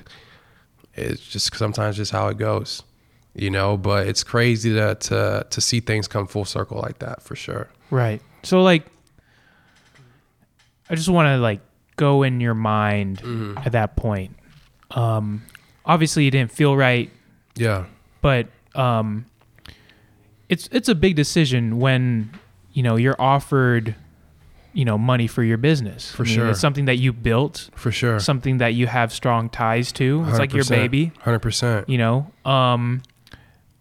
it's 0.95 1.21
just 1.21 1.55
sometimes 1.55 1.95
just 1.95 2.11
how 2.11 2.27
it 2.27 2.37
goes, 2.37 2.83
you 3.33 3.51
know, 3.51 3.77
but 3.77 4.07
it's 4.07 4.23
crazy 4.23 4.73
to 4.73 4.95
to 4.95 5.45
to 5.49 5.61
see 5.61 5.79
things 5.79 6.07
come 6.07 6.27
full 6.27 6.45
circle 6.45 6.81
like 6.81 6.99
that 6.99 7.21
for 7.21 7.35
sure. 7.35 7.69
Right. 7.91 8.21
So 8.43 8.61
like 8.61 8.85
I 10.89 10.95
just 10.95 11.07
want 11.07 11.27
to 11.27 11.37
like 11.37 11.61
go 11.97 12.23
in 12.23 12.39
your 12.39 12.53
mind 12.55 13.17
Mm-hmm. 13.19 13.57
at 13.59 13.73
that 13.73 13.95
point. 13.97 14.35
Um 14.91 15.43
obviously 15.85 16.27
it 16.27 16.31
didn't 16.31 16.51
feel 16.51 16.75
right, 16.77 17.09
Yeah. 17.55 17.85
but 18.21 18.47
um 18.75 19.25
it's 20.49 20.69
it's 20.71 20.87
a 20.89 20.95
big 20.95 21.15
decision 21.15 21.79
when 21.79 22.31
you 22.73 22.83
know 22.83 22.95
you're 22.95 23.19
offered 23.19 23.95
you 24.73 24.85
know 24.85 24.97
money 24.97 25.27
for 25.27 25.43
your 25.43 25.57
business. 25.57 26.11
For 26.11 26.23
I 26.23 26.25
mean, 26.25 26.35
sure. 26.35 26.49
It's 26.49 26.59
something 26.61 26.85
that 26.85 26.97
you 26.97 27.11
built, 27.11 27.69
For 27.75 27.91
sure. 27.91 28.19
something 28.19 28.59
that 28.59 28.73
you 28.75 28.85
have 28.87 29.11
strong 29.11 29.49
ties 29.49 29.91
to. 29.93 30.23
It's 30.29 30.37
like 30.39 30.53
your 30.53 30.65
baby. 30.65 31.11
100%. 31.25 31.89
you 31.89 31.97
know 31.97 32.31
um 32.45 33.01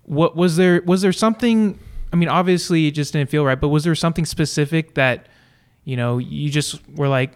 what 0.04 0.34
was 0.36 0.56
there 0.56 0.80
was 0.86 1.02
there 1.02 1.12
something 1.12 1.78
i 2.12 2.16
mean 2.16 2.28
obviously 2.28 2.86
it 2.86 2.92
just 2.92 3.12
didn't 3.12 3.28
feel 3.28 3.44
right 3.44 3.60
but 3.60 3.68
was 3.68 3.82
there 3.82 3.94
something 3.96 4.24
specific 4.24 4.94
that 4.94 5.26
you 5.84 5.96
know 5.96 6.18
you 6.18 6.48
just 6.48 6.78
were 6.96 7.08
like 7.08 7.32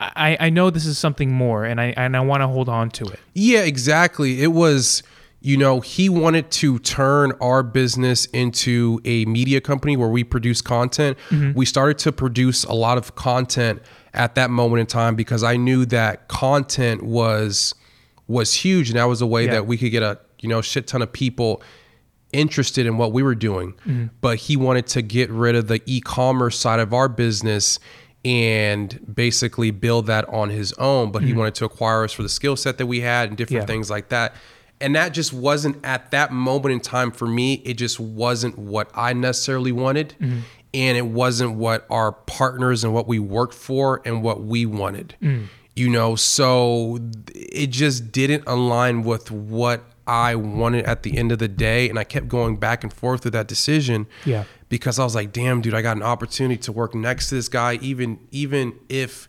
i 0.00 0.36
i 0.40 0.50
know 0.50 0.70
this 0.70 0.86
is 0.86 0.96
something 0.98 1.30
more 1.32 1.64
and 1.64 1.80
i 1.80 1.92
and 1.96 2.16
i 2.16 2.20
want 2.20 2.40
to 2.40 2.46
hold 2.48 2.68
on 2.68 2.90
to 2.90 3.04
it 3.04 3.20
Yeah, 3.34 3.60
exactly. 3.60 4.42
It 4.42 4.48
was, 4.52 5.02
you 5.40 5.56
know, 5.56 5.80
he 5.80 6.08
wanted 6.08 6.50
to 6.52 6.78
turn 6.80 7.32
our 7.40 7.62
business 7.62 8.26
into 8.26 9.00
a 9.04 9.24
media 9.26 9.60
company 9.60 9.96
where 9.96 10.08
we 10.08 10.24
produce 10.24 10.60
content. 10.60 11.16
Mm-hmm. 11.30 11.56
We 11.58 11.64
started 11.64 11.96
to 11.98 12.12
produce 12.12 12.64
a 12.64 12.72
lot 12.74 12.98
of 12.98 13.14
content 13.14 13.80
at 14.12 14.34
that 14.34 14.50
moment 14.50 14.80
in 14.80 14.86
time 14.86 15.14
because 15.16 15.42
I 15.42 15.56
knew 15.56 15.86
that 15.86 16.28
content 16.28 17.02
was 17.02 17.74
was 18.26 18.52
huge 18.54 18.90
and 18.90 18.98
that 18.98 19.04
was 19.08 19.20
a 19.22 19.26
way 19.26 19.44
Yeah. 19.46 19.52
that 19.52 19.66
we 19.66 19.76
could 19.78 19.90
get 19.90 20.02
a, 20.02 20.18
you 20.40 20.48
know, 20.48 20.60
shit 20.60 20.86
ton 20.86 21.02
of 21.02 21.12
people 21.12 21.62
interested 22.32 22.86
in 22.86 22.96
what 22.96 23.12
we 23.12 23.22
were 23.22 23.34
doing. 23.34 23.72
Mm-hmm. 23.72 24.06
But 24.20 24.38
he 24.38 24.56
wanted 24.56 24.86
to 24.88 25.02
get 25.02 25.30
rid 25.30 25.54
of 25.56 25.66
the 25.68 25.80
e-commerce 25.86 26.58
side 26.58 26.80
of 26.80 26.92
our 26.94 27.08
business 27.08 27.78
and 28.24 29.00
basically 29.12 29.70
build 29.70 30.06
that 30.06 30.28
on 30.28 30.50
his 30.50 30.72
own. 30.74 31.10
But 31.10 31.22
he 31.22 31.32
hmm. 31.32 31.38
wanted 31.38 31.54
to 31.56 31.64
acquire 31.64 32.04
us 32.04 32.12
for 32.12 32.22
the 32.22 32.28
skill 32.28 32.56
set 32.56 32.78
that 32.78 32.86
we 32.86 33.00
had 33.00 33.28
and 33.28 33.38
different 33.38 33.62
Yeah. 33.62 33.66
things 33.66 33.90
like 33.90 34.10
that. 34.10 34.34
And 34.80 34.94
that 34.94 35.12
just 35.12 35.32
wasn't 35.32 35.76
at 35.84 36.10
that 36.10 36.32
moment 36.32 36.72
in 36.72 36.80
time 36.80 37.10
for 37.10 37.26
me. 37.26 37.54
It 37.64 37.74
just 37.74 38.00
wasn't 38.00 38.58
what 38.58 38.90
I 38.94 39.12
necessarily 39.12 39.72
wanted. 39.72 40.14
Hmm. 40.18 40.38
And 40.72 40.96
it 40.96 41.06
wasn't 41.06 41.56
what 41.56 41.86
our 41.90 42.12
partners 42.12 42.84
and 42.84 42.94
what 42.94 43.08
we 43.08 43.18
worked 43.18 43.54
for 43.54 44.00
and 44.04 44.22
what 44.22 44.42
we 44.42 44.66
wanted. 44.66 45.16
Hmm. 45.20 45.44
You 45.74 45.88
know, 45.88 46.14
so 46.14 46.98
it 47.34 47.68
just 47.68 48.12
didn't 48.12 48.44
align 48.46 49.02
with 49.02 49.30
what 49.30 49.82
I 50.06 50.34
wanted 50.34 50.84
at 50.84 51.04
the 51.04 51.16
end 51.16 51.32
of 51.32 51.38
the 51.38 51.48
day. 51.48 51.88
And 51.88 51.98
I 51.98 52.04
kept 52.04 52.28
going 52.28 52.56
back 52.56 52.82
and 52.82 52.92
forth 52.92 53.24
with 53.24 53.32
that 53.32 53.46
decision 53.46 54.06
Yeah. 54.24 54.44
Because 54.70 54.98
I 54.98 55.04
was 55.04 55.14
like, 55.14 55.32
damn, 55.32 55.60
dude, 55.60 55.74
I 55.74 55.82
got 55.82 55.98
an 55.98 56.02
opportunity 56.02 56.56
to 56.62 56.72
work 56.72 56.94
next 56.94 57.28
to 57.28 57.34
this 57.34 57.50
guy, 57.50 57.74
even 57.82 58.18
even 58.30 58.78
if 58.88 59.28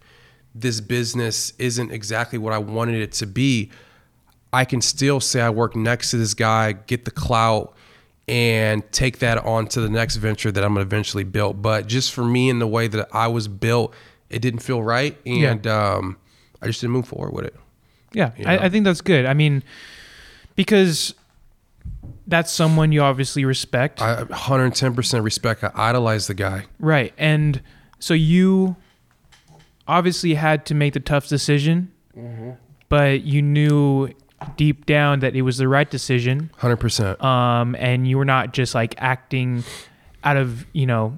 this 0.56 0.80
business 0.80 1.52
isn't 1.60 1.92
exactly 1.92 2.38
what 2.40 2.54
I 2.54 2.58
wanted 2.60 3.02
it 3.02 3.12
to 3.14 3.26
be. 3.26 3.70
I 4.54 4.66
can 4.66 4.82
still 4.82 5.20
say 5.20 5.42
I 5.42 5.50
work 5.50 5.76
next 5.76 6.12
to 6.12 6.18
this 6.18 6.34
guy, 6.34 6.74
get 6.74 7.06
the 7.06 7.12
clout, 7.12 7.74
and 8.28 8.90
take 8.92 9.20
that 9.20 9.38
on 9.46 9.68
to 9.68 9.82
the 9.82 9.90
next 9.90 10.18
venture 10.18 10.52
that 10.52 10.64
I'm 10.64 10.74
gonna 10.74 10.86
eventually 10.86 11.24
build. 11.24 11.62
But 11.62 11.88
just 11.88 12.14
for 12.14 12.24
me 12.24 12.50
and 12.50 12.62
the 12.62 12.68
way 12.68 12.88
that 12.88 13.10
I 13.14 13.28
was 13.28 13.48
built, 13.48 13.94
it 14.30 14.40
didn't 14.40 14.60
feel 14.60 14.84
right, 14.84 15.18
and 15.26 15.66
um, 15.68 16.18
I 16.62 16.68
just 16.68 16.82
didn't 16.82 16.94
move 16.94 17.08
forward 17.08 17.34
with 17.34 17.46
it. 17.46 17.56
yeah 18.14 18.32
You 18.38 18.46
I. 18.46 18.66
I 18.66 18.70
think 18.70 18.86
that's 18.86 19.02
good 19.02 19.26
i 19.26 19.34
mean 19.34 19.64
because 20.56 21.16
that's 22.32 22.52
someone 22.52 22.92
you 22.92 23.02
obviously 23.02 23.46
respect 23.46 24.02
I 24.02 24.24
110% 24.24 25.24
respect. 25.24 25.64
I 25.64 25.72
idolize 25.76 26.28
the 26.28 26.34
guy. 26.34 26.66
right 26.80 27.14
and 27.18 27.62
so 28.00 28.14
you 28.14 28.76
obviously 29.88 30.34
had 30.34 30.66
to 30.68 30.74
make 30.76 30.94
the 30.94 31.00
tough 31.00 31.28
decision 31.28 31.92
but 32.90 33.22
you 33.22 33.42
knew 33.42 34.10
deep 34.58 34.86
down 34.86 35.20
that 35.20 35.36
it 35.36 35.44
was 35.44 35.58
the 35.58 35.68
right 35.68 35.90
decision 35.90 36.50
100%. 36.60 37.22
um, 37.24 37.76
and 37.80 38.08
you 38.08 38.18
were 38.18 38.26
not 38.26 38.54
just 38.54 38.74
like 38.76 38.96
acting 38.98 39.64
out 40.24 40.38
of 40.38 40.66
you 40.74 40.86
know 40.86 41.18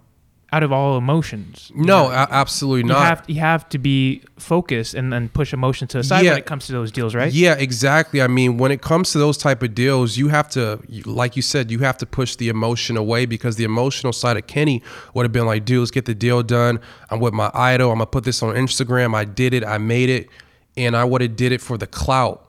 out 0.54 0.62
of 0.62 0.72
all 0.72 0.98
emotions. 1.00 1.72
No, 1.74 2.10
a- 2.12 2.28
absolutely 2.30 2.82
You 2.82 2.94
not. 2.94 3.06
have 3.08 3.24
you 3.28 3.40
have 3.40 3.68
to 3.70 3.80
be 3.80 4.22
focused 4.38 4.94
and 4.94 5.12
then 5.12 5.28
push 5.30 5.52
emotion 5.52 5.88
to 5.88 5.98
the 5.98 6.04
side 6.04 6.24
Yeah. 6.24 6.32
when 6.32 6.38
it 6.40 6.46
comes 6.46 6.68
to 6.68 6.72
those 6.74 6.92
deals, 6.92 7.16
right? 7.16 7.34
Yeah, 7.34 7.56
exactly. 7.56 8.22
I 8.22 8.28
mean, 8.28 8.58
when 8.58 8.72
it 8.72 8.82
comes 8.82 9.12
to 9.14 9.18
those 9.18 9.36
type 9.36 9.64
of 9.64 9.74
deals, 9.74 10.16
you 10.16 10.28
have 10.28 10.48
to, 10.52 10.80
like 11.06 11.36
you 11.36 11.42
said, 11.42 11.72
you 11.72 11.80
have 11.80 11.98
to 11.98 12.06
push 12.06 12.36
the 12.36 12.50
emotion 12.50 12.98
away 12.98 13.26
because 13.26 13.56
the 13.56 13.64
emotional 13.64 14.14
side 14.14 14.38
of 14.38 14.46
Kenny 14.46 14.84
would 15.16 15.24
have 15.24 15.32
been 15.32 15.48
like, 15.48 15.66
dude, 15.66 15.80
let's 15.80 15.90
get 15.92 16.06
the 16.06 16.14
deal 16.14 16.44
done. 16.44 16.80
I'm 17.10 17.20
with 17.20 17.34
my 17.34 17.50
idol. 17.56 17.90
I'm 17.92 17.96
gonna 17.98 18.06
put 18.06 18.24
this 18.24 18.44
on 18.44 18.54
Instagram. 18.56 19.16
I 19.16 19.26
did 19.26 19.56
it. 19.56 19.66
I 19.66 19.80
made 19.80 20.10
it, 20.10 20.30
and 20.78 20.96
I 20.96 21.04
would 21.04 21.22
have 21.22 21.36
did 21.36 21.52
it 21.52 21.62
for 21.62 21.80
the 21.80 21.88
clout, 21.88 22.48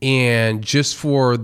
and 0.00 0.62
just 0.62 0.96
for 0.96 1.38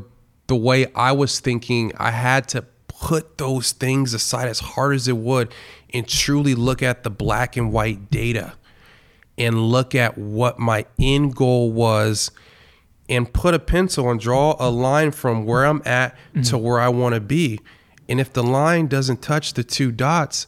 the 0.46 0.56
way 0.56 0.86
I 0.94 1.10
was 1.12 1.40
thinking, 1.40 1.92
I 1.98 2.12
had 2.12 2.46
to 2.50 2.64
put 2.86 3.38
those 3.38 3.70
things 3.70 4.12
aside 4.12 4.48
as 4.48 4.58
hard 4.58 4.94
as 4.96 5.06
it 5.06 5.16
would 5.16 5.52
and 5.92 6.06
truly 6.06 6.54
look 6.54 6.82
at 6.82 7.02
the 7.02 7.10
black 7.10 7.56
and 7.56 7.72
white 7.72 8.10
data 8.10 8.54
and 9.36 9.58
look 9.58 9.94
at 9.94 10.18
what 10.18 10.58
my 10.58 10.84
end 10.98 11.34
goal 11.34 11.70
was 11.70 12.30
and 13.08 13.32
put 13.32 13.54
a 13.54 13.58
pencil 13.58 14.10
and 14.10 14.20
draw 14.20 14.56
a 14.58 14.68
line 14.68 15.10
from 15.10 15.44
where 15.44 15.64
I'm 15.64 15.82
at 15.84 16.14
mm-hmm. 16.14 16.42
to 16.42 16.58
where 16.58 16.80
I 16.80 16.88
want 16.88 17.14
to 17.14 17.20
be. 17.20 17.60
And 18.08 18.20
if 18.20 18.32
the 18.32 18.42
line 18.42 18.86
doesn't 18.86 19.22
touch 19.22 19.54
the 19.54 19.64
two 19.64 19.92
dots, 19.92 20.46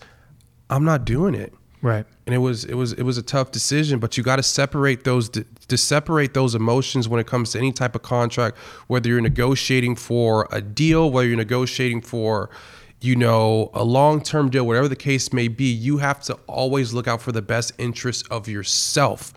I'm 0.68 0.84
not 0.84 1.05
doing 1.05 1.34
it. 1.34 1.55
Right. 1.82 2.05
And 2.26 2.34
it 2.34 2.38
was 2.38 2.64
it 2.64 2.74
was 2.74 2.93
it 2.93 3.05
was 3.05 3.16
a 3.16 3.22
tough 3.22 3.53
decision, 3.53 4.01
but 4.01 4.18
you 4.18 4.22
got 4.22 4.36
to 4.36 4.43
separate 4.43 5.05
those 5.05 5.30
to 5.30 5.76
separate 5.76 6.34
those 6.34 6.55
emotions 6.55 7.09
when 7.09 7.20
it 7.20 7.26
comes 7.26 7.53
to 7.53 7.59
any 7.59 7.72
type 7.72 7.95
of 7.95 8.03
contract, 8.03 8.59
whether 8.88 9.09
you're 9.09 9.20
negotiating 9.22 9.97
for 9.97 10.47
a 10.51 10.61
deal, 10.61 11.11
whether 11.11 11.28
you're 11.28 11.36
negotiating 11.36 12.03
for 12.03 12.51
you 13.01 13.16
know, 13.16 13.70
a 13.72 13.84
long 13.84 14.22
term 14.22 14.51
deal, 14.51 14.66
whatever 14.66 14.88
the 14.88 14.96
case 14.96 15.32
may 15.32 15.48
be, 15.48 15.70
you 15.70 15.98
have 15.98 16.20
to 16.22 16.34
always 16.46 16.92
look 16.92 17.09
out 17.09 17.22
for 17.22 17.32
the 17.32 17.42
best 17.42 17.72
interest 17.78 18.26
of 18.30 18.48
yourself. 18.48 19.32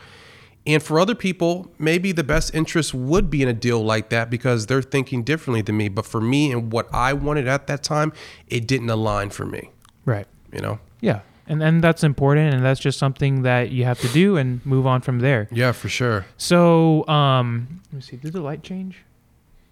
And 0.66 0.82
for 0.82 1.00
other 1.00 1.16
people, 1.16 1.72
maybe 1.78 2.14
the 2.14 2.24
best 2.24 2.56
interest 2.56 2.94
would 2.94 3.30
be 3.30 3.42
in 3.42 3.50
a 3.50 3.54
deal 3.54 3.84
like 3.84 4.10
that 4.10 4.30
because 4.30 4.68
they're 4.68 4.82
thinking 4.82 5.24
differently 5.24 5.62
than 5.62 5.76
me. 5.76 5.90
But 5.90 6.06
for 6.06 6.22
me 6.22 6.52
and 6.52 6.72
what 6.72 6.88
I 6.94 7.12
wanted 7.14 7.48
at 7.48 7.68
that 7.68 7.84
time, 7.84 8.14
it 8.48 8.66
didn't 8.66 8.90
align 8.90 9.30
for 9.30 9.46
me. 9.46 9.72
Right. 10.06 10.28
You 10.54 10.62
know? 10.62 10.80
Yeah. 11.02 11.20
And 11.46 11.62
and 11.62 11.84
that's 11.84 12.06
important 12.06 12.54
and 12.54 12.64
that's 12.64 12.80
just 12.80 12.98
something 12.98 13.42
that 13.42 13.72
you 13.72 13.84
have 13.84 14.00
to 14.00 14.08
do 14.10 14.38
and 14.38 14.66
move 14.66 14.88
on 14.88 15.02
from 15.02 15.20
there. 15.20 15.50
Yeah, 15.52 15.74
for 15.74 15.90
sure. 15.90 16.26
So, 16.38 17.06
um 17.10 17.82
let 17.92 17.96
me 17.98 18.02
see, 18.02 18.16
did 18.16 18.32
the 18.32 18.40
light 18.40 18.64
change? 18.64 19.00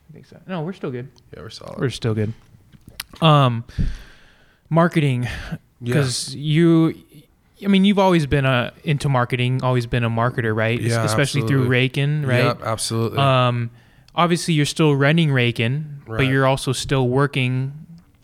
I 0.09 0.13
think 0.13 0.25
so. 0.25 0.37
No, 0.47 0.61
we're 0.63 0.73
still 0.73 0.91
good. 0.91 1.07
Yeah, 1.33 1.43
we're 1.43 1.49
solid. 1.49 1.79
We're 1.79 1.89
still 1.89 2.13
good. 2.13 2.33
Um 3.19 3.65
marketing 4.69 5.27
because 5.81 6.33
yeah. 6.33 6.41
you 6.41 7.03
I 7.63 7.67
mean, 7.67 7.85
you've 7.85 7.99
always 7.99 8.25
been 8.25 8.45
a 8.45 8.73
into 8.83 9.07
marketing, 9.07 9.63
always 9.63 9.85
been 9.85 10.03
a 10.03 10.09
marketer, 10.09 10.55
right? 10.55 10.79
Yeah, 10.79 11.03
especially 11.03 11.41
absolutely. 11.41 11.67
through 11.67 11.69
Raiken, 11.69 12.27
right? 12.27 12.45
Yep, 12.45 12.61
absolutely. 12.63 13.19
Um, 13.19 13.69
obviously, 14.15 14.53
you're 14.55 14.65
still 14.65 14.95
running 14.95 15.29
Raiken, 15.29 15.99
right. 16.07 16.17
but 16.17 16.21
you're 16.23 16.47
also 16.47 16.71
still 16.71 17.07
working 17.07 17.73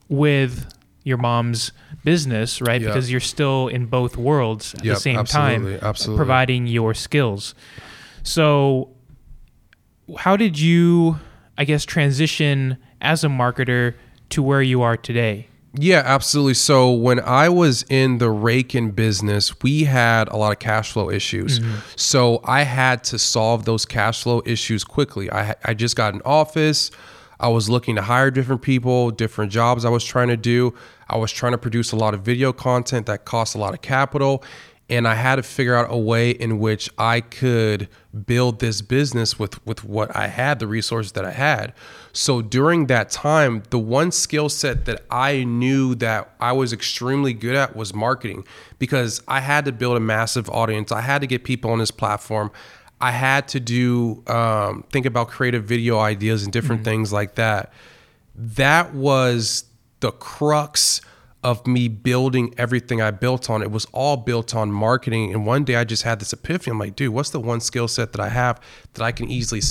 with 0.09 0.73
your 1.03 1.17
mom's 1.17 1.71
business, 2.03 2.61
right? 2.61 2.81
Yep. 2.81 2.89
Because 2.89 3.11
you're 3.11 3.19
still 3.19 3.67
in 3.67 3.85
both 3.85 4.17
worlds 4.17 4.73
at 4.73 4.83
yep, 4.83 4.95
the 4.95 5.01
same 5.01 5.19
absolutely, 5.19 5.77
time, 5.77 5.88
absolutely. 5.88 6.17
providing 6.17 6.67
your 6.67 6.93
skills. 6.93 7.53
So, 8.23 8.89
how 10.17 10.35
did 10.35 10.59
you, 10.59 11.19
I 11.57 11.65
guess, 11.65 11.85
transition 11.85 12.77
as 13.01 13.23
a 13.23 13.27
marketer 13.27 13.93
to 14.30 14.43
where 14.43 14.61
you 14.61 14.82
are 14.82 14.97
today? 14.97 15.47
Yeah, 15.73 16.01
absolutely. 16.05 16.55
So 16.55 16.91
when 16.91 17.19
I 17.19 17.49
was 17.49 17.84
in 17.89 18.17
the 18.17 18.30
raking 18.30 18.91
business, 18.91 19.53
we 19.61 19.84
had 19.84 20.28
a 20.30 20.38
lot 20.38 20.51
of 20.51 20.59
cash 20.59 20.91
flow 20.91 21.09
issues. 21.09 21.59
Mm-hmm. 21.59 21.75
So 21.95 22.41
I 22.43 22.63
had 22.63 23.03
to 23.05 23.19
solve 23.19 23.65
those 23.65 23.86
cash 23.86 24.23
flow 24.23 24.41
issues 24.45 24.84
quickly. 24.84 25.32
I 25.32 25.55
I 25.63 25.73
just 25.73 25.95
got 25.95 26.13
an 26.13 26.21
office. 26.25 26.89
I 27.39 27.49
was 27.49 27.69
looking 27.69 27.95
to 27.95 28.01
hire 28.01 28.32
different 28.32 28.63
people, 28.63 29.11
different 29.11 29.51
jobs 29.51 29.86
I 29.86 29.89
was 29.89 30.03
trying 30.03 30.30
to 30.30 30.38
do. 30.38 30.73
I 31.07 31.17
was 31.17 31.32
trying 31.32 31.51
to 31.51 31.57
produce 31.57 31.91
a 31.91 31.95
lot 31.95 32.15
of 32.15 32.21
video 32.21 32.51
content 32.51 33.05
that 33.05 33.25
cost 33.25 33.53
a 33.53 33.59
lot 33.59 33.73
of 33.75 33.82
capital 33.82 34.43
and 34.89 35.07
I 35.07 35.15
had 35.15 35.35
to 35.35 35.43
figure 35.43 35.75
out 35.75 35.88
a 35.89 35.97
way 35.97 36.31
in 36.31 36.59
which 36.59 36.89
I 36.97 37.19
could 37.21 37.89
build 38.25 38.59
this 38.59 38.81
business 38.81 39.38
with 39.38 39.65
with 39.65 39.83
what 39.83 40.15
I 40.15 40.27
had, 40.27 40.59
the 40.59 40.67
resources 40.67 41.11
that 41.13 41.25
I 41.25 41.31
had. 41.31 41.73
So 42.13 42.41
during 42.41 42.88
that 42.88 43.09
time, 43.09 43.63
the 43.69 43.79
one 43.79 44.11
skill 44.11 44.49
set 44.49 44.85
that 44.85 45.03
I 45.11 45.43
knew 45.43 45.93
that 45.95 46.33
I 46.39 46.53
was 46.53 46.73
extremely 46.73 47.33
good 47.33 47.55
at 47.55 47.75
was 47.75 47.93
marketing 47.93 48.45
because 48.79 49.21
I 49.27 49.41
had 49.41 49.65
to 49.65 49.71
build 49.71 49.97
a 49.97 49.99
massive 49.99 50.49
audience. 50.49 50.91
I 50.91 51.01
had 51.01 51.21
to 51.21 51.27
get 51.27 51.43
people 51.43 51.71
on 51.71 51.79
this 51.79 51.91
platform. 51.91 52.51
I 52.99 53.11
had 53.11 53.47
to 53.49 53.59
do 53.59 54.23
um, 54.27 54.83
think 54.89 55.05
about 55.05 55.27
creative 55.27 55.65
video 55.65 55.99
ideas 55.99 56.43
and 56.43 56.51
different 56.51 56.81
mm-hmm. 56.81 56.91
things 56.91 57.13
like 57.13 57.35
that. 57.35 57.71
That 58.35 58.93
was 58.93 59.65
the 59.99 60.11
crux 60.11 61.01
of 61.43 61.65
me 61.67 61.88
building 61.88 62.53
everything 62.57 63.01
I 63.01 63.11
built 63.11 63.49
on. 63.49 63.61
It 63.61 63.71
was 63.71 63.85
all 63.93 64.17
built 64.17 64.55
on 64.55 64.71
marketing. 64.71 65.33
And 65.33 65.45
one 65.45 65.63
day 65.63 65.75
I 65.75 65.83
just 65.83 66.03
had 66.03 66.19
this 66.19 66.33
epiphany. 66.33 66.71
I'm 66.71 66.79
like, 66.79 66.95
dude, 66.95 67.13
what's 67.13 67.29
the 67.29 67.39
one 67.39 67.61
skill 67.61 67.88
set 67.88 68.11
that 68.13 68.21
I 68.21 68.29
have 68.29 68.59
that 68.93 69.03
I 69.03 69.11
can 69.11 69.29
easily 69.29 69.61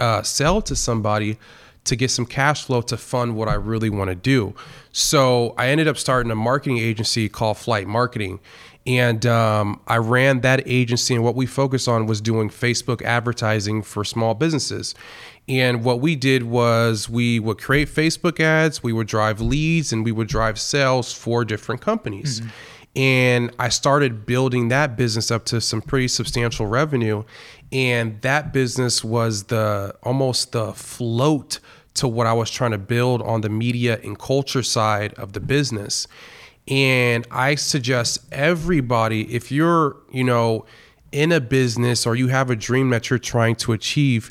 uh, 0.00 0.22
sell 0.22 0.60
to 0.62 0.76
somebody 0.76 1.38
to 1.84 1.96
get 1.96 2.10
some 2.10 2.26
cash 2.26 2.64
flow 2.64 2.80
to 2.82 2.96
fund 2.96 3.36
what 3.36 3.48
I 3.48 3.54
really 3.54 3.90
want 3.90 4.08
to 4.08 4.14
do? 4.14 4.54
So 4.92 5.54
I 5.56 5.68
ended 5.68 5.88
up 5.88 5.96
starting 5.96 6.32
a 6.32 6.36
marketing 6.36 6.78
agency 6.78 7.28
called 7.28 7.58
Flight 7.58 7.86
Marketing. 7.86 8.40
And 8.86 9.24
um, 9.24 9.80
I 9.86 9.96
ran 9.96 10.42
that 10.42 10.62
agency, 10.66 11.14
and 11.14 11.24
what 11.24 11.34
we 11.34 11.46
focused 11.46 11.88
on 11.88 12.04
was 12.04 12.20
doing 12.20 12.50
Facebook 12.50 13.00
advertising 13.00 13.82
for 13.82 14.04
small 14.04 14.34
businesses. 14.34 14.94
And 15.48 15.84
what 15.84 16.00
we 16.00 16.16
did 16.16 16.44
was 16.44 17.08
we 17.08 17.38
would 17.38 17.58
create 17.58 17.88
Facebook 17.88 18.40
ads, 18.40 18.82
we 18.82 18.92
would 18.92 19.06
drive 19.06 19.40
leads, 19.40 19.92
and 19.92 20.04
we 20.04 20.12
would 20.12 20.28
drive 20.28 20.58
sales 20.58 21.12
for 21.12 21.44
different 21.44 21.80
companies. 21.80 22.40
Mm-hmm. 22.40 22.50
And 22.96 23.54
I 23.58 23.68
started 23.70 24.24
building 24.24 24.68
that 24.68 24.96
business 24.96 25.30
up 25.30 25.44
to 25.46 25.60
some 25.60 25.82
pretty 25.82 26.08
substantial 26.08 26.66
revenue. 26.66 27.24
And 27.72 28.22
that 28.22 28.52
business 28.52 29.02
was 29.02 29.44
the 29.44 29.94
almost 30.02 30.52
the 30.52 30.72
float 30.72 31.58
to 31.94 32.08
what 32.08 32.26
I 32.26 32.32
was 32.32 32.50
trying 32.50 32.70
to 32.70 32.78
build 32.78 33.20
on 33.22 33.40
the 33.40 33.48
media 33.48 33.98
and 34.02 34.18
culture 34.18 34.62
side 34.62 35.12
of 35.14 35.32
the 35.32 35.40
business. 35.40 36.06
And 36.68 37.26
I 37.30 37.56
suggest 37.56 38.20
everybody, 38.32 39.32
if 39.34 39.52
you're, 39.52 39.96
you 40.10 40.24
know, 40.24 40.64
in 41.12 41.30
a 41.30 41.40
business 41.40 42.06
or 42.06 42.16
you 42.16 42.28
have 42.28 42.48
a 42.48 42.56
dream 42.56 42.90
that 42.90 43.10
you're 43.10 43.18
trying 43.18 43.56
to 43.56 43.72
achieve, 43.72 44.30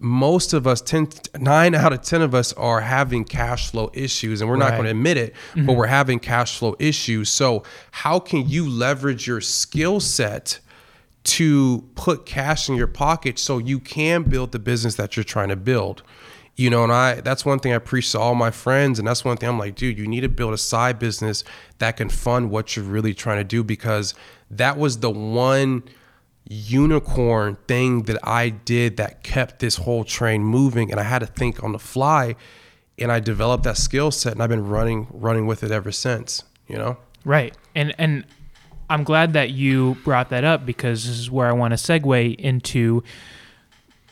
most 0.00 0.52
of 0.52 0.66
us 0.66 0.80
10 0.80 1.08
9 1.38 1.74
out 1.74 1.92
of 1.92 2.02
10 2.02 2.22
of 2.22 2.34
us 2.34 2.52
are 2.54 2.80
having 2.80 3.24
cash 3.24 3.70
flow 3.70 3.90
issues 3.94 4.40
and 4.40 4.48
we're 4.48 4.56
not 4.56 4.72
going 4.72 4.84
to 4.84 4.90
admit 4.90 5.16
it 5.16 5.34
mm-hmm. 5.52 5.66
but 5.66 5.74
we're 5.74 5.86
having 5.86 6.18
cash 6.18 6.58
flow 6.58 6.76
issues. 6.78 7.30
So 7.30 7.64
how 7.90 8.20
can 8.20 8.48
you 8.48 8.68
leverage 8.68 9.26
your 9.26 9.40
skill 9.40 10.00
set 10.00 10.60
to 11.24 11.84
put 11.94 12.26
cash 12.26 12.68
in 12.68 12.76
your 12.76 12.86
pocket 12.86 13.38
so 13.38 13.58
you 13.58 13.80
can 13.80 14.22
build 14.22 14.52
the 14.52 14.58
business 14.58 14.94
that 14.96 15.16
you're 15.16 15.24
trying 15.24 15.48
to 15.48 15.56
build? 15.56 16.02
You 16.54 16.70
know 16.70 16.82
and 16.82 16.92
i 16.92 17.20
that's 17.20 17.44
one 17.44 17.60
thing 17.60 17.72
i 17.72 17.78
preach 17.78 18.10
to 18.10 18.18
all 18.18 18.34
my 18.34 18.50
friends 18.50 18.98
and 18.98 19.06
that's 19.06 19.24
one 19.24 19.36
thing 19.36 19.48
i'm 19.48 19.60
like 19.60 19.76
dude 19.76 19.96
you 19.96 20.08
need 20.08 20.22
to 20.22 20.28
build 20.28 20.52
a 20.52 20.58
side 20.58 20.98
business 20.98 21.44
that 21.78 21.96
can 21.96 22.08
fund 22.08 22.50
what 22.50 22.74
you're 22.74 22.84
really 22.84 23.14
trying 23.14 23.38
to 23.38 23.44
do 23.44 23.62
because 23.62 24.12
that 24.50 24.76
was 24.76 24.98
the 24.98 25.08
one 25.08 25.84
unicorn 26.48 27.56
thing 27.66 28.02
that 28.04 28.18
I 28.26 28.48
did 28.48 28.96
that 28.96 29.22
kept 29.22 29.58
this 29.58 29.76
whole 29.76 30.04
train 30.04 30.42
moving 30.42 30.90
and 30.90 30.98
I 30.98 31.02
had 31.02 31.18
to 31.18 31.26
think 31.26 31.62
on 31.62 31.72
the 31.72 31.78
fly 31.78 32.36
and 32.98 33.12
I 33.12 33.20
developed 33.20 33.64
that 33.64 33.76
skill 33.76 34.10
set 34.10 34.32
and 34.32 34.42
I've 34.42 34.48
been 34.48 34.66
running 34.66 35.08
running 35.10 35.46
with 35.46 35.62
it 35.62 35.70
ever 35.70 35.92
since, 35.92 36.44
you 36.66 36.76
know? 36.76 36.96
Right. 37.24 37.54
And 37.74 37.94
and 37.98 38.24
I'm 38.90 39.04
glad 39.04 39.34
that 39.34 39.50
you 39.50 39.96
brought 40.04 40.30
that 40.30 40.44
up 40.44 40.64
because 40.64 41.06
this 41.06 41.18
is 41.18 41.30
where 41.30 41.48
I 41.48 41.52
want 41.52 41.72
to 41.72 41.76
segue 41.76 42.36
into 42.36 43.02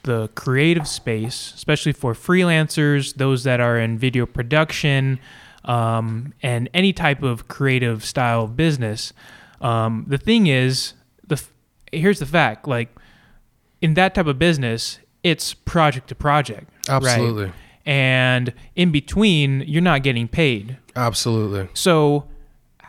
the 0.03 0.29
creative 0.35 0.87
space, 0.87 1.53
especially 1.55 1.93
for 1.93 2.13
freelancers, 2.13 3.15
those 3.15 3.45
that 3.45 3.61
are 3.61 3.79
in 3.79 3.99
video 3.99 4.27
production, 4.27 5.19
um, 5.65 6.35
and 6.43 6.69
any 6.75 6.93
type 6.93 7.23
of 7.23 7.49
creative 7.49 8.05
style 8.05 8.45
of 8.45 8.57
business. 8.57 9.13
Um, 9.61 10.05
the 10.07 10.19
thing 10.19 10.47
is, 10.47 10.93
here's 11.99 12.19
the 12.19 12.27
fact 12.27 12.67
like 12.67 12.89
in 13.81 13.95
that 13.95 14.15
type 14.15 14.27
of 14.27 14.39
business 14.39 14.99
it's 15.23 15.55
project 15.55 16.09
to 16.09 16.15
project 16.15 16.71
absolutely 16.89 17.47
right? 17.47 17.55
and 17.85 18.53
in 18.75 18.91
between 18.91 19.61
you're 19.67 19.83
not 19.83 20.03
getting 20.03 20.29
paid 20.29 20.77
absolutely 20.95 21.69
so 21.75 22.25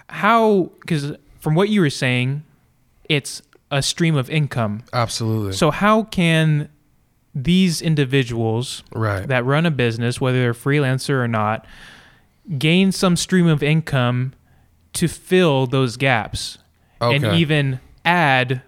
how 0.10 0.72
because 0.82 1.14
from 1.40 1.56
what 1.56 1.70
you 1.70 1.82
were 1.82 1.90
saying 1.90 2.44
it's 3.10 3.42
a 3.72 3.82
stream 3.82 4.16
of 4.16 4.30
income 4.30 4.84
absolutely 4.94 5.54
so 5.54 5.72
how 5.72 6.04
can 6.04 6.70
these 7.36 7.82
individuals 7.82 8.84
right. 8.94 9.28
that 9.28 9.46
run 9.46 9.66
a 9.66 9.72
business 9.72 10.20
whether 10.20 10.40
they're 10.40 10.54
freelancer 10.54 11.22
or 11.22 11.28
not 11.28 11.66
gain 12.58 12.92
some 12.92 13.16
stream 13.16 13.46
of 13.46 13.62
income 13.62 14.34
to 14.94 15.08
fill 15.08 15.68
those 15.68 15.98
gaps 15.98 16.58
okay. 17.02 17.16
and 17.16 17.38
even 17.38 17.80
add 18.06 18.62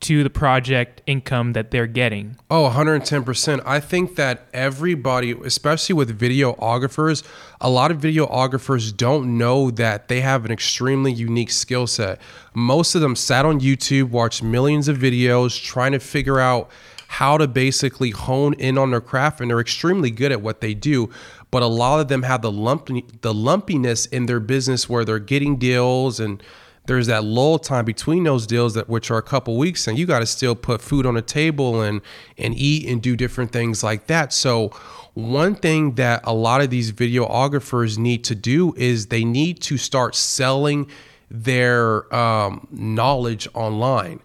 to 0.00 0.22
the 0.22 0.30
project 0.30 1.02
income 1.06 1.52
that 1.52 1.70
they're 1.70 1.86
getting. 1.86 2.36
Oh, 2.50 2.70
110%. 2.74 3.62
I 3.66 3.80
think 3.80 4.16
that 4.16 4.48
everybody, 4.54 5.32
especially 5.32 5.94
with 5.94 6.18
videographers, 6.18 7.22
a 7.60 7.68
lot 7.68 7.90
of 7.90 7.98
videographers 7.98 8.96
don't 8.96 9.36
know 9.36 9.70
that 9.72 10.08
they 10.08 10.22
have 10.22 10.46
an 10.46 10.50
extremely 10.50 11.12
unique 11.12 11.50
skill 11.50 11.86
set. 11.86 12.18
Most 12.54 12.94
of 12.94 13.02
them 13.02 13.14
sat 13.14 13.44
on 13.44 13.60
YouTube, 13.60 14.10
watched 14.10 14.42
millions 14.42 14.88
of 14.88 14.96
videos, 14.96 15.62
trying 15.62 15.92
to 15.92 16.00
figure 16.00 16.40
out 16.40 16.70
how 17.08 17.36
to 17.36 17.48
basically 17.48 18.10
hone 18.10 18.54
in 18.54 18.78
on 18.78 18.92
their 18.92 19.00
craft 19.00 19.40
and 19.40 19.50
they're 19.50 19.60
extremely 19.60 20.12
good 20.12 20.30
at 20.30 20.40
what 20.40 20.60
they 20.60 20.72
do 20.72 21.10
but 21.50 21.60
a 21.60 21.66
lot 21.66 21.98
of 21.98 22.06
them 22.06 22.22
have 22.22 22.40
the 22.40 22.52
lumpy 22.52 23.04
the 23.22 23.34
lumpiness 23.34 24.06
in 24.06 24.26
their 24.26 24.38
business 24.38 24.88
where 24.88 25.04
they're 25.04 25.18
getting 25.18 25.56
deals 25.56 26.20
and 26.20 26.40
there's 26.86 27.06
that 27.06 27.24
lull 27.24 27.58
time 27.58 27.84
between 27.84 28.24
those 28.24 28.46
deals 28.46 28.74
that 28.74 28.88
which 28.88 29.10
are 29.10 29.18
a 29.18 29.22
couple 29.22 29.56
weeks 29.56 29.86
and 29.86 29.98
you 29.98 30.06
got 30.06 30.20
to 30.20 30.26
still 30.26 30.54
put 30.54 30.80
food 30.80 31.06
on 31.06 31.14
the 31.14 31.22
table 31.22 31.82
and 31.82 32.00
and 32.38 32.54
eat 32.56 32.88
and 32.88 33.02
do 33.02 33.16
different 33.16 33.52
things 33.52 33.84
like 33.84 34.06
that. 34.06 34.32
So 34.32 34.68
one 35.14 35.54
thing 35.54 35.94
that 35.96 36.20
a 36.24 36.32
lot 36.32 36.60
of 36.60 36.70
these 36.70 36.92
videographers 36.92 37.98
need 37.98 38.24
to 38.24 38.34
do 38.34 38.74
is 38.76 39.06
they 39.06 39.24
need 39.24 39.60
to 39.62 39.76
start 39.76 40.14
selling 40.14 40.90
their 41.30 42.12
um, 42.14 42.66
knowledge 42.70 43.48
online. 43.54 44.20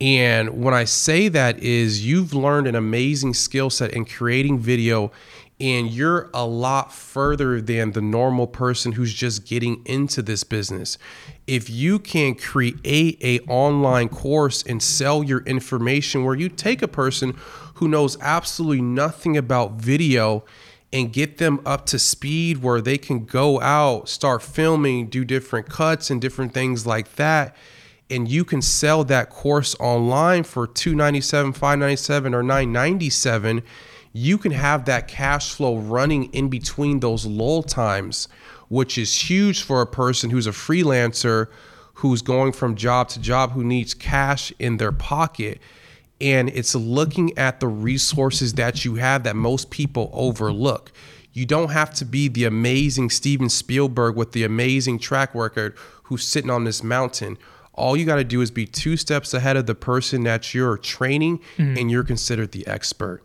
And 0.00 0.62
when 0.64 0.72
i 0.72 0.84
say 0.84 1.28
that 1.28 1.58
is 1.58 2.06
you've 2.06 2.32
learned 2.32 2.66
an 2.66 2.74
amazing 2.74 3.34
skill 3.34 3.68
set 3.68 3.92
in 3.92 4.06
creating 4.06 4.58
video 4.58 5.12
and 5.60 5.90
you're 5.90 6.30
a 6.32 6.46
lot 6.46 6.90
further 6.90 7.60
than 7.60 7.92
the 7.92 8.00
normal 8.00 8.46
person 8.46 8.92
who's 8.92 9.12
just 9.12 9.44
getting 9.46 9.82
into 9.84 10.22
this 10.22 10.42
business 10.42 10.96
if 11.46 11.68
you 11.68 11.98
can 11.98 12.34
create 12.34 13.18
a 13.22 13.40
online 13.48 14.08
course 14.08 14.62
and 14.62 14.82
sell 14.82 15.22
your 15.22 15.40
information 15.40 16.24
where 16.24 16.34
you 16.34 16.48
take 16.48 16.82
a 16.82 16.88
person 16.88 17.36
who 17.74 17.88
knows 17.88 18.18
absolutely 18.20 18.82
nothing 18.82 19.36
about 19.36 19.72
video 19.72 20.44
and 20.92 21.12
get 21.12 21.38
them 21.38 21.60
up 21.64 21.86
to 21.86 21.98
speed 21.98 22.62
where 22.62 22.80
they 22.80 22.98
can 22.98 23.24
go 23.24 23.60
out 23.60 24.08
start 24.08 24.42
filming 24.42 25.06
do 25.06 25.24
different 25.24 25.68
cuts 25.68 26.10
and 26.10 26.20
different 26.20 26.52
things 26.52 26.86
like 26.86 27.16
that 27.16 27.54
and 28.10 28.28
you 28.28 28.44
can 28.44 28.60
sell 28.60 29.04
that 29.04 29.30
course 29.30 29.76
online 29.78 30.42
for 30.42 30.66
297 30.66 31.52
597 31.52 32.34
or 32.34 32.42
997 32.42 33.62
you 34.12 34.38
can 34.38 34.52
have 34.52 34.86
that 34.86 35.08
cash 35.08 35.52
flow 35.52 35.78
running 35.78 36.24
in 36.32 36.48
between 36.48 37.00
those 37.00 37.26
lull 37.26 37.62
times, 37.62 38.28
which 38.70 38.96
is 38.96 39.28
huge 39.28 39.62
for 39.62 39.82
a 39.82 39.86
person 39.86 40.30
who's 40.30 40.46
a 40.46 40.52
freelancer 40.52 41.48
who's 41.94 42.22
going 42.22 42.52
from 42.52 42.76
job 42.76 43.08
to 43.08 43.20
job 43.20 43.50
who 43.50 43.62
needs 43.62 43.92
cash 43.92 44.52
in 44.58 44.78
their 44.78 44.92
pocket. 44.92 45.60
And 46.20 46.48
it's 46.50 46.74
looking 46.74 47.36
at 47.36 47.60
the 47.60 47.66
resources 47.68 48.54
that 48.54 48.84
you 48.84 48.94
have 48.94 49.24
that 49.24 49.36
most 49.36 49.70
people 49.70 50.08
overlook. 50.14 50.92
You 51.32 51.46
don't 51.46 51.70
have 51.70 51.92
to 51.94 52.04
be 52.04 52.28
the 52.28 52.44
amazing 52.44 53.10
Steven 53.10 53.48
Spielberg 53.48 54.16
with 54.16 54.32
the 54.32 54.44
amazing 54.44 55.00
track 55.00 55.34
record 55.34 55.76
who's 56.04 56.26
sitting 56.26 56.50
on 56.50 56.64
this 56.64 56.82
mountain. 56.82 57.38
All 57.74 57.96
you 57.96 58.06
got 58.06 58.16
to 58.16 58.24
do 58.24 58.40
is 58.40 58.50
be 58.50 58.66
two 58.66 58.96
steps 58.96 59.34
ahead 59.34 59.56
of 59.56 59.66
the 59.66 59.74
person 59.74 60.22
that 60.24 60.54
you're 60.54 60.78
training, 60.78 61.40
mm-hmm. 61.56 61.76
and 61.76 61.90
you're 61.90 62.04
considered 62.04 62.52
the 62.52 62.66
expert 62.66 63.22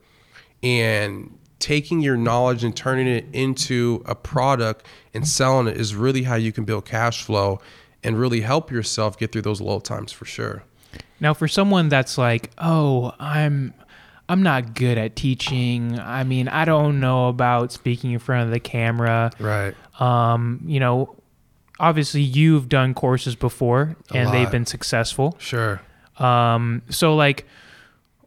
and 0.66 1.38
taking 1.66 2.00
your 2.00 2.16
knowledge 2.16 2.64
and 2.64 2.78
turning 2.78 3.08
it 3.08 3.26
into 3.34 4.04
a 4.06 4.14
product 4.14 4.86
and 5.16 5.28
selling 5.28 5.66
it 5.68 5.76
is 5.76 5.96
really 5.96 6.22
how 6.22 6.36
you 6.36 6.52
can 6.52 6.64
build 6.64 6.86
cash 6.86 7.24
flow 7.24 7.60
and 8.04 8.20
really 8.20 8.42
help 8.42 8.70
yourself 8.70 9.18
get 9.18 9.32
through 9.32 9.42
those 9.42 9.60
low 9.60 9.80
times 9.80 10.12
for 10.12 10.26
sure. 10.26 10.62
Now 11.20 11.34
for 11.34 11.48
someone 11.48 11.90
that's 11.90 12.20
like, 12.20 12.52
"Oh, 12.60 13.16
I'm 13.20 13.74
I'm 14.30 14.44
not 14.44 14.76
good 14.76 15.00
at 15.00 15.16
teaching. 15.16 16.00
I 16.00 16.24
mean, 16.24 16.48
I 16.50 16.66
don't 16.66 17.00
know 17.00 17.30
about 17.30 17.72
speaking 17.72 18.12
in 18.12 18.20
front 18.20 18.46
of 18.46 18.52
the 18.52 18.60
camera." 18.60 19.32
Right. 19.40 19.74
Um, 20.00 20.62
you 20.68 20.80
know, 20.80 21.16
obviously 21.80 22.22
you've 22.22 22.70
done 22.70 22.94
courses 22.94 23.36
before 23.36 23.96
and 24.14 24.32
they've 24.32 24.52
been 24.52 24.68
successful. 24.68 25.36
Sure. 25.40 25.82
Um, 26.20 26.84
so 26.92 27.16
like 27.16 27.48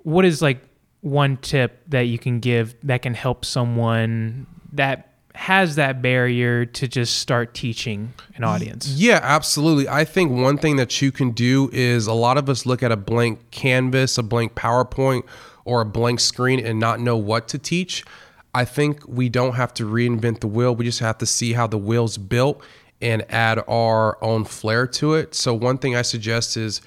what 0.02 0.24
is 0.24 0.42
like 0.42 0.60
one 1.00 1.36
tip 1.36 1.82
that 1.88 2.02
you 2.02 2.18
can 2.18 2.40
give 2.40 2.74
that 2.82 3.02
can 3.02 3.14
help 3.14 3.44
someone 3.44 4.46
that 4.72 5.08
has 5.34 5.76
that 5.76 6.02
barrier 6.02 6.66
to 6.66 6.88
just 6.88 7.18
start 7.18 7.54
teaching 7.54 8.12
an 8.34 8.42
audience? 8.42 8.88
Yeah, 8.88 9.20
absolutely. 9.22 9.88
I 9.88 10.04
think 10.04 10.32
one 10.32 10.58
thing 10.58 10.76
that 10.76 11.00
you 11.00 11.12
can 11.12 11.30
do 11.30 11.70
is 11.72 12.08
a 12.08 12.12
lot 12.12 12.38
of 12.38 12.48
us 12.48 12.66
look 12.66 12.82
at 12.82 12.90
a 12.90 12.96
blank 12.96 13.52
canvas, 13.52 14.18
a 14.18 14.24
blank 14.24 14.56
PowerPoint, 14.56 15.22
or 15.64 15.80
a 15.80 15.84
blank 15.84 16.18
screen 16.18 16.58
and 16.58 16.80
not 16.80 16.98
know 16.98 17.16
what 17.16 17.46
to 17.48 17.58
teach. 17.58 18.04
I 18.52 18.64
think 18.64 19.06
we 19.06 19.28
don't 19.28 19.54
have 19.54 19.72
to 19.74 19.84
reinvent 19.84 20.40
the 20.40 20.48
wheel. 20.48 20.74
We 20.74 20.84
just 20.84 20.98
have 21.00 21.18
to 21.18 21.26
see 21.26 21.52
how 21.52 21.68
the 21.68 21.78
wheel's 21.78 22.18
built 22.18 22.60
and 23.00 23.24
add 23.28 23.62
our 23.68 24.22
own 24.24 24.44
flair 24.44 24.88
to 24.88 25.14
it. 25.14 25.34
So, 25.36 25.54
one 25.54 25.78
thing 25.78 25.94
I 25.94 26.02
suggest 26.02 26.56
is 26.56 26.80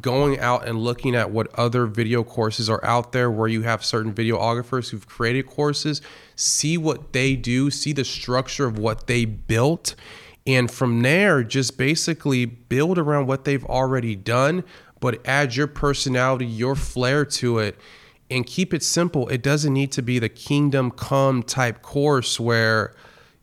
going 0.00 0.38
out 0.40 0.66
and 0.66 0.78
looking 0.78 1.14
at 1.14 1.30
what 1.30 1.52
other 1.54 1.86
video 1.86 2.24
courses 2.24 2.68
are 2.68 2.84
out 2.84 3.12
there 3.12 3.30
where 3.30 3.48
you 3.48 3.62
have 3.62 3.84
certain 3.84 4.12
videographers 4.12 4.90
who've 4.90 5.06
created 5.06 5.46
courses, 5.46 6.02
see 6.34 6.76
what 6.76 7.12
they 7.12 7.36
do, 7.36 7.70
see 7.70 7.92
the 7.92 8.04
structure 8.04 8.66
of 8.66 8.78
what 8.78 9.06
they 9.06 9.24
built. 9.24 9.94
And 10.44 10.70
from 10.70 11.02
there, 11.02 11.42
just 11.44 11.78
basically 11.78 12.44
build 12.44 12.98
around 12.98 13.26
what 13.26 13.44
they've 13.44 13.64
already 13.64 14.16
done, 14.16 14.64
but 15.00 15.24
add 15.26 15.54
your 15.54 15.66
personality, 15.66 16.46
your 16.46 16.74
flair 16.74 17.24
to 17.24 17.58
it, 17.58 17.78
and 18.28 18.44
keep 18.44 18.74
it 18.74 18.82
simple. 18.82 19.28
It 19.28 19.42
doesn't 19.42 19.72
need 19.72 19.92
to 19.92 20.02
be 20.02 20.18
the 20.18 20.28
kingdom 20.28 20.90
come 20.90 21.42
type 21.44 21.82
course 21.82 22.40
where, 22.40 22.92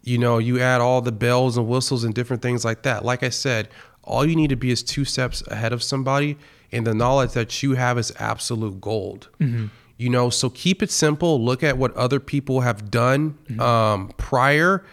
you 0.01 0.17
know, 0.17 0.39
you 0.39 0.59
add 0.59 0.81
all 0.81 1.01
the 1.01 1.11
bells 1.13 1.55
and 1.55 1.67
whistles 1.67 2.03
and 2.03 2.13
different 2.13 2.41
things 2.41 2.65
like 2.65 2.83
that. 2.83 3.05
Like 3.05 3.23
I 3.23 3.29
said, 3.29 3.69
all 4.03 4.25
you 4.25 4.35
need 4.35 4.49
to 4.49 4.55
be 4.55 4.71
is 4.71 4.83
two 4.83 5.05
steps 5.05 5.41
ahead 5.47 5.73
of 5.73 5.81
somebody, 5.81 6.37
and 6.71 6.85
the 6.85 6.93
knowledge 6.93 7.31
that 7.31 7.63
you 7.63 7.75
have 7.75 7.97
is 7.97 8.11
absolute 8.19 8.81
gold. 8.81 9.29
Mm-hmm. 9.39 9.67
You 9.97 10.09
know, 10.09 10.29
so 10.29 10.49
keep 10.49 10.83
it 10.83 10.91
simple. 10.91 11.43
Look 11.43 11.63
at 11.63 11.77
what 11.77 11.95
other 11.95 12.19
people 12.19 12.61
have 12.61 12.91
done 12.91 13.37
mm-hmm. 13.45 13.59
um, 13.61 14.09
prior. 14.17 14.83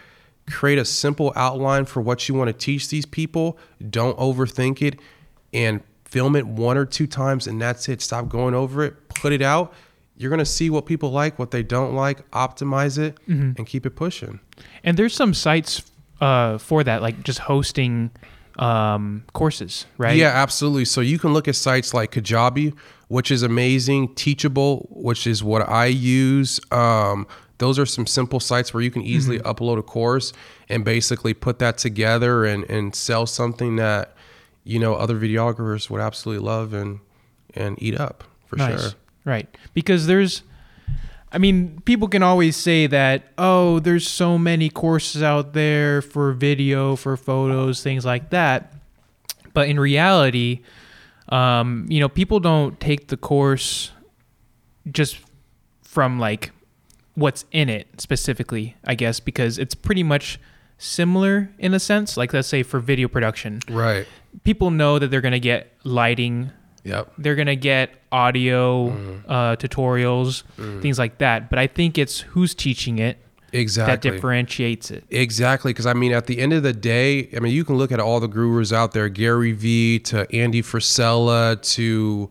Create 0.49 0.77
a 0.77 0.85
simple 0.85 1.33
outline 1.35 1.85
for 1.85 2.01
what 2.01 2.29
you 2.29 2.35
want 2.35 2.47
to 2.47 2.53
teach 2.53 2.89
these 2.89 3.05
people. 3.05 3.57
Don't 3.89 4.17
overthink 4.17 4.81
it, 4.81 4.99
and 5.53 5.81
film 6.05 6.35
it 6.35 6.45
one 6.45 6.77
or 6.77 6.85
two 6.85 7.07
times, 7.07 7.47
and 7.47 7.61
that's 7.61 7.89
it. 7.89 8.01
Stop 8.01 8.29
going 8.29 8.53
over 8.53 8.83
it. 8.83 9.09
Put 9.09 9.33
it 9.33 9.41
out. 9.41 9.73
You're 10.17 10.29
gonna 10.29 10.45
see 10.45 10.69
what 10.69 10.85
people 10.85 11.09
like, 11.09 11.39
what 11.39 11.51
they 11.51 11.63
don't 11.63 11.95
like. 11.95 12.29
Optimize 12.31 12.97
it, 12.97 13.17
mm-hmm. 13.27 13.53
and 13.57 13.65
keep 13.65 13.85
it 13.85 13.95
pushing. 13.95 14.39
And 14.83 14.97
there's 14.97 15.15
some 15.15 15.33
sites 15.33 15.81
uh, 16.21 16.57
for 16.59 16.83
that, 16.83 17.01
like 17.01 17.23
just 17.23 17.39
hosting 17.39 18.11
um, 18.59 19.23
courses, 19.33 19.85
right? 19.97 20.15
Yeah, 20.15 20.29
absolutely. 20.29 20.85
So 20.85 21.01
you 21.01 21.19
can 21.19 21.33
look 21.33 21.47
at 21.47 21.55
sites 21.55 21.93
like 21.93 22.11
Kajabi, 22.11 22.75
which 23.07 23.31
is 23.31 23.43
amazing, 23.43 24.15
Teachable, 24.15 24.87
which 24.91 25.27
is 25.27 25.43
what 25.43 25.67
I 25.67 25.85
use. 25.87 26.59
Um, 26.71 27.27
those 27.57 27.77
are 27.77 27.85
some 27.85 28.07
simple 28.07 28.39
sites 28.39 28.73
where 28.73 28.81
you 28.81 28.89
can 28.89 29.03
easily 29.03 29.37
mm-hmm. 29.37 29.47
upload 29.47 29.77
a 29.77 29.83
course 29.83 30.33
and 30.67 30.83
basically 30.83 31.33
put 31.33 31.59
that 31.59 31.77
together 31.77 32.45
and, 32.45 32.63
and 32.69 32.95
sell 32.95 33.25
something 33.25 33.75
that 33.75 34.15
you 34.63 34.79
know 34.79 34.95
other 34.95 35.15
videographers 35.15 35.89
would 35.89 36.01
absolutely 36.01 36.45
love 36.45 36.73
and 36.73 36.99
and 37.55 37.81
eat 37.81 37.99
up 37.99 38.23
for 38.45 38.55
nice. 38.55 38.81
sure. 38.81 38.91
Right, 39.23 39.47
because 39.75 40.07
there's 40.07 40.41
I 41.33 41.37
mean, 41.37 41.81
people 41.85 42.07
can 42.07 42.23
always 42.23 42.57
say 42.57 42.87
that, 42.87 43.23
oh, 43.37 43.79
there's 43.79 44.07
so 44.07 44.37
many 44.37 44.69
courses 44.69 45.23
out 45.23 45.53
there 45.53 46.01
for 46.01 46.33
video, 46.33 46.95
for 46.95 47.15
photos, 47.15 47.81
things 47.81 48.05
like 48.05 48.31
that. 48.31 48.73
But 49.53 49.69
in 49.69 49.79
reality, 49.79 50.61
um, 51.29 51.85
you 51.89 51.99
know, 51.99 52.09
people 52.09 52.39
don't 52.39 52.79
take 52.79 53.07
the 53.07 53.17
course 53.17 53.91
just 54.91 55.19
from 55.81 56.19
like 56.19 56.51
what's 57.15 57.45
in 57.51 57.69
it 57.69 58.01
specifically, 58.01 58.75
I 58.85 58.95
guess, 58.95 59.19
because 59.19 59.57
it's 59.57 59.75
pretty 59.75 60.03
much 60.03 60.39
similar 60.77 61.49
in 61.57 61.73
a 61.73 61.79
sense. 61.79 62.17
Like, 62.17 62.33
let's 62.33 62.47
say 62.47 62.63
for 62.63 62.79
video 62.79 63.07
production. 63.07 63.61
Right. 63.69 64.05
People 64.43 64.71
know 64.71 64.99
that 64.99 65.07
they're 65.11 65.21
going 65.21 65.31
to 65.33 65.39
get 65.39 65.71
lighting 65.83 66.51
Yep. 66.83 67.13
They're 67.17 67.35
gonna 67.35 67.55
get 67.55 67.91
audio 68.11 68.89
mm. 68.89 69.23
uh, 69.27 69.55
tutorials, 69.55 70.43
mm. 70.57 70.81
things 70.81 70.97
like 70.97 71.19
that. 71.19 71.49
But 71.49 71.59
I 71.59 71.67
think 71.67 71.97
it's 71.97 72.21
who's 72.21 72.55
teaching 72.55 72.99
it 72.99 73.17
exactly 73.53 73.93
that 73.93 74.01
differentiates 74.01 74.91
it. 74.91 75.03
Exactly, 75.09 75.71
because 75.71 75.85
I 75.85 75.93
mean, 75.93 76.11
at 76.11 76.27
the 76.27 76.39
end 76.39 76.53
of 76.53 76.63
the 76.63 76.73
day, 76.73 77.29
I 77.35 77.39
mean, 77.39 77.53
you 77.53 77.63
can 77.63 77.77
look 77.77 77.91
at 77.91 77.99
all 77.99 78.19
the 78.19 78.27
gurus 78.27 78.73
out 78.73 78.93
there, 78.93 79.09
Gary 79.09 79.51
Vee 79.51 79.99
to 79.99 80.33
Andy 80.33 80.61
Frisella 80.61 81.61
to 81.73 82.29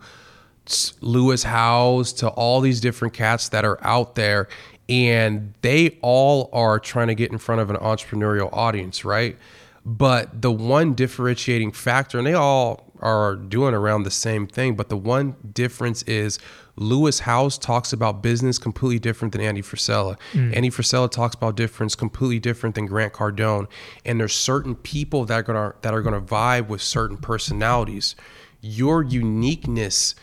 Lewis 1.01 1.42
Howes 1.42 2.12
to 2.14 2.28
all 2.28 2.61
these 2.61 2.80
different 2.80 3.14
cats 3.14 3.48
that 3.51 3.64
are 3.64 3.78
out 3.84 4.14
there, 4.14 4.48
and 4.88 5.55
they 5.62 5.98
all 6.03 6.51
are 6.53 6.78
trying 6.78 7.09
to 7.09 7.14
get 7.14 7.30
in 7.30 7.38
front 7.38 7.61
of 7.61 7.70
an 7.70 7.76
entrepreneurial 7.76 8.51
audience, 8.53 9.05
right? 9.05 9.36
But 9.84 10.42
the 10.42 10.52
one 10.52 10.94
differentiating 10.94 11.72
factor, 11.72 12.18
and 12.18 12.26
they 12.26 12.34
all 12.34 12.92
are 13.00 13.34
doing 13.34 13.74
around 13.74 14.02
the 14.02 14.10
same 14.10 14.46
thing. 14.46 14.76
But 14.76 14.88
the 14.88 14.96
one 14.96 15.36
difference 15.52 16.02
is 16.02 16.38
Lewis 16.76 17.20
Howes 17.20 17.58
talks 17.58 17.92
about 17.92 18.22
business 18.22 18.58
completely 18.58 18.98
different 18.98 19.32
than 19.32 19.40
Andy 19.40 19.62
Frisella. 19.62 20.16
Mm. 20.32 20.56
Andy 20.56 20.70
Frisella 20.70 21.10
talks 21.10 21.34
about 21.34 21.56
difference 21.56 21.94
completely 21.94 22.38
different 22.38 22.74
than 22.74 22.86
Grant 22.86 23.12
Cardone. 23.12 23.66
And 24.04 24.20
there's 24.20 24.34
certain 24.34 24.74
people 24.74 25.24
that 25.26 25.34
are 25.34 25.42
gonna 25.42 25.74
that 25.82 25.94
are 25.94 26.02
gonna 26.02 26.20
vibe 26.20 26.68
with 26.68 26.82
certain 26.82 27.16
personalities. 27.16 28.16
Your 28.60 29.02
uniqueness 29.02 30.14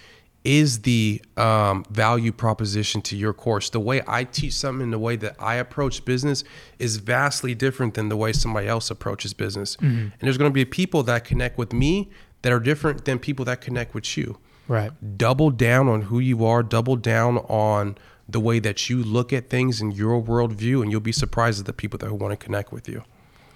is 0.48 0.84
the 0.84 1.22
um, 1.36 1.84
value 1.90 2.32
proposition 2.32 3.02
to 3.02 3.18
your 3.18 3.34
course. 3.34 3.70
The 3.70 3.82
way 3.82 4.02
I 4.08 4.24
teach 4.24 4.54
something 4.54 4.82
and 4.82 4.94
the 4.94 5.00
way 5.00 5.18
that 5.18 5.36
I 5.40 5.56
approach 5.56 6.06
business 6.06 6.46
is 6.80 6.96
vastly 6.96 7.54
different 7.54 7.96
than 7.96 8.08
the 8.08 8.16
way 8.16 8.32
somebody 8.32 8.66
else 8.66 8.90
approaches 8.90 9.34
business. 9.34 9.76
And 9.82 10.14
there's 10.22 10.38
going 10.38 10.50
to 10.50 10.54
be 10.54 10.64
people 10.64 11.04
that 11.04 11.26
connect 11.26 11.58
with 11.58 11.74
me 11.74 12.10
that 12.44 12.54
are 12.54 12.62
different 12.62 13.04
than 13.04 13.20
people 13.20 13.44
that 13.44 13.60
connect 13.60 13.94
with 13.94 14.16
you. 14.16 14.38
Right. 14.70 14.92
Double 15.18 15.50
down 15.50 15.90
on 15.90 16.04
who 16.04 16.20
you 16.20 16.46
are, 16.46 16.64
double 16.64 16.96
down 16.96 17.40
on 17.40 17.98
the 18.30 18.40
way 18.40 18.60
that 18.60 18.90
you 18.90 19.04
look 19.04 19.34
at 19.34 19.50
things 19.50 19.82
in 19.82 19.92
your 19.92 20.22
worldview, 20.22 20.82
and 20.82 20.92
you'll 20.92 21.02
be 21.02 21.12
surprised 21.12 21.60
at 21.60 21.66
the 21.66 21.74
people 21.74 21.98
that 22.00 22.10
want 22.14 22.32
to 22.32 22.38
connect 22.38 22.72
with 22.72 22.88
you. 22.88 23.04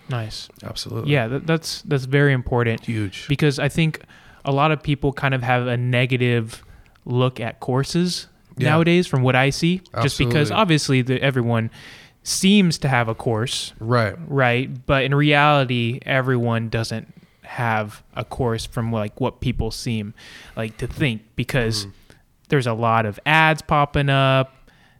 Nice. 0.09 0.49
Absolutely. 0.61 1.13
Yeah, 1.13 1.27
that, 1.27 1.47
that's 1.47 1.83
that's 1.83 2.03
very 2.03 2.33
important 2.33 2.85
Huge. 2.85 3.29
because 3.29 3.59
I 3.59 3.69
think 3.69 4.01
a 4.43 4.51
lot 4.51 4.71
of 4.71 4.83
people 4.83 5.13
kind 5.13 5.33
of 5.33 5.41
have 5.41 5.67
a 5.67 5.77
negative 5.77 6.65
look 7.05 7.39
at 7.39 7.59
courses 7.59 8.27
Yeah. 8.57 8.69
nowadays 8.69 9.07
from 9.07 9.21
what 9.23 9.35
I 9.35 9.49
see 9.49 9.81
just 10.01 10.17
because 10.17 10.51
obviously 10.51 11.01
the, 11.01 11.21
everyone 11.21 11.71
seems 12.23 12.77
to 12.79 12.87
have 12.87 13.07
a 13.07 13.15
course, 13.15 13.73
Right. 13.79 14.15
right? 14.27 14.69
But 14.85 15.03
in 15.05 15.15
reality, 15.15 15.99
everyone 16.05 16.69
doesn't 16.69 17.11
have 17.43 18.03
a 18.15 18.23
course 18.23 18.65
from 18.65 18.91
like 18.91 19.19
what 19.19 19.41
people 19.41 19.71
seem 19.71 20.13
like 20.55 20.77
to 20.77 20.87
think 20.87 21.21
because 21.35 21.85
Mm-hmm. 21.85 21.91
there's 22.49 22.67
a 22.67 22.73
lot 22.73 23.05
of 23.05 23.19
ads 23.25 23.61
popping 23.61 24.09
up. 24.09 24.53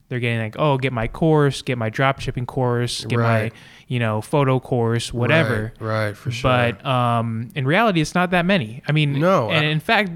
They're 0.10 0.20
getting 0.20 0.40
like, 0.40 0.56
oh, 0.60 0.78
get 0.78 0.92
my 0.92 1.08
course, 1.08 1.62
get 1.62 1.78
my 1.78 1.90
drop 1.90 2.20
shipping 2.20 2.46
course, 2.46 3.06
get 3.06 3.18
Right. 3.20 3.54
my, 3.54 3.60
you 3.88 4.00
know, 4.00 4.20
photo 4.20 4.60
course, 4.60 5.14
whatever. 5.14 5.72
Right, 5.80 6.06
right, 6.08 6.18
for 6.18 6.32
sure. 6.32 6.50
But 6.52 6.86
um, 6.86 7.50
in 7.56 7.66
reality, 7.66 8.02
it's 8.02 8.16
not 8.16 8.32
that 8.32 8.46
many. 8.46 8.82
I 8.88 8.92
mean, 8.92 9.20
No, 9.20 9.50
And 9.50 9.66
I- 9.66 9.70
in 9.70 9.80
fact, 9.80 10.10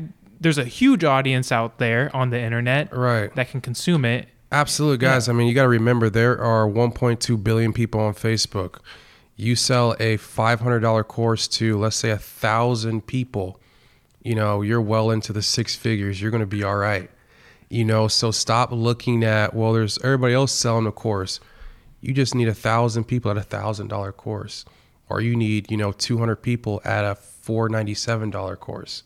there's 0.45 0.59
a 0.59 0.63
huge 0.63 1.03
audience 1.03 1.51
out 1.51 1.79
there 1.79 2.15
on 2.15 2.29
the 2.29 2.39
internet 2.39 2.95
right. 2.95 3.33
that 3.33 3.49
can 3.49 3.61
consume 3.61 4.05
it. 4.05 4.27
Absolutely, 4.51 4.99
guys. 4.99 5.27
I 5.27 5.33
mean, 5.33 5.47
you 5.47 5.55
got 5.55 5.63
to 5.63 5.69
remember 5.69 6.07
there 6.07 6.39
are 6.39 6.67
1.2 6.67 7.43
billion 7.43 7.73
people 7.73 7.99
on 7.99 8.13
Facebook. 8.13 8.77
You 9.35 9.55
sell 9.55 9.93
a 9.93 10.19
$500 10.19 11.07
course 11.07 11.47
to, 11.47 11.79
let's 11.79 11.95
say, 11.95 12.11
a 12.11 12.19
thousand 12.19 13.07
people. 13.07 13.59
You 14.21 14.35
know, 14.35 14.61
you're 14.61 14.83
well 14.83 15.09
into 15.09 15.33
the 15.33 15.41
six 15.41 15.75
figures. 15.75 16.21
You're 16.21 16.29
going 16.29 16.41
to 16.41 16.47
be 16.47 16.63
all 16.63 16.75
right. 16.75 17.09
You 17.67 17.83
know, 17.83 18.07
so 18.07 18.29
stop 18.29 18.71
looking 18.71 19.23
at 19.23 19.55
well, 19.55 19.73
there's 19.73 19.97
everybody 20.03 20.35
else 20.35 20.51
selling 20.51 20.85
a 20.85 20.91
course. 20.91 21.39
You 22.01 22.13
just 22.13 22.35
need 22.35 22.49
a 22.49 22.53
thousand 22.53 23.05
people 23.05 23.31
at 23.31 23.37
a 23.37 23.41
thousand 23.41 23.87
dollar 23.87 24.11
course, 24.11 24.63
or 25.09 25.21
you 25.21 25.35
need 25.35 25.71
you 25.71 25.77
know 25.77 25.91
200 25.91 26.35
people 26.35 26.81
at 26.85 27.03
a 27.03 27.15
497 27.15 28.29
dollar 28.29 28.55
course 28.55 29.01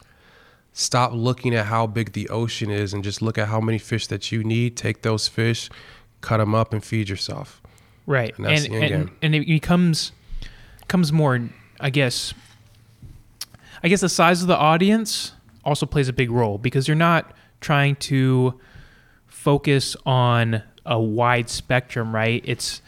stop 0.80 1.12
looking 1.14 1.54
at 1.54 1.66
how 1.66 1.86
big 1.86 2.14
the 2.14 2.30
ocean 2.30 2.70
is 2.72 2.94
and 2.94 3.04
just 3.04 3.22
look 3.22 3.38
at 3.38 3.50
how 3.50 3.60
many 3.60 3.78
fish 3.78 4.08
that 4.08 4.32
you 4.32 4.44
need. 4.44 4.78
Take 4.78 5.02
those 5.02 5.28
fish, 5.28 5.70
cut 6.22 6.38
them 6.38 6.56
up, 6.56 6.72
and 6.72 6.82
feed 6.84 7.10
yourself. 7.10 7.62
Right. 8.06 8.34
And 8.38 8.46
that's 8.46 8.64
and, 8.64 8.74
the 8.74 8.78
end 8.78 8.94
and, 8.94 9.06
game. 9.08 9.18
and 9.22 9.36
it 9.36 9.46
becomes 9.46 10.14
comes 10.88 11.12
more, 11.12 11.50
I 11.80 11.90
guess. 11.90 12.34
I 13.84 13.88
guess 13.90 14.02
the 14.02 14.10
size 14.10 14.42
of 14.42 14.48
the 14.48 14.58
audience 14.58 15.34
also 15.64 15.86
plays 15.86 16.08
a 16.08 16.14
big 16.14 16.32
role 16.32 16.58
because 16.58 16.88
you're 16.88 16.96
not 16.96 17.34
trying 17.62 17.96
to 17.98 18.60
focus 19.28 19.96
on 20.06 20.64
a 20.86 21.00
wide 21.00 21.50
spectrum, 21.50 22.16
right? 22.16 22.42
It's 22.46 22.82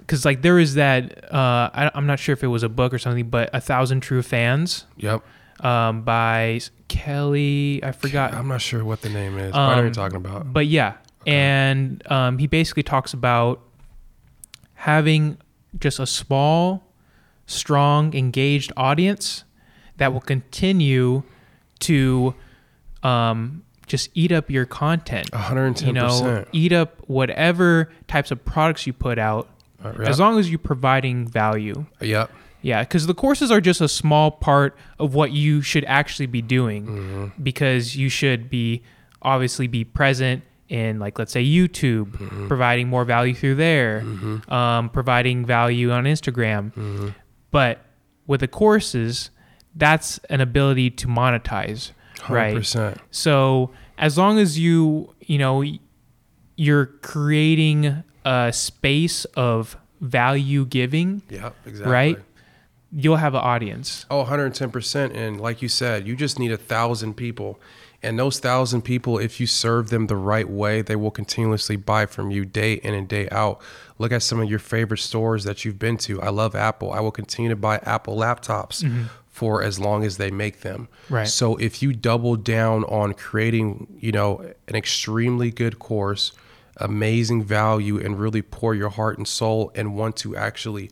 because 0.00 0.24
like 0.24 0.42
there 0.42 0.58
is 0.58 0.74
that 0.74 1.32
uh, 1.32 1.70
I, 1.72 1.90
I'm 1.94 2.06
not 2.06 2.18
sure 2.18 2.32
if 2.32 2.42
it 2.42 2.48
was 2.48 2.62
a 2.62 2.68
book 2.68 2.92
or 2.92 2.98
something, 2.98 3.28
but 3.28 3.50
a 3.52 3.60
thousand 3.60 4.00
true 4.00 4.22
fans 4.22 4.86
Yep. 4.96 5.22
um, 5.60 6.02
by 6.02 6.60
Kelly. 6.94 7.80
I 7.82 7.92
forgot. 7.92 8.32
I'm 8.34 8.48
not 8.48 8.60
sure 8.60 8.84
what 8.84 9.02
the 9.02 9.08
name 9.10 9.36
is, 9.38 9.52
but 9.52 9.58
I 9.58 9.62
know 9.62 9.68
what 9.68 9.78
Um, 9.78 9.84
you're 9.84 9.94
talking 9.94 10.16
about. 10.16 10.52
But 10.52 10.66
yeah, 10.66 10.94
and 11.26 12.02
um, 12.10 12.38
he 12.38 12.46
basically 12.46 12.82
talks 12.82 13.12
about 13.12 13.60
having 14.74 15.38
just 15.78 15.98
a 15.98 16.06
small, 16.06 16.84
strong, 17.46 18.14
engaged 18.14 18.72
audience 18.76 19.44
that 19.96 20.12
will 20.12 20.20
continue 20.20 21.22
to 21.80 22.34
um, 23.02 23.62
just 23.86 24.08
eat 24.14 24.32
up 24.32 24.50
your 24.50 24.66
content. 24.66 25.30
110%. 25.32 25.86
You 25.86 25.92
know, 25.92 26.44
eat 26.52 26.72
up 26.72 26.96
whatever 27.08 27.90
types 28.08 28.30
of 28.30 28.44
products 28.44 28.86
you 28.86 28.92
put 28.92 29.18
out, 29.18 29.48
Uh, 29.84 29.92
yep. 29.98 30.08
as 30.08 30.18
long 30.20 30.38
as 30.38 30.48
you're 30.50 30.58
providing 30.58 31.26
value. 31.28 31.86
yep. 32.00 32.30
Yeah, 32.30 32.36
because 32.64 33.06
the 33.06 33.14
courses 33.14 33.50
are 33.50 33.60
just 33.60 33.80
a 33.80 33.88
small 33.88 34.30
part 34.30 34.76
of 34.98 35.14
what 35.14 35.32
you 35.32 35.60
should 35.62 35.84
actually 35.84 36.26
be 36.26 36.40
doing 36.42 36.86
Mm-hmm. 36.86 37.42
because 37.42 37.94
you 37.96 38.08
should 38.08 38.48
be 38.48 38.82
obviously 39.22 39.66
be 39.66 39.84
present 39.84 40.42
in 40.68 40.98
like 40.98 41.18
let's 41.18 41.32
say 41.32 41.44
YouTube, 41.44 42.06
Mm-hmm. 42.16 42.48
providing 42.48 42.88
more 42.88 43.04
value 43.04 43.34
through 43.34 43.56
there, 43.56 44.02
um, 44.48 44.88
providing 44.88 45.44
value 45.44 45.90
on 45.92 46.04
Instagram. 46.04 46.72
Mm-hmm. 46.74 47.08
But 47.50 47.84
with 48.26 48.40
the 48.40 48.48
courses, 48.48 49.30
that's 49.76 50.18
an 50.30 50.40
ability 50.40 50.90
to 50.90 51.06
monetize, 51.06 51.92
right? 52.30 52.56
100%. 52.56 52.98
So 53.10 53.70
as 53.98 54.16
long 54.16 54.38
as 54.38 54.58
you 54.58 55.14
you 55.20 55.36
know 55.38 55.62
you're 56.56 56.86
creating 56.86 58.02
a 58.24 58.52
space 58.52 59.24
of 59.36 59.76
value 60.00 60.64
giving, 60.66 61.22
Yep. 61.30 61.54
Exactly. 61.66 61.92
right? 61.92 62.18
You'll 62.96 63.16
have 63.16 63.34
an 63.34 63.40
audience. 63.40 64.06
Oh, 64.10 64.24
110%. 64.24 65.14
And 65.14 65.40
like 65.40 65.60
you 65.62 65.68
said, 65.68 66.06
you 66.06 66.14
just 66.14 66.38
need 66.38 66.52
a 66.52 66.56
thousand 66.56 67.14
people. 67.14 67.58
And 68.04 68.18
those 68.18 68.38
thousand 68.38 68.82
people, 68.82 69.18
if 69.18 69.40
you 69.40 69.46
serve 69.46 69.88
them 69.88 70.06
the 70.06 70.16
right 70.16 70.48
way, 70.48 70.82
they 70.82 70.94
will 70.94 71.10
continuously 71.10 71.76
buy 71.76 72.06
from 72.06 72.30
you 72.30 72.44
day 72.44 72.74
in 72.74 72.94
and 72.94 73.08
day 73.08 73.28
out. 73.30 73.60
Look 73.98 74.12
at 74.12 74.22
some 74.22 74.40
of 74.40 74.48
your 74.48 74.58
favorite 74.58 74.98
stores 74.98 75.44
that 75.44 75.64
you've 75.64 75.78
been 75.78 75.96
to. 75.98 76.20
I 76.20 76.28
love 76.28 76.54
Apple. 76.54 76.92
I 76.92 77.00
will 77.00 77.10
continue 77.10 77.48
to 77.48 77.56
buy 77.56 77.78
Apple 77.78 78.16
laptops 78.16 78.84
mm-hmm. 78.84 79.04
for 79.26 79.62
as 79.62 79.80
long 79.80 80.04
as 80.04 80.18
they 80.18 80.30
make 80.30 80.60
them. 80.60 80.88
Right. 81.08 81.26
So 81.26 81.56
if 81.56 81.82
you 81.82 81.94
double 81.94 82.36
down 82.36 82.84
on 82.84 83.14
creating, 83.14 83.86
you 83.98 84.12
know, 84.12 84.52
an 84.68 84.76
extremely 84.76 85.50
good 85.50 85.78
course, 85.78 86.32
amazing 86.76 87.42
value, 87.42 87.98
and 87.98 88.20
really 88.20 88.42
pour 88.42 88.74
your 88.74 88.90
heart 88.90 89.16
and 89.16 89.26
soul 89.26 89.72
and 89.74 89.96
want 89.96 90.16
to 90.16 90.36
actually 90.36 90.90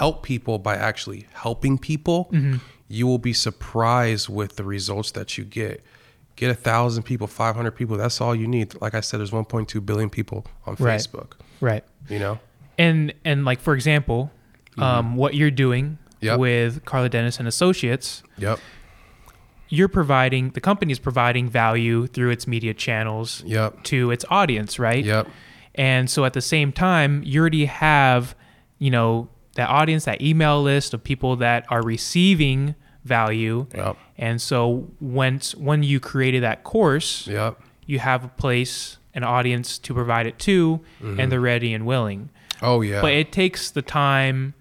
help 0.00 0.22
people 0.22 0.58
by 0.58 0.74
actually 0.76 1.26
helping 1.34 1.76
people, 1.78 2.28
Mm-hmm. 2.32 2.56
you 2.88 3.06
will 3.06 3.18
be 3.18 3.32
surprised 3.34 4.28
with 4.28 4.56
the 4.56 4.64
results 4.64 5.10
that 5.12 5.36
you 5.36 5.44
get. 5.44 5.82
Get 6.36 6.50
a 6.50 6.54
thousand 6.54 7.02
people, 7.02 7.26
500 7.26 7.70
people. 7.72 7.96
That's 7.98 8.18
all 8.20 8.34
you 8.34 8.48
need. 8.48 8.74
Like 8.80 8.94
I 8.94 9.00
said, 9.00 9.20
there's 9.20 9.32
1.2 9.32 9.84
billion 9.84 10.08
people 10.08 10.46
on 10.66 10.76
Right. 10.78 10.98
Facebook. 10.98 11.32
Right. 11.60 11.84
You 12.08 12.18
know, 12.18 12.38
And 12.78 13.12
and 13.24 13.44
like 13.44 13.60
for 13.60 13.74
example, 13.74 14.30
um, 14.78 15.16
what 15.16 15.34
you're 15.34 15.50
doing 15.66 15.84
Mm-hmm. 15.98 16.26
Yep. 16.26 16.38
with 16.38 16.84
Carla 16.84 17.08
Dennis 17.08 17.38
and 17.40 17.48
Associates, 17.48 18.22
yep, 18.38 18.58
you're 19.68 19.88
providing 19.88 20.50
the 20.50 20.60
company 20.60 20.92
is 20.92 21.00
providing 21.00 21.48
value 21.50 22.06
through 22.06 22.30
its 22.30 22.46
media 22.46 22.72
channels 22.74 23.42
yep, 23.44 23.82
to 23.84 24.10
its 24.12 24.24
audience, 24.30 24.78
right? 24.78 25.04
yep, 25.04 25.26
And 25.74 26.08
so 26.08 26.24
at 26.24 26.32
the 26.32 26.40
same 26.40 26.70
time, 26.72 27.22
you 27.24 27.40
already 27.40 27.64
have, 27.66 28.36
you 28.78 28.90
know, 28.92 29.28
that 29.54 29.68
audience, 29.68 30.04
that 30.04 30.22
email 30.22 30.62
list 30.62 30.94
of 30.94 31.02
people 31.04 31.36
that 31.36 31.66
are 31.68 31.82
receiving 31.82 32.74
value. 33.04 33.66
yep, 33.74 33.96
And 34.16 34.40
so 34.40 34.88
once 35.00 35.54
when 35.54 35.82
you 35.82 36.00
created 36.00 36.42
that 36.42 36.64
course, 36.64 37.26
yep. 37.26 37.60
you 37.86 37.98
have 37.98 38.24
a 38.24 38.28
place, 38.28 38.98
an 39.14 39.24
audience 39.24 39.78
to 39.78 39.94
provide 39.94 40.26
it 40.26 40.38
to, 40.40 40.80
and 41.00 41.18
mm-hmm. 41.18 41.30
they're 41.30 41.40
ready 41.40 41.74
and 41.74 41.86
willing. 41.86 42.30
Oh 42.60 42.80
yeah. 42.80 43.00
But 43.00 43.12
it 43.12 43.32
takes 43.32 43.70
the 43.70 43.82
time 43.82 44.54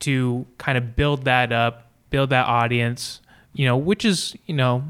to 0.00 0.46
kind 0.58 0.78
of 0.78 0.96
build 0.96 1.24
that 1.24 1.52
up, 1.52 1.90
build 2.10 2.30
that 2.30 2.46
audience, 2.46 3.20
you 3.52 3.66
know, 3.66 3.76
which 3.76 4.04
is, 4.04 4.36
you 4.46 4.54
know, 4.54 4.84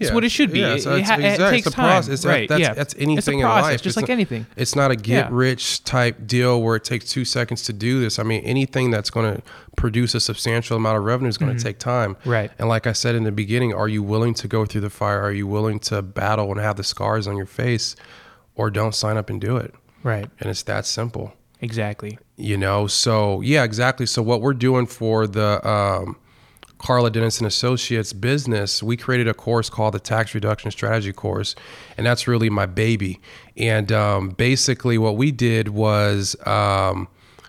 it's 0.00 0.10
what 0.10 0.24
it 0.24 0.30
should 0.30 0.50
be. 0.52 0.60
Yeah, 0.60 0.74
it, 0.74 0.82
so 0.82 0.94
it 0.94 1.00
it's, 1.00 1.08
ha- 1.08 1.16
it 1.18 1.36
takes 1.50 1.66
it's 1.66 1.74
a 1.74 1.76
time. 1.76 1.88
process. 1.90 2.22
That- 2.22 2.28
right. 2.28 2.48
that's, 2.48 2.60
yeah. 2.60 2.74
that's 2.74 2.94
it's 2.94 3.02
anything 3.02 3.42
a 3.42 3.46
in 3.46 3.52
life. 3.52 3.72
just 3.82 3.86
It's 3.86 3.96
like 3.96 4.08
not- 4.08 4.12
anything. 4.14 4.46
It's 4.56 4.74
not 4.74 4.90
a 4.90 4.96
get 4.96 5.26
Yeah. 5.26 5.28
rich 5.30 5.84
type 5.84 6.26
deal 6.26 6.60
where 6.60 6.74
it 6.76 6.82
takes 6.84 7.04
two 7.10 7.24
seconds 7.24 7.62
to 7.64 7.72
do 7.72 8.00
this. 8.00 8.18
I 8.18 8.22
mean, 8.24 8.42
anything 8.44 8.90
that's 8.90 9.10
going 9.10 9.36
to 9.36 9.42
produce 9.76 10.14
a 10.14 10.20
substantial 10.20 10.76
amount 10.76 10.98
of 10.98 11.04
revenue 11.04 11.28
is 11.28 11.38
going 11.38 11.56
to 11.56 11.62
take 11.62 11.78
time. 11.78 12.16
Mm-hmm. 12.16 12.30
Right. 12.30 12.50
And 12.58 12.68
like 12.68 12.86
I 12.88 12.92
said 12.92 13.14
in 13.14 13.22
the 13.24 13.32
beginning, 13.32 13.72
are 13.72 13.88
you 13.88 14.02
willing 14.02 14.34
to 14.34 14.48
go 14.48 14.64
through 14.66 14.80
the 14.80 14.90
fire? 14.90 15.20
Are 15.22 15.32
you 15.32 15.46
willing 15.46 15.78
to 15.80 16.02
battle 16.02 16.50
and 16.50 16.60
have 16.60 16.76
the 16.76 16.84
scars 16.84 17.26
on 17.28 17.36
your 17.36 17.46
face, 17.46 17.94
or 18.56 18.70
don't 18.70 18.94
sign 18.94 19.16
up 19.16 19.30
and 19.30 19.40
do 19.40 19.56
it? 19.56 19.74
Right. 20.02 20.28
And 20.40 20.50
it's 20.50 20.62
that 20.64 20.86
simple 20.86 21.32
Exactly. 21.60 22.18
you 22.36 22.56
know 22.58 22.86
so 22.86 23.40
yeah 23.40 23.62
exactly 23.64 24.04
so 24.04 24.20
what 24.20 24.42
we're 24.42 24.52
doing 24.52 24.86
for 24.86 25.26
the 25.26 25.66
um, 25.66 26.16
carla 26.84 27.10
dennis 27.10 27.38
and 27.38 27.46
associates 27.46 28.12
business 28.12 28.82
we 28.82 28.96
created 28.96 29.26
a 29.26 29.34
course 29.34 29.70
called 29.70 29.94
the 29.94 29.98
tax 29.98 30.34
reduction 30.34 30.70
strategy 30.70 31.12
course 31.12 31.56
and 31.96 32.06
that's 32.06 32.28
really 32.28 32.50
my 32.50 32.66
baby 32.66 33.20
and 33.56 33.90
um, 33.90 34.28
basically 34.28 34.98
what 34.98 35.16
we 35.16 35.32
did 35.32 35.68
was 35.68 36.36
um, 36.46 37.08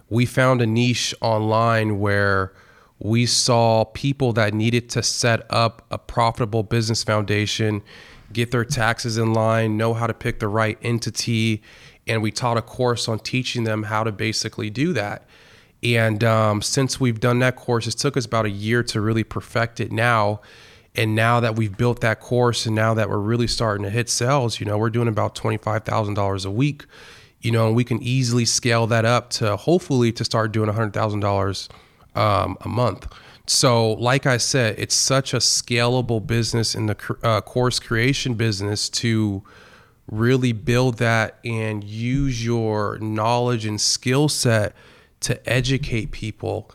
we 0.09 0.25
found 0.25 0.61
a 0.61 0.65
niche 0.65 1.13
online 1.21 1.99
where 1.99 2.53
we 2.99 3.25
saw 3.25 3.83
people 3.83 4.31
that 4.31 4.53
needed 4.53 4.89
to 4.89 5.03
set 5.03 5.45
up 5.49 5.86
a 5.91 5.97
profitable 5.97 6.63
business 6.63 7.03
foundation 7.03 7.83
get 8.36 8.51
their 8.51 8.65
taxes 8.65 9.17
in 9.17 9.33
line, 9.33 9.77
know 9.77 9.93
how 9.93 10.07
to 10.07 10.13
pick 10.13 10.39
the 10.39 10.47
right 10.47 10.77
entity. 10.81 11.61
And 12.07 12.21
we 12.21 12.31
taught 12.31 12.57
a 12.57 12.61
course 12.61 13.07
on 13.07 13.19
teaching 13.19 13.63
them 13.63 13.83
how 13.83 14.03
to 14.03 14.11
basically 14.11 14.69
do 14.69 14.93
that. 14.93 15.27
And 15.86 16.23
um, 16.23 16.63
since 16.63 16.99
we've 16.99 17.19
done 17.19 17.38
that 17.39 17.55
course, 17.55 17.86
it 17.86 17.91
took 17.91 18.17
us 18.17 18.25
about 18.25 18.45
a 18.45 18.49
year 18.49 18.81
to 18.83 18.99
really 18.99 19.23
perfect 19.23 19.79
it 19.79 19.91
now. 19.91 20.41
And 20.95 21.13
now 21.13 21.39
that 21.41 21.55
we've 21.55 21.77
built 21.77 22.01
that 22.01 22.19
course 22.19 22.65
and 22.65 22.73
now 22.73 22.95
that 22.95 23.07
we're 23.07 23.19
really 23.19 23.45
starting 23.45 23.83
to 23.83 23.91
hit 23.91 24.09
sales, 24.09 24.59
you 24.59 24.65
know, 24.65 24.79
we're 24.79 24.89
doing 24.89 25.07
about 25.07 25.36
$25,000 25.36 26.45
a 26.45 26.49
week, 26.49 26.86
you 27.39 27.51
know, 27.51 27.67
and 27.67 27.75
we 27.75 27.83
can 27.83 28.01
easily 28.01 28.45
scale 28.45 28.88
that 28.88 29.05
up 29.05 29.29
to 29.31 29.57
hopefully 29.57 30.11
to 30.13 30.25
start 30.25 30.51
doing 30.51 30.71
$100,000 30.71 31.69
um, 32.19 32.57
a 32.61 32.67
month. 32.67 33.07
So, 33.45 33.93
like 33.93 34.25
I 34.25 34.38
said, 34.38 34.79
it's 34.79 34.95
such 34.95 35.36
a 35.36 35.38
scalable 35.38 36.25
business 36.25 36.73
in 36.73 36.88
the 36.88 37.17
uh, 37.21 37.41
course 37.41 37.79
creation 37.79 38.33
business 38.33 38.89
to 38.89 39.43
really 40.09 40.51
build 40.51 40.97
that 40.97 41.38
and 41.45 41.83
use 41.83 42.43
your 42.43 42.97
knowledge 42.97 43.67
and 43.67 43.79
skill 43.79 44.29
set 44.29 44.73
to 45.26 45.49
educate 45.49 46.11
people 46.11 46.69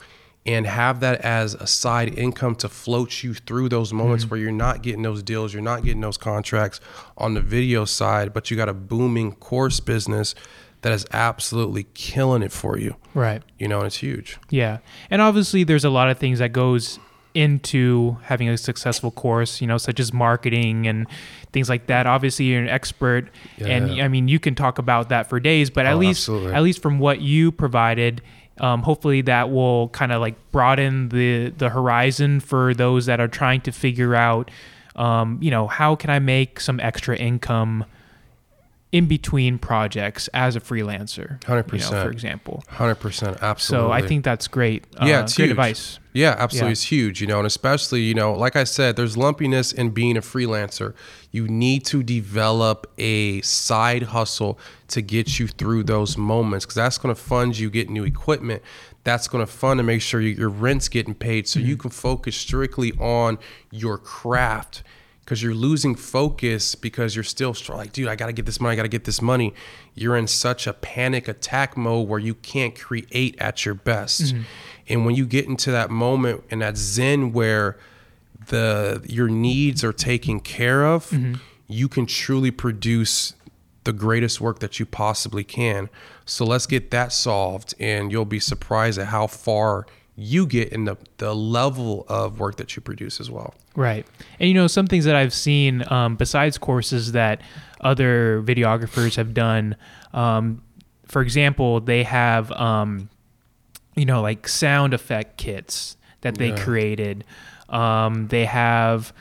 and 0.44 0.66
have 0.66 1.00
that 1.00 1.20
as 1.20 1.54
a 1.54 1.66
side 1.66 2.18
income 2.18 2.56
to 2.56 2.68
float 2.68 3.22
you 3.22 3.32
through 3.32 3.68
those 3.68 3.92
moments 3.92 4.24
mm-hmm. 4.24 4.30
where 4.30 4.40
you're 4.40 4.50
not 4.50 4.82
getting 4.82 5.02
those 5.02 5.22
deals, 5.22 5.52
you're 5.52 5.62
not 5.62 5.84
getting 5.84 6.00
those 6.00 6.16
contracts 6.16 6.80
on 7.16 7.34
the 7.34 7.40
video 7.40 7.84
side, 7.84 8.32
but 8.32 8.50
you 8.50 8.56
got 8.56 8.68
a 8.68 8.74
booming 8.74 9.32
course 9.32 9.78
business 9.78 10.34
that 10.82 10.92
is 10.92 11.06
absolutely 11.12 11.86
killing 11.94 12.42
it 12.42 12.50
for 12.50 12.76
you. 12.76 12.96
Right. 13.14 13.42
You 13.58 13.68
know, 13.68 13.78
and 13.78 13.86
it's 13.86 13.98
huge. 13.98 14.38
Yeah. 14.48 14.78
And 15.10 15.22
obviously 15.22 15.62
there's 15.62 15.84
a 15.84 15.90
lot 15.90 16.10
of 16.10 16.18
things 16.18 16.40
that 16.40 16.52
goes 16.52 16.98
into 17.34 18.16
having 18.22 18.48
a 18.48 18.56
successful 18.56 19.10
course, 19.10 19.60
you 19.60 19.66
know, 19.66 19.78
such 19.78 20.00
as 20.00 20.12
marketing 20.12 20.86
and 20.86 21.06
things 21.52 21.68
like 21.68 21.86
that. 21.86 22.06
Obviously, 22.06 22.46
you're 22.46 22.60
an 22.60 22.68
expert, 22.68 23.28
yeah. 23.56 23.68
and 23.68 24.02
I 24.02 24.08
mean, 24.08 24.28
you 24.28 24.40
can 24.40 24.54
talk 24.54 24.78
about 24.78 25.10
that 25.10 25.28
for 25.28 25.38
days. 25.38 25.70
But 25.70 25.86
at 25.86 25.94
oh, 25.94 25.98
least, 25.98 26.22
absolutely. 26.22 26.54
at 26.54 26.62
least 26.62 26.82
from 26.82 26.98
what 26.98 27.20
you 27.20 27.52
provided, 27.52 28.22
um, 28.60 28.82
hopefully 28.82 29.22
that 29.22 29.50
will 29.50 29.88
kind 29.88 30.12
of 30.12 30.20
like 30.20 30.36
broaden 30.52 31.08
the 31.08 31.50
the 31.50 31.70
horizon 31.70 32.40
for 32.40 32.74
those 32.74 33.06
that 33.06 33.20
are 33.20 33.28
trying 33.28 33.62
to 33.62 33.72
figure 33.72 34.14
out, 34.14 34.50
um, 34.96 35.38
you 35.40 35.50
know, 35.50 35.66
how 35.66 35.96
can 35.96 36.10
I 36.10 36.18
make 36.18 36.60
some 36.60 36.78
extra 36.78 37.16
income 37.16 37.84
in 38.92 39.06
between 39.06 39.58
projects 39.58 40.28
as 40.34 40.56
a 40.56 40.60
freelancer. 40.60 41.42
Hundred 41.44 41.64
percent, 41.64 41.90
you 41.92 41.96
know, 41.96 42.04
for 42.04 42.10
example. 42.10 42.64
Hundred 42.68 42.96
percent, 42.96 43.38
absolutely. 43.40 43.88
So 43.88 43.92
I 43.92 44.02
think 44.02 44.24
that's 44.24 44.48
great. 44.48 44.84
Yeah, 45.02 45.20
uh, 45.20 45.22
it's 45.22 45.36
great 45.36 45.44
huge. 45.46 45.50
advice. 45.52 45.98
Yeah, 46.12 46.34
absolutely, 46.36 46.70
yeah. 46.70 46.72
it's 46.72 46.82
huge. 46.82 47.20
You 47.20 47.28
know, 47.28 47.38
and 47.38 47.46
especially 47.46 48.00
you 48.02 48.14
know, 48.14 48.32
like 48.32 48.56
I 48.56 48.64
said, 48.64 48.96
there's 48.96 49.16
lumpiness 49.16 49.72
in 49.72 49.90
being 49.90 50.16
a 50.16 50.20
freelancer. 50.20 50.94
You 51.30 51.46
need 51.46 51.84
to 51.86 52.02
develop 52.02 52.90
a 52.98 53.40
side 53.42 54.04
hustle 54.04 54.58
to 54.88 55.00
get 55.00 55.38
you 55.38 55.46
through 55.46 55.84
those 55.84 56.16
moments 56.16 56.64
because 56.64 56.74
that's 56.74 56.98
going 56.98 57.14
to 57.14 57.20
fund 57.20 57.56
you 57.58 57.70
get 57.70 57.88
new 57.88 58.04
equipment. 58.04 58.62
That's 59.04 59.28
going 59.28 59.46
to 59.46 59.50
fund 59.50 59.78
to 59.78 59.84
make 59.84 60.02
sure 60.02 60.20
your 60.20 60.50
rent's 60.50 60.88
getting 60.88 61.14
paid, 61.14 61.46
so 61.46 61.60
mm-hmm. 61.60 61.68
you 61.68 61.76
can 61.76 61.90
focus 61.90 62.36
strictly 62.36 62.92
on 62.98 63.38
your 63.70 63.98
craft 63.98 64.82
because 65.30 65.44
you're 65.44 65.54
losing 65.54 65.94
focus 65.94 66.74
because 66.74 67.14
you're 67.14 67.22
still 67.22 67.54
like, 67.68 67.92
dude, 67.92 68.08
I 68.08 68.16
got 68.16 68.26
to 68.26 68.32
get 68.32 68.46
this 68.46 68.60
money. 68.60 68.72
I 68.72 68.74
got 68.74 68.82
to 68.82 68.88
get 68.88 69.04
this 69.04 69.22
money. 69.22 69.54
You're 69.94 70.16
in 70.16 70.26
such 70.26 70.66
a 70.66 70.72
panic 70.72 71.28
attack 71.28 71.76
mode 71.76 72.08
where 72.08 72.18
you 72.18 72.34
can't 72.34 72.76
create 72.76 73.40
at 73.40 73.64
your 73.64 73.74
best. 73.76 74.22
Mm-hmm. 74.22 74.42
And 74.88 75.06
when 75.06 75.14
you 75.14 75.26
get 75.26 75.46
into 75.46 75.70
that 75.70 75.88
moment 75.88 76.42
and 76.50 76.62
that 76.62 76.76
zen 76.76 77.32
where 77.32 77.78
the 78.48 79.06
your 79.06 79.28
needs 79.28 79.84
are 79.84 79.92
taken 79.92 80.40
care 80.40 80.84
of, 80.84 81.08
mm-hmm. 81.10 81.34
you 81.68 81.86
can 81.86 82.06
truly 82.06 82.50
produce 82.50 83.34
the 83.84 83.92
greatest 83.92 84.40
work 84.40 84.58
that 84.58 84.80
you 84.80 84.84
possibly 84.84 85.44
can. 85.44 85.90
So 86.24 86.44
let's 86.44 86.66
get 86.66 86.90
that 86.90 87.12
solved 87.12 87.72
and 87.78 88.10
you'll 88.10 88.24
be 88.24 88.40
surprised 88.40 88.98
at 88.98 89.06
how 89.06 89.28
far 89.28 89.86
you 90.16 90.46
get 90.46 90.68
in 90.70 90.84
the, 90.84 90.96
the 91.16 91.34
level 91.34 92.04
of 92.08 92.40
work 92.40 92.56
that 92.56 92.76
you 92.76 92.82
produce 92.82 93.20
as 93.20 93.30
well. 93.30 93.54
Right. 93.74 94.06
And 94.38 94.48
you 94.48 94.54
know, 94.54 94.66
some 94.66 94.86
things 94.86 95.04
that 95.04 95.16
I've 95.16 95.32
seen 95.32 95.84
um, 95.90 96.16
besides 96.16 96.58
courses 96.58 97.12
that 97.12 97.40
other 97.80 98.42
videographers 98.42 99.16
have 99.16 99.32
done, 99.32 99.76
um, 100.12 100.62
for 101.06 101.22
example, 101.22 101.80
they 101.80 102.02
have, 102.04 102.52
um, 102.52 103.08
you 103.96 104.04
know, 104.04 104.20
like 104.22 104.46
sound 104.46 104.94
effect 104.94 105.38
kits 105.38 105.96
that 106.20 106.36
they 106.36 106.50
yeah. 106.50 106.64
created. 106.64 107.24
Um, 107.68 108.28
they 108.28 108.44
have, 108.44 109.12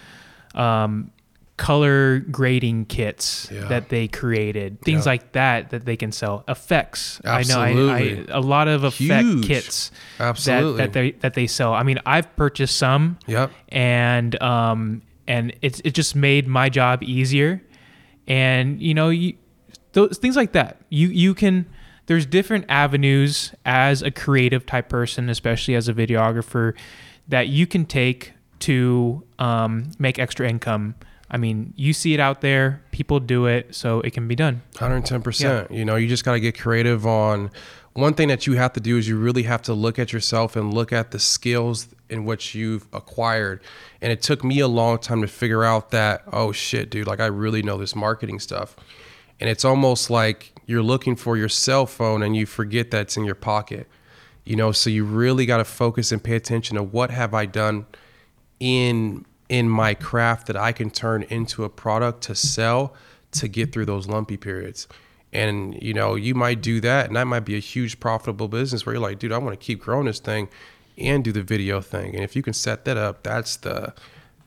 um, 0.53 1.11
color 1.59 2.19
grading 2.19 2.85
kits 2.85 3.49
yeah. 3.51 3.67
that 3.67 3.89
they 3.89 4.07
created, 4.07 4.81
things 4.81 5.05
yeah. 5.05 5.11
like 5.11 5.33
that 5.33 5.71
that 5.71 5.83
they 5.83 5.97
can 5.97 6.11
sell. 6.11 6.45
Effects, 6.47 7.19
Absolutely. 7.25 7.69
I 7.69 7.73
know, 7.73 8.25
I, 8.29 8.33
I, 8.33 8.37
a 8.37 8.39
lot 8.39 8.69
of 8.69 8.85
effect 8.85 9.25
Huge. 9.25 9.45
kits, 9.45 9.91
Absolutely. 10.21 10.77
that, 10.77 10.93
that 10.93 10.93
they 10.93 11.11
that 11.11 11.33
they 11.33 11.47
sell. 11.47 11.73
I 11.73 11.83
mean, 11.83 11.99
I've 12.05 12.33
purchased 12.37 12.77
some, 12.77 13.19
yep, 13.27 13.51
and 13.67 14.41
um, 14.41 15.01
and 15.27 15.53
it's 15.61 15.81
it 15.83 15.93
just 15.93 16.15
made 16.15 16.47
my 16.47 16.69
job 16.69 17.03
easier, 17.03 17.61
and 18.25 18.81
you 18.81 18.93
know, 18.93 19.09
you, 19.09 19.33
those 19.91 20.17
things 20.17 20.37
like 20.37 20.53
that. 20.53 20.81
You 20.89 21.09
you 21.09 21.35
can. 21.35 21.67
There's 22.05 22.25
different 22.25 22.65
avenues 22.69 23.53
as 23.65 24.01
a 24.01 24.09
creative 24.09 24.65
type 24.65 24.89
person, 24.89 25.29
especially 25.29 25.75
as 25.75 25.87
a 25.87 25.93
videographer, 25.93 26.73
that 27.27 27.49
you 27.49 27.67
can 27.67 27.85
take 27.85 28.33
to 28.61 29.23
um, 29.37 29.91
make 29.99 30.17
extra 30.17 30.49
income 30.49 30.95
I 31.31 31.37
mean, 31.37 31.73
you 31.75 31.93
see 31.93 32.13
it 32.13 32.19
out 32.19 32.41
there, 32.41 32.81
people 32.91 33.19
do 33.19 33.45
it, 33.45 33.75
so 33.75 34.01
it 34.01 34.13
can 34.13 34.27
be 34.27 34.35
done. 34.35 34.61
110%. 34.75 35.41
Yeah. 35.41 35.67
You 35.75 35.85
know, 35.85 35.95
you 35.95 36.07
just 36.07 36.25
got 36.25 36.33
to 36.33 36.39
get 36.39 36.59
creative 36.59 37.05
on 37.05 37.51
one 37.93 38.13
thing 38.13 38.29
that 38.29 38.47
you 38.47 38.53
have 38.53 38.73
to 38.73 38.79
do 38.79 38.97
is 38.97 39.07
you 39.07 39.17
really 39.17 39.43
have 39.43 39.61
to 39.63 39.73
look 39.73 39.99
at 39.99 40.13
yourself 40.13 40.55
and 40.55 40.73
look 40.73 40.93
at 40.93 41.11
the 41.11 41.19
skills 41.19 41.87
in 42.09 42.25
which 42.25 42.55
you've 42.55 42.87
acquired. 42.93 43.61
And 44.01 44.11
it 44.11 44.21
took 44.21 44.43
me 44.43 44.59
a 44.59 44.67
long 44.67 44.99
time 44.99 45.21
to 45.21 45.27
figure 45.27 45.63
out 45.63 45.91
that, 45.91 46.23
oh 46.31 46.51
shit, 46.51 46.89
dude, 46.89 47.07
like 47.07 47.19
I 47.19 47.25
really 47.25 47.61
know 47.61 47.77
this 47.77 47.95
marketing 47.95 48.39
stuff. 48.39 48.75
And 49.39 49.49
it's 49.49 49.65
almost 49.65 50.09
like 50.09 50.53
you're 50.65 50.83
looking 50.83 51.15
for 51.15 51.37
your 51.37 51.49
cell 51.49 51.85
phone 51.85 52.23
and 52.23 52.35
you 52.35 52.45
forget 52.45 52.91
that 52.91 53.01
it's 53.01 53.17
in 53.17 53.25
your 53.25 53.35
pocket. 53.35 53.87
You 54.45 54.55
know, 54.55 54.71
so 54.71 54.89
you 54.89 55.03
really 55.03 55.45
got 55.45 55.57
to 55.57 55.65
focus 55.65 56.11
and 56.11 56.23
pay 56.23 56.35
attention 56.35 56.77
to 56.77 56.83
what 56.83 57.11
have 57.11 57.33
I 57.33 57.45
done 57.45 57.85
in 58.59 59.25
in 59.49 59.67
my 59.67 59.93
craft 59.95 60.47
that 60.47 60.55
I 60.55 60.71
can 60.71 60.89
turn 60.91 61.23
into 61.23 61.63
a 61.63 61.69
product 61.69 62.21
to 62.23 62.35
sell 62.35 62.93
to 63.31 63.47
get 63.47 63.73
through 63.73 63.85
those 63.85 64.07
lumpy 64.07 64.37
periods. 64.37 64.87
And 65.33 65.79
you 65.81 65.93
know, 65.93 66.15
you 66.15 66.33
might 66.33 66.61
do 66.61 66.79
that, 66.81 67.07
and 67.07 67.15
that 67.15 67.25
might 67.25 67.41
be 67.41 67.55
a 67.55 67.59
huge 67.59 67.99
profitable 67.99 68.47
business 68.47 68.85
where 68.85 68.95
you're 68.95 69.01
like, 69.01 69.19
dude, 69.19 69.31
I 69.31 69.37
want 69.37 69.59
to 69.59 69.63
keep 69.63 69.81
growing 69.81 70.05
this 70.05 70.19
thing 70.19 70.49
and 70.97 71.23
do 71.23 71.31
the 71.31 71.43
video 71.43 71.81
thing. 71.81 72.15
And 72.15 72.23
if 72.23 72.35
you 72.35 72.41
can 72.41 72.53
set 72.53 72.85
that 72.85 72.97
up, 72.97 73.23
that's 73.23 73.57
the 73.57 73.93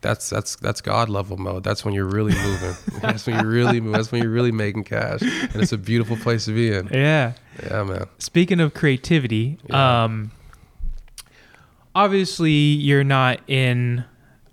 that's 0.02 0.28
that's 0.28 0.56
that's 0.56 0.80
God 0.80 1.08
level 1.08 1.36
mode. 1.36 1.62
That's 1.62 1.84
when 1.84 1.94
you're 1.94 2.04
really 2.04 2.34
moving. 2.34 2.74
that's 3.00 3.26
when 3.26 3.36
you're 3.36 3.50
really 3.50 3.80
moving. 3.80 3.92
That's 3.92 4.12
when 4.12 4.22
you're 4.22 4.32
really 4.32 4.52
making 4.52 4.84
cash, 4.84 5.22
and 5.22 5.62
it's 5.62 5.72
a 5.72 5.78
beautiful 5.78 6.16
place 6.16 6.44
to 6.44 6.54
be 6.54 6.72
in. 6.72 6.88
Yeah, 6.92 7.32
yeah, 7.62 7.82
man. 7.84 8.06
Speaking 8.18 8.60
of 8.60 8.74
creativity, 8.74 9.58
yeah. 9.68 10.04
um, 10.04 10.32
obviously 11.94 12.50
you're 12.50 13.04
not 13.04 13.40
in 13.48 14.04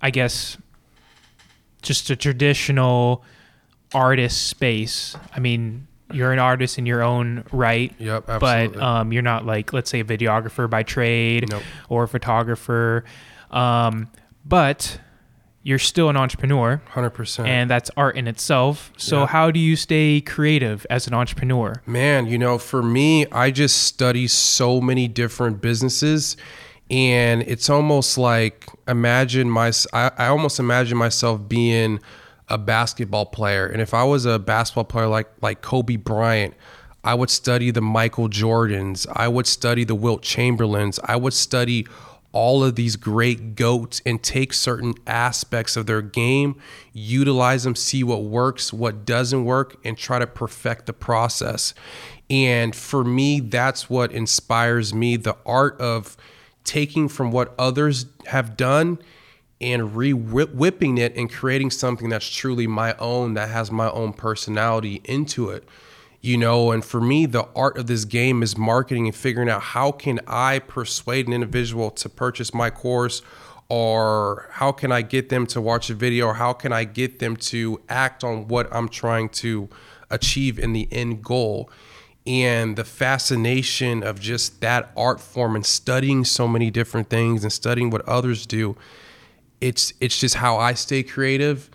I 0.02 0.10
guess, 0.10 0.56
just 1.82 2.10
a 2.10 2.16
traditional 2.16 3.24
artist 3.92 4.46
space. 4.46 5.16
I 5.34 5.40
mean, 5.40 5.86
you're 6.12 6.32
an 6.32 6.38
artist 6.38 6.78
in 6.78 6.86
your 6.86 7.02
own 7.02 7.44
right. 7.52 7.92
Yep, 7.98 8.28
absolutely. 8.28 8.78
But 8.78 8.82
um, 8.82 9.12
you're 9.12 9.22
not 9.22 9.46
like, 9.46 9.72
let's 9.72 9.90
say, 9.90 10.00
a 10.00 10.04
videographer 10.04 10.68
by 10.68 10.82
trade 10.82 11.48
nope. 11.50 11.62
or 11.88 12.04
a 12.04 12.08
photographer. 12.08 13.04
Um, 13.50 14.08
but 14.44 14.98
you're 15.62 15.78
still 15.78 16.08
an 16.08 16.16
entrepreneur. 16.16 16.80
100%. 16.92 17.46
And 17.46 17.70
that's 17.70 17.90
art 17.96 18.16
in 18.16 18.26
itself. 18.26 18.92
So, 18.96 19.26
how 19.26 19.50
do 19.50 19.60
you 19.60 19.76
stay 19.76 20.20
creative 20.20 20.86
as 20.88 21.06
an 21.06 21.14
entrepreneur? 21.14 21.82
Man, 21.86 22.26
you 22.26 22.38
know, 22.38 22.58
for 22.58 22.82
me, 22.82 23.26
I 23.26 23.50
just 23.50 23.82
study 23.84 24.26
so 24.26 24.80
many 24.80 25.06
different 25.06 25.60
businesses 25.60 26.36
and 26.90 27.42
it's 27.42 27.70
almost 27.70 28.18
like 28.18 28.66
imagine 28.88 29.48
my 29.48 29.72
I, 29.92 30.10
I, 30.18 30.26
almost 30.26 30.58
imagine 30.58 30.98
myself 30.98 31.48
being 31.48 32.00
a 32.48 32.58
basketball 32.58 33.26
player. 33.26 33.66
And 33.66 33.80
if 33.80 33.94
i 33.94 34.02
was 34.02 34.26
a 34.26 34.38
basketball 34.38 34.84
player 34.84 35.06
like 35.06 35.30
like 35.40 35.62
kobe 35.62 35.96
bryant 35.96 36.54
i 37.04 37.14
would 37.14 37.30
study 37.30 37.70
the 37.70 37.80
michael 37.80 38.28
jordans. 38.28 39.06
I 39.12 39.28
would 39.28 39.46
study 39.46 39.84
the 39.84 39.94
wilt 39.94 40.22
chamberlains. 40.22 40.98
I 41.04 41.16
would 41.16 41.32
study 41.32 41.86
all 42.32 42.62
of 42.62 42.76
these 42.76 42.94
great 42.94 43.56
goats 43.56 44.00
and 44.06 44.22
take 44.22 44.52
certain 44.52 44.94
aspects 45.04 45.76
of 45.76 45.86
their 45.86 46.00
game 46.00 46.54
utilize 46.92 47.64
them 47.64 47.74
see 47.74 48.04
what 48.04 48.22
works 48.22 48.72
what 48.72 49.04
doesn't 49.04 49.44
work 49.44 49.76
and 49.84 49.96
try 49.96 50.18
to 50.18 50.26
perfect 50.26 50.86
the 50.86 50.92
process. 50.92 51.72
And 52.28 52.74
for 52.74 53.04
me 53.04 53.38
that's 53.38 53.88
what 53.88 54.10
inspires 54.10 54.92
me. 54.92 55.16
The 55.16 55.36
art 55.46 55.80
of 55.80 56.16
taking 56.70 57.08
from 57.08 57.32
what 57.32 57.52
others 57.58 58.06
have 58.26 58.56
done 58.56 58.96
and 59.60 59.96
re 59.96 60.12
whipping 60.12 60.98
it 60.98 61.16
and 61.16 61.28
creating 61.28 61.68
something 61.68 62.08
that's 62.08 62.30
truly 62.30 62.68
my 62.68 62.94
own 63.00 63.34
that 63.34 63.48
has 63.48 63.72
my 63.72 63.90
own 63.90 64.12
personality 64.12 65.00
into 65.04 65.50
it 65.50 65.64
you 66.22 66.36
know? 66.36 66.70
And 66.70 66.84
for 66.84 67.00
me 67.00 67.26
the 67.26 67.48
art 67.56 67.76
of 67.76 67.88
this 67.88 68.04
game 68.04 68.40
is 68.44 68.56
marketing 68.56 69.06
and 69.06 69.16
figuring 69.16 69.48
out 69.48 69.62
how 69.62 69.90
can 69.90 70.20
i 70.28 70.60
persuade 70.60 71.26
an 71.26 71.32
individual 71.32 71.90
to 71.90 72.08
purchase 72.08 72.54
my 72.54 72.70
course 72.70 73.20
or 73.68 74.46
how 74.52 74.70
can 74.70 74.92
i 74.92 75.02
get 75.02 75.28
them 75.28 75.46
to 75.48 75.60
watch 75.60 75.90
a 75.90 75.94
video 75.94 76.26
or 76.26 76.34
how 76.34 76.52
can 76.52 76.72
i 76.72 76.84
get 76.84 77.18
them 77.18 77.36
to 77.36 77.80
act 77.88 78.22
on 78.22 78.46
what 78.46 78.72
i'm 78.72 78.88
trying 78.88 79.28
to 79.28 79.68
achieve 80.08 80.56
in 80.56 80.72
the 80.72 80.86
end 80.92 81.24
goal 81.24 81.68
and 82.30 82.76
the 82.76 82.84
fascination 82.84 84.02
of 84.02 84.20
just 84.20 84.60
that 84.60 84.90
art 84.96 85.20
form 85.20 85.56
and 85.56 85.66
studying 85.66 86.24
so 86.24 86.46
many 86.46 86.70
different 86.70 87.10
things 87.10 87.42
and 87.42 87.52
studying 87.52 87.90
what 87.90 88.06
others 88.08 88.46
do 88.46 88.76
it's 89.60 89.92
it's 90.00 90.18
just 90.18 90.36
how 90.36 90.56
i 90.56 90.72
stay 90.72 91.02
creative 91.02 91.70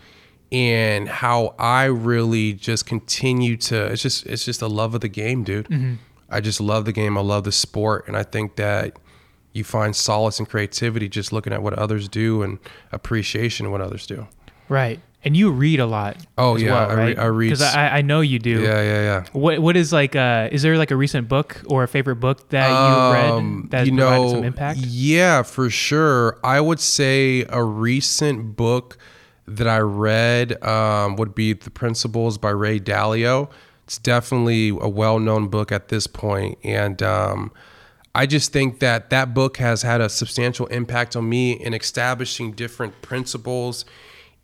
and 0.52 1.10
how 1.10 1.56
I 1.58 1.86
really 1.86 2.54
just 2.54 2.86
continue 2.86 3.58
to 3.58 3.86
it's 3.88 4.02
just 4.02 4.26
it's 4.26 4.46
just 4.46 4.62
a 4.62 4.68
love 4.68 4.96
of 4.96 5.02
the 5.02 5.08
game, 5.08 5.44
dude. 5.44 5.68
Mm-hmm. 5.68 5.96
I 6.30 6.42
just 6.42 6.60
love 6.60 6.86
the 6.86 6.92
game. 6.92 7.18
I 7.18 7.22
love 7.22 7.44
the 7.44 7.52
sport 7.52 8.08
and 8.08 8.16
I 8.16 8.24
think 8.24 8.56
that 8.56 8.98
you 9.54 9.64
find 9.64 9.96
solace 9.96 10.40
and 10.40 10.48
creativity 10.48 11.08
just 11.08 11.32
looking 11.32 11.54
at 11.54 11.62
what 11.62 11.74
others 11.74 12.08
do 12.10 12.42
and 12.42 12.60
appreciation 12.92 13.66
of 13.66 13.72
what 13.72 13.82
others 13.82 14.06
do. 14.06 14.28
Right. 14.68 15.00
And 15.26 15.36
you 15.36 15.50
read 15.50 15.80
a 15.80 15.88
lot. 15.88 16.18
Oh 16.38 16.56
yeah, 16.56 16.72
well, 16.72 16.92
I, 16.92 16.94
right? 16.94 17.18
re- 17.18 17.24
I, 17.24 17.26
read 17.26 17.48
because 17.48 17.62
I, 17.64 17.98
I 17.98 18.02
know 18.04 18.22
you 18.22 18.38
do. 18.38 18.62
Yeah, 18.62 18.82
yeah, 18.82 19.02
yeah. 19.02 19.26
What 19.34 19.58
what 19.58 19.76
is 19.76 19.92
like? 19.92 20.16
Uh, 20.16 20.50
is 20.52 20.62
there 20.62 20.78
like 20.78 20.92
a 20.92 20.96
recent 20.96 21.28
book 21.28 21.64
or 21.68 21.82
a 21.82 21.88
favorite 21.88 22.18
book 22.18 22.48
that 22.50 22.70
you 22.70 22.76
um, 22.76 23.62
read 23.64 23.72
that 23.72 23.86
you 23.88 23.92
know, 23.92 24.30
some 24.30 24.44
impact? 24.44 24.80
Yeah, 24.80 25.42
for 25.42 25.72
sure. 25.72 26.38
I 26.44 26.62
would 26.62 26.80
say 26.80 27.44
a 27.50 27.64
recent 27.64 28.56
book 28.56 29.00
that 29.48 29.68
I 29.68 29.80
read 29.80 30.64
um, 30.64 31.16
would 31.16 31.34
be 31.34 31.54
The 31.54 31.72
Principles 31.72 32.38
by 32.38 32.52
Ray 32.52 32.80
Dalio. 32.80 33.50
It's 33.86 33.98
definitely 33.98 34.70
a 34.70 34.88
well 34.88 35.18
known 35.18 35.48
book 35.48 35.72
at 35.72 35.88
this 35.88 36.06
point, 36.06 36.60
and 36.64 37.02
um, 37.02 37.52
I 38.16 38.26
just 38.26 38.54
think 38.54 38.80
that 38.80 39.10
that 39.10 39.34
book 39.34 39.58
has 39.58 39.82
had 39.82 40.02
a 40.02 40.08
substantial 40.08 40.68
impact 40.68 41.16
on 41.16 41.28
me 41.28 41.52
in 41.52 41.74
establishing 41.74 42.54
different 42.54 43.02
principles 43.02 43.86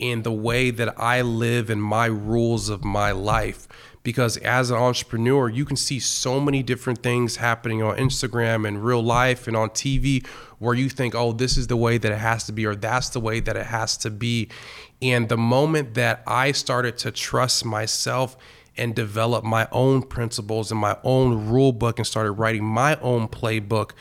in 0.01 0.23
the 0.23 0.31
way 0.31 0.71
that 0.71 0.99
I 0.99 1.21
live 1.21 1.69
and 1.69 1.81
my 1.81 2.07
rules 2.07 2.67
of 2.67 2.83
my 2.83 3.11
life. 3.11 3.67
Because 4.03 4.35
as 4.37 4.71
an 4.71 4.77
entrepreneur, 4.77 5.47
you 5.47 5.63
can 5.63 5.77
see 5.77 5.99
so 5.99 6.39
many 6.39 6.63
different 6.63 7.03
things 7.03 7.35
happening 7.35 7.83
on 7.83 7.97
Instagram 7.97 8.67
and 8.67 8.83
real 8.83 9.03
life 9.03 9.47
and 9.47 9.55
on 9.55 9.69
TV 9.69 10.25
where 10.57 10.73
you 10.73 10.89
think, 10.89 11.13
oh, 11.13 11.31
this 11.31 11.55
is 11.55 11.67
the 11.67 11.77
way 11.77 11.99
that 11.99 12.11
it 12.11 12.17
has 12.17 12.45
to 12.45 12.51
be, 12.51 12.65
or 12.65 12.75
that's 12.75 13.09
the 13.09 13.19
way 13.19 13.39
that 13.39 13.55
it 13.55 13.67
has 13.67 13.95
to 13.97 14.09
be. 14.09 14.49
And 15.03 15.29
the 15.29 15.37
moment 15.37 15.93
that 15.93 16.23
I 16.25 16.51
started 16.51 16.97
to 16.99 17.11
trust 17.11 17.63
myself 17.63 18.35
and 18.75 18.95
develop 18.95 19.43
my 19.43 19.67
own 19.71 20.01
principles 20.01 20.71
and 20.71 20.79
my 20.79 20.97
own 21.03 21.47
rule 21.47 21.71
book 21.71 21.99
and 21.99 22.07
started 22.07 22.31
writing 22.31 22.63
my 22.63 22.95
own 23.01 23.27
playbook 23.27 23.91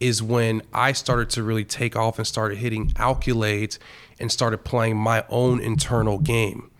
is 0.00 0.22
when 0.22 0.60
I 0.74 0.92
started 0.92 1.30
to 1.30 1.42
really 1.42 1.64
take 1.64 1.96
off 1.96 2.18
and 2.18 2.26
started 2.26 2.58
hitting 2.58 2.90
accolades 2.90 3.78
and 4.18 4.30
started 4.32 4.64
playing 4.64 4.96
my 4.96 5.24
own 5.28 5.60
internal 5.60 6.18
game. 6.18 6.70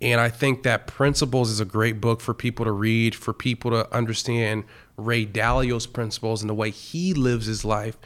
And 0.00 0.20
I 0.20 0.28
think 0.28 0.62
that 0.62 0.86
Principles 0.86 1.50
is 1.50 1.60
a 1.60 1.64
great 1.64 2.00
book 2.00 2.20
for 2.20 2.32
people 2.32 2.64
to 2.64 2.72
read, 2.72 3.14
for 3.14 3.32
people 3.32 3.70
to 3.72 3.92
understand 3.94 4.64
Ray 4.96 5.24
Dalio's 5.24 5.86
principles 5.86 6.40
and 6.40 6.48
the 6.48 6.54
way 6.54 6.70
he 6.70 7.14
lives 7.14 7.46
his 7.46 7.64
life 7.64 7.96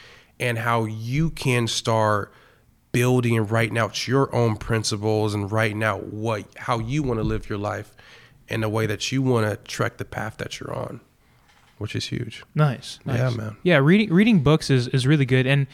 and 0.40 0.58
how 0.58 0.84
you 0.84 1.30
can 1.30 1.66
start 1.66 2.32
building 2.92 3.36
and 3.36 3.50
writing 3.50 3.78
out 3.78 4.06
your 4.06 4.34
own 4.34 4.56
principles 4.56 5.34
and 5.34 5.50
writing 5.50 5.82
out 5.82 6.04
what 6.06 6.44
how 6.56 6.78
you 6.78 7.02
want 7.02 7.18
to 7.18 7.24
live 7.24 7.48
your 7.48 7.58
life 7.58 7.94
and 8.48 8.62
the 8.62 8.68
way 8.68 8.84
that 8.84 9.10
you 9.10 9.22
want 9.22 9.48
to 9.48 9.56
trek 9.70 9.96
the 9.96 10.04
path 10.04 10.36
that 10.36 10.60
you're 10.60 10.74
on 10.74 11.00
which 11.82 11.96
is 11.96 12.06
huge. 12.06 12.44
Nice, 12.54 13.00
nice. 13.04 13.18
Yeah 13.18 13.30
man. 13.30 13.56
Yeah 13.62 13.78
reading 13.78 14.10
reading 14.12 14.42
books 14.42 14.70
is 14.70 14.88
is 14.88 15.06
really 15.06 15.26
good. 15.26 15.46
And 15.46 15.66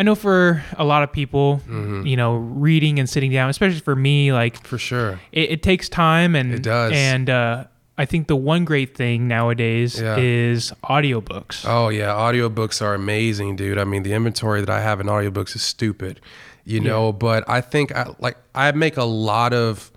I 0.00 0.02
know 0.02 0.14
for 0.14 0.64
a 0.78 0.84
lot 0.84 1.02
of 1.02 1.12
people, 1.12 1.60
mm-hmm. 1.68 2.06
you 2.06 2.16
know, 2.16 2.36
reading 2.36 2.98
and 2.98 3.06
sitting 3.06 3.30
down, 3.32 3.50
especially 3.50 3.80
for 3.80 3.94
me, 3.94 4.32
like 4.32 4.66
for 4.66 4.78
sure, 4.78 5.20
it, 5.30 5.50
it 5.50 5.62
takes 5.62 5.90
time 5.90 6.34
and 6.34 6.54
it 6.54 6.62
does. 6.62 6.94
And 6.94 7.28
uh, 7.28 7.64
I 7.98 8.06
think 8.06 8.26
the 8.26 8.34
one 8.34 8.64
great 8.64 8.96
thing 8.96 9.28
nowadays 9.28 10.00
yeah. 10.00 10.16
is 10.16 10.72
audiobooks. 10.84 11.66
Oh 11.68 11.90
yeah, 11.90 12.14
audiobooks 12.14 12.80
are 12.80 12.94
amazing, 12.94 13.56
dude. 13.56 13.76
I 13.76 13.84
mean, 13.84 14.02
the 14.02 14.14
inventory 14.14 14.60
that 14.60 14.70
I 14.70 14.80
have 14.80 15.00
in 15.00 15.06
audiobooks 15.06 15.54
is 15.54 15.62
stupid, 15.62 16.18
you 16.64 16.80
know, 16.80 17.08
yeah. 17.08 17.12
but 17.12 17.46
I 17.46 17.60
think 17.60 17.94
I 17.94 18.14
like 18.20 18.38
I 18.54 18.72
make 18.72 18.96
a 18.96 19.04
lot 19.04 19.52
of 19.52 19.92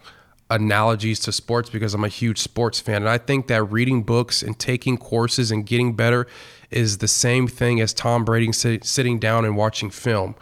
analogies 0.50 1.22
to 1.22 1.32
sports 1.32 1.70
because 1.70 1.94
I'm 1.94 2.04
a 2.04 2.10
huge 2.10 2.40
sports 2.40 2.82
fan 2.82 2.98
and 2.98 3.10
I 3.10 3.20
think 3.20 3.48
that 3.48 3.64
reading 3.64 4.04
books 4.04 4.44
and 4.44 4.60
taking 4.60 4.98
courses 4.98 5.50
and 5.50 5.66
getting 5.66 5.96
better 5.96 6.28
is 6.74 6.98
the 6.98 7.08
same 7.08 7.48
thing 7.48 7.80
as 7.82 7.94
Tom 7.94 8.26
Brady 8.26 8.52
sit, 8.52 8.84
sitting 8.84 9.20
down 9.20 9.46
and 9.46 9.56
watching 9.56 9.90
film. 9.90 10.36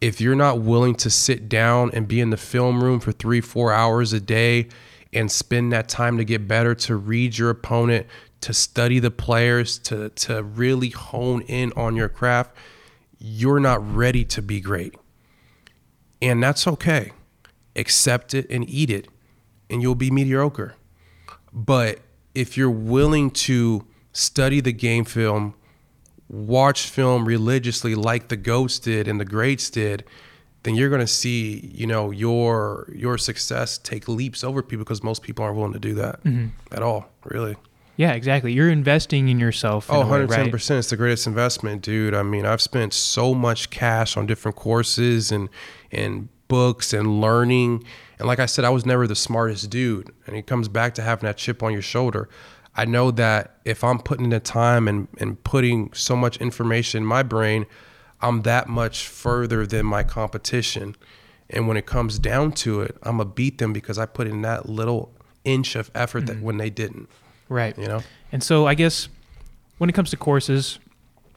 If 0.00 0.20
you're 0.20 0.34
not 0.34 0.60
willing 0.60 0.94
to 0.96 1.10
sit 1.10 1.48
down 1.48 1.90
and 1.94 2.06
be 2.08 2.20
in 2.20 2.30
the 2.30 2.36
film 2.36 2.82
room 2.82 3.00
for 3.00 3.12
3-4 3.12 3.74
hours 3.74 4.12
a 4.12 4.20
day 4.20 4.68
and 5.12 5.30
spend 5.30 5.72
that 5.72 5.88
time 5.88 6.18
to 6.18 6.24
get 6.24 6.48
better, 6.48 6.74
to 6.74 6.96
read 6.96 7.38
your 7.38 7.50
opponent, 7.50 8.06
to 8.40 8.52
study 8.52 8.98
the 8.98 9.10
players, 9.10 9.78
to, 9.78 10.10
to 10.10 10.42
really 10.42 10.90
hone 10.90 11.40
in 11.42 11.72
on 11.76 11.96
your 11.96 12.08
craft, 12.08 12.54
you're 13.18 13.60
not 13.60 13.94
ready 13.94 14.24
to 14.24 14.42
be 14.42 14.60
great. 14.60 14.94
And 16.20 16.42
that's 16.42 16.66
okay. 16.66 17.12
Accept 17.76 18.34
it 18.34 18.46
and 18.50 18.68
eat 18.68 18.90
it, 18.90 19.08
and 19.70 19.80
you'll 19.80 19.94
be 19.94 20.10
mediocre. 20.10 20.74
But 21.52 22.00
if 22.34 22.56
you're 22.56 22.70
willing 22.70 23.30
to 23.30 23.86
study 24.12 24.60
the 24.60 24.72
game 24.72 25.04
film, 25.04 25.54
watch 26.34 26.88
film 26.88 27.24
religiously 27.24 27.94
like 27.94 28.28
the 28.28 28.36
goats 28.36 28.78
did 28.78 29.08
and 29.08 29.20
the 29.20 29.24
greats 29.24 29.70
did, 29.70 30.04
then 30.64 30.74
you're 30.74 30.88
going 30.88 31.00
to 31.00 31.06
see, 31.06 31.70
you 31.74 31.86
know, 31.86 32.10
your 32.10 32.90
your 32.94 33.18
success 33.18 33.78
take 33.78 34.08
leaps 34.08 34.42
over 34.42 34.62
people 34.62 34.84
because 34.84 35.02
most 35.02 35.22
people 35.22 35.44
aren't 35.44 35.56
willing 35.56 35.72
to 35.72 35.78
do 35.78 35.94
that 35.94 36.22
mm-hmm. 36.24 36.48
at 36.74 36.82
all, 36.82 37.08
really. 37.24 37.56
Yeah, 37.96 38.12
exactly. 38.12 38.52
You're 38.52 38.70
investing 38.70 39.28
in 39.28 39.38
yourself. 39.38 39.88
In 39.88 39.94
oh, 39.94 40.02
110%. 40.02 40.28
Right? 40.28 40.70
It's 40.78 40.90
the 40.90 40.96
greatest 40.96 41.28
investment, 41.28 41.82
dude. 41.82 42.12
I 42.12 42.24
mean, 42.24 42.44
I've 42.44 42.60
spent 42.60 42.92
so 42.92 43.34
much 43.34 43.70
cash 43.70 44.16
on 44.16 44.26
different 44.26 44.56
courses 44.56 45.30
and 45.30 45.48
and 45.92 46.28
books 46.48 46.92
and 46.92 47.20
learning. 47.20 47.84
And 48.18 48.26
like 48.26 48.40
I 48.40 48.46
said, 48.46 48.64
I 48.64 48.70
was 48.70 48.84
never 48.84 49.06
the 49.06 49.14
smartest 49.14 49.70
dude. 49.70 50.10
And 50.26 50.36
it 50.36 50.46
comes 50.46 50.68
back 50.68 50.94
to 50.94 51.02
having 51.02 51.26
that 51.26 51.36
chip 51.36 51.62
on 51.62 51.72
your 51.72 51.82
shoulder. 51.82 52.28
I 52.76 52.84
know 52.84 53.10
that 53.12 53.58
if 53.64 53.84
I'm 53.84 53.98
putting 53.98 54.24
in 54.24 54.30
the 54.30 54.40
time 54.40 54.88
and, 54.88 55.08
and 55.18 55.42
putting 55.44 55.92
so 55.92 56.16
much 56.16 56.36
information 56.38 57.02
in 57.02 57.06
my 57.06 57.22
brain, 57.22 57.66
I'm 58.20 58.42
that 58.42 58.68
much 58.68 59.06
further 59.06 59.66
than 59.66 59.86
my 59.86 60.02
competition. 60.02 60.96
And 61.50 61.68
when 61.68 61.76
it 61.76 61.86
comes 61.86 62.18
down 62.18 62.52
to 62.52 62.80
it, 62.80 62.96
I'm 63.02 63.18
gonna 63.18 63.28
beat 63.28 63.58
them 63.58 63.72
because 63.72 63.98
I 63.98 64.06
put 64.06 64.26
in 64.26 64.42
that 64.42 64.68
little 64.68 65.12
inch 65.44 65.76
of 65.76 65.90
effort 65.94 66.24
mm-hmm. 66.24 66.38
that 66.38 66.42
when 66.42 66.56
they 66.56 66.70
didn't. 66.70 67.08
Right. 67.48 67.78
You 67.78 67.86
know? 67.86 68.02
And 68.32 68.42
so 68.42 68.66
I 68.66 68.74
guess 68.74 69.08
when 69.78 69.90
it 69.90 69.92
comes 69.92 70.10
to 70.10 70.16
courses, 70.16 70.78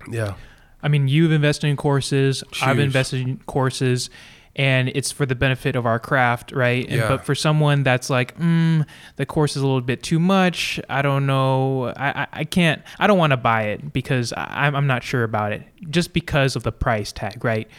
yeah. 0.10 0.36
I 0.82 0.88
mean, 0.88 1.08
you've 1.08 1.32
invested 1.32 1.68
in 1.68 1.76
courses. 1.76 2.44
I've 2.62 2.80
invested 2.80 3.28
in 3.28 3.38
courses, 3.46 4.10
and 4.58 4.90
it's 4.90 5.12
for 5.12 5.26
the 5.28 5.36
benefit 5.36 5.76
of 5.76 5.86
our 5.86 6.00
craft, 6.00 6.52
right? 6.52 6.84
And, 6.86 6.96
yeah. 6.96 7.08
But 7.08 7.26
for 7.26 7.36
someone 7.36 7.84
that's 7.84 8.10
like, 8.10 8.38
mm, 8.40 8.86
the 9.16 9.26
course 9.26 9.56
is 9.56 9.62
a 9.62 9.66
little 9.66 9.82
bit 9.82 10.02
too 10.02 10.20
much. 10.20 10.80
I 10.90 11.04
don't 11.04 11.28
know. 11.28 11.94
I, 11.96 12.24
I, 12.24 12.28
I 12.34 12.44
can't. 12.44 12.82
I 13.00 13.06
don't 13.06 13.20
want 13.20 13.32
to 13.32 13.38
buy 13.38 13.64
it 13.64 13.94
because 13.94 14.34
I, 14.34 14.66
I'm 14.66 14.88
not 14.88 15.04
sure 15.04 15.24
about 15.24 15.54
it, 15.54 15.64
just 15.92 16.12
because 16.12 16.56
of 16.56 16.64
the 16.64 16.72
price 16.72 17.12
tag, 17.12 17.46
right? 17.46 17.70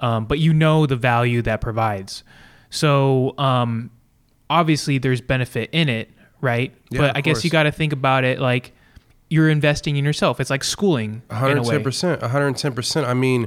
Um, 0.00 0.26
but 0.26 0.40
you 0.40 0.52
know 0.52 0.86
the 0.86 0.96
value 0.96 1.40
that 1.42 1.60
provides. 1.60 2.24
So 2.68 3.38
um, 3.38 3.90
obviously 4.50 4.98
there's 4.98 5.20
benefit 5.20 5.70
in 5.72 5.88
it, 5.88 6.10
right? 6.40 6.74
Yeah, 6.90 7.00
but 7.00 7.16
I 7.16 7.20
guess 7.20 7.44
you 7.44 7.50
got 7.50 7.62
to 7.62 7.72
think 7.72 7.92
about 7.92 8.24
it 8.24 8.40
like 8.40 8.72
you're 9.30 9.48
investing 9.48 9.96
in 9.96 10.04
yourself. 10.04 10.40
It's 10.40 10.50
like 10.50 10.64
schooling. 10.64 11.22
110%. 11.30 12.20
110%. 12.20 13.04
I 13.04 13.14
mean, 13.14 13.46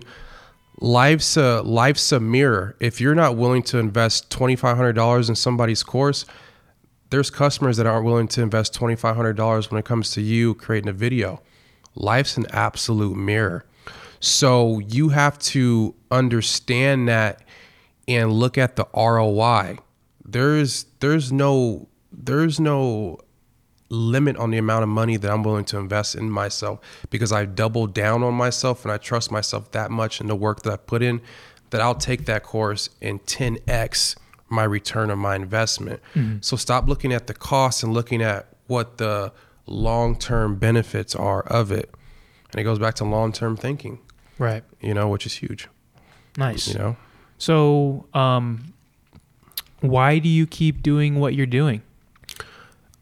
life's 0.80 1.38
a 1.38 1.62
life's 1.62 2.12
a 2.12 2.20
mirror. 2.20 2.76
If 2.80 3.02
you're 3.02 3.16
not 3.16 3.36
willing 3.36 3.64
to 3.64 3.78
invest 3.78 4.30
twenty 4.30 4.56
five 4.56 4.78
hundred 4.78 4.94
dollars 4.94 5.30
in 5.30 5.36
somebody's 5.36 5.84
course, 5.84 6.26
there's 7.10 7.30
customers 7.30 7.78
that 7.78 7.86
aren't 7.86 8.06
willing 8.06 8.28
to 8.30 8.42
invest 8.42 8.74
twenty 8.74 8.96
five 8.96 9.16
hundred 9.16 9.38
dollars 9.38 9.72
when 9.72 9.80
it 9.80 9.86
comes 9.86 10.12
to 10.12 10.22
you 10.22 10.56
creating 10.56 10.90
a 10.90 10.94
video. 10.94 11.42
Life's 11.96 12.38
an 12.38 12.46
absolute 12.52 13.16
mirror. 13.16 13.66
So 14.20 14.80
you 14.80 15.10
have 15.10 15.38
to 15.40 15.96
understand 16.12 17.08
that 17.08 17.44
and 18.08 18.32
look 18.32 18.58
at 18.58 18.76
the 18.76 18.88
ROI. 18.96 19.78
There's 20.26 20.86
there's 21.00 21.32
no 21.32 21.88
there's 22.12 22.60
no 22.60 23.20
limit 23.90 24.36
on 24.38 24.52
the 24.52 24.58
amount 24.58 24.84
of 24.84 24.90
money 24.90 25.16
that 25.18 25.32
I'm 25.32 25.44
willing 25.44 25.66
to 25.66 25.78
invest 25.78 26.16
in 26.16 26.30
myself 26.30 26.80
because 27.10 27.32
I've 27.32 27.56
doubled 27.56 27.94
down 27.94 28.22
on 28.24 28.34
myself 28.34 28.84
and 28.84 28.92
I 28.92 28.98
trust 28.98 29.32
myself 29.32 29.72
that 29.72 29.92
much 29.92 30.20
in 30.20 30.28
the 30.28 30.36
work 30.36 30.64
that 30.64 30.74
I 30.74 30.78
put 30.78 31.02
in 31.02 31.22
that 31.70 31.80
I'll 31.82 31.96
take 31.96 32.26
that 32.26 32.44
course 32.44 32.90
and 33.02 33.24
10x 33.26 34.16
my 34.50 34.64
return 34.64 35.10
on 35.12 35.20
my 35.20 35.36
investment. 35.36 36.02
So 36.42 36.56
stop 36.56 36.88
looking 36.88 37.12
at 37.14 37.28
the 37.28 37.34
cost 37.34 37.84
and 37.84 37.94
looking 37.94 38.22
at 38.22 38.48
what 38.68 38.98
the 38.98 39.32
long-term 39.66 40.56
benefits 40.56 41.14
are 41.16 41.42
of 41.44 41.72
it. 41.72 41.94
And 42.52 42.60
it 42.62 42.64
goes 42.64 42.80
back 42.80 42.96
to 42.96 43.04
long-term 43.06 43.58
thinking, 43.58 44.00
Right. 44.40 44.64
you 44.80 44.94
know, 44.94 45.10
which 45.10 45.26
is 45.26 45.34
huge, 45.34 45.68
Nice. 46.38 46.68
you 46.70 46.76
know. 46.80 46.96
So, 47.38 48.08
um, 48.14 48.74
why 49.82 50.20
do 50.20 50.30
you 50.30 50.48
keep 50.48 50.82
doing 50.82 51.20
what 51.20 51.34
you're 51.36 51.46
doing? 51.46 51.82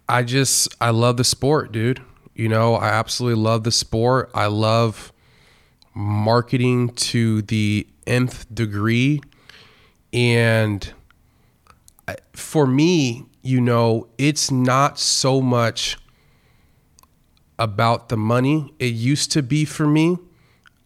I 0.07 0.23
just 0.23 0.75
I 0.79 0.91
love 0.91 1.17
the 1.17 1.23
sport, 1.23 1.71
dude. 1.71 2.01
You 2.33 2.49
know, 2.49 2.75
I 2.75 2.89
absolutely 2.89 3.41
love 3.41 3.63
the 3.63 3.71
sport. 3.71 4.29
I 4.33 4.47
love 4.47 5.11
marketing 5.93 6.89
to 6.89 7.41
the 7.43 7.87
nth 8.05 8.53
degree 8.53 9.21
and 10.15 10.93
for 12.33 12.65
me, 12.65 13.25
you 13.41 13.59
know, 13.59 14.07
it's 14.17 14.51
not 14.51 14.99
so 14.99 15.41
much 15.41 15.97
about 17.57 18.09
the 18.09 18.17
money. 18.17 18.73
It 18.79 18.93
used 18.93 19.31
to 19.33 19.43
be 19.43 19.65
for 19.65 19.87
me. 19.87 20.17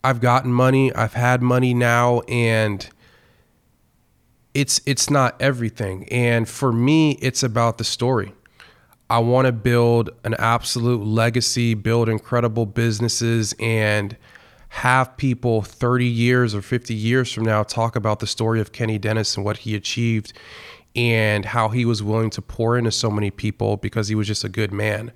I've 0.04 0.22
gotten 0.22 0.52
money, 0.52 0.94
I've 0.94 1.14
had 1.14 1.42
money 1.42 1.74
now 1.74 2.22
and 2.22 2.88
it's 4.54 4.82
it's 4.86 5.10
not 5.10 5.40
everything. 5.42 6.08
And 6.10 6.48
for 6.48 6.72
me, 6.72 7.12
it's 7.22 7.44
about 7.44 7.78
the 7.78 7.84
story. 7.84 8.34
I 9.10 9.20
want 9.20 9.48
to 9.48 9.52
build 9.52 10.12
an 10.24 10.36
absolute 10.36 11.04
legacy, 11.04 11.74
build 11.74 12.10
incredible 12.10 12.66
businesses, 12.66 13.56
and 13.60 14.16
have 14.70 15.18
people 15.18 15.64
30 15.64 16.06
years 16.06 16.54
or 16.54 16.62
50 16.62 16.94
years 16.94 17.32
from 17.32 17.44
now 17.44 17.64
talk 17.64 17.96
about 17.96 18.20
the 18.20 18.28
story 18.28 18.62
of 18.62 18.72
Kenny 18.72 19.00
Dennis 19.00 19.36
and 19.36 19.44
what 19.44 19.58
he 19.58 19.76
achieved 19.76 20.34
and 20.96 21.44
how 21.44 21.70
he 21.70 21.86
was 21.86 22.04
willing 22.04 22.30
to 22.30 22.42
pour 22.42 22.78
into 22.78 22.92
so 22.92 23.10
many 23.10 23.32
people 23.32 23.78
because 23.78 24.08
he 24.10 24.16
was 24.16 24.28
just 24.28 24.44
a 24.44 24.50
good 24.50 24.72
man. 24.72 25.12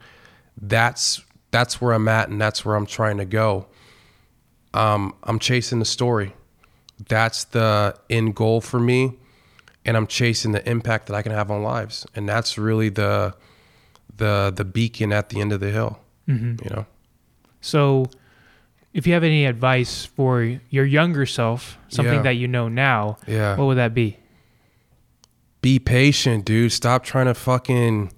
That's 0.60 1.22
that's 1.52 1.80
where 1.80 1.94
I'm 1.94 2.08
at 2.08 2.30
and 2.30 2.41
that's 2.41 2.66
where 2.66 2.76
I'm 2.76 2.88
trying 2.88 3.18
to 3.18 3.26
go. 3.26 3.68
Um, 4.74 5.14
I'm 5.22 5.38
chasing 5.38 5.78
the 5.78 5.86
story. 5.86 6.34
That's 7.08 7.44
the 7.46 7.96
end 8.10 8.36
goal 8.36 8.60
for 8.60 8.80
me. 8.80 9.20
And 9.86 9.96
I'm 9.96 10.08
chasing 10.08 10.52
the 10.52 10.68
impact 10.68 11.08
that 11.08 11.16
I 11.16 11.22
can 11.22 11.32
have 11.32 11.52
on 11.52 11.62
lives. 11.62 12.08
And 12.16 12.28
that's 12.28 12.58
really 12.58 12.89
the 12.89 13.36
the 14.18 14.53
the 14.55 14.66
beacon 14.66 15.11
at 15.14 15.30
the 15.30 15.41
end 15.41 15.51
of 15.53 15.59
the 15.59 15.72
hill. 15.72 15.99
Mm-hmm. 16.28 16.64
You 16.64 16.76
know? 16.76 16.86
So, 17.61 18.05
if 18.93 19.07
you 19.07 19.14
have 19.14 19.24
any 19.24 19.45
advice 19.45 20.05
for 20.05 20.59
your 20.70 20.86
younger 20.86 21.26
self, 21.26 21.78
something 21.89 22.16
Yeah. 22.16 22.22
that 22.24 22.36
you 22.36 22.47
know 22.47 22.68
now, 22.68 23.18
Yeah. 23.28 23.55
what 23.57 23.66
would 23.66 23.78
that 23.78 23.93
be? 23.93 24.18
be 25.61 25.80
patient, 25.80 26.43
dude. 26.43 26.72
Stop 26.74 27.03
trying 27.05 27.26
to 27.28 27.34
fucking 27.34 28.11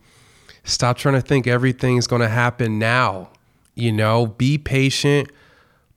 stop 0.63 0.97
trying 0.97 1.13
to 1.13 1.21
think 1.21 1.45
everything's 1.45 2.07
going 2.07 2.21
to 2.23 2.27
happen 2.27 2.79
now. 2.79 3.29
You 3.75 3.91
know, 3.91 4.25
be 4.25 4.57
patient, 4.57 5.29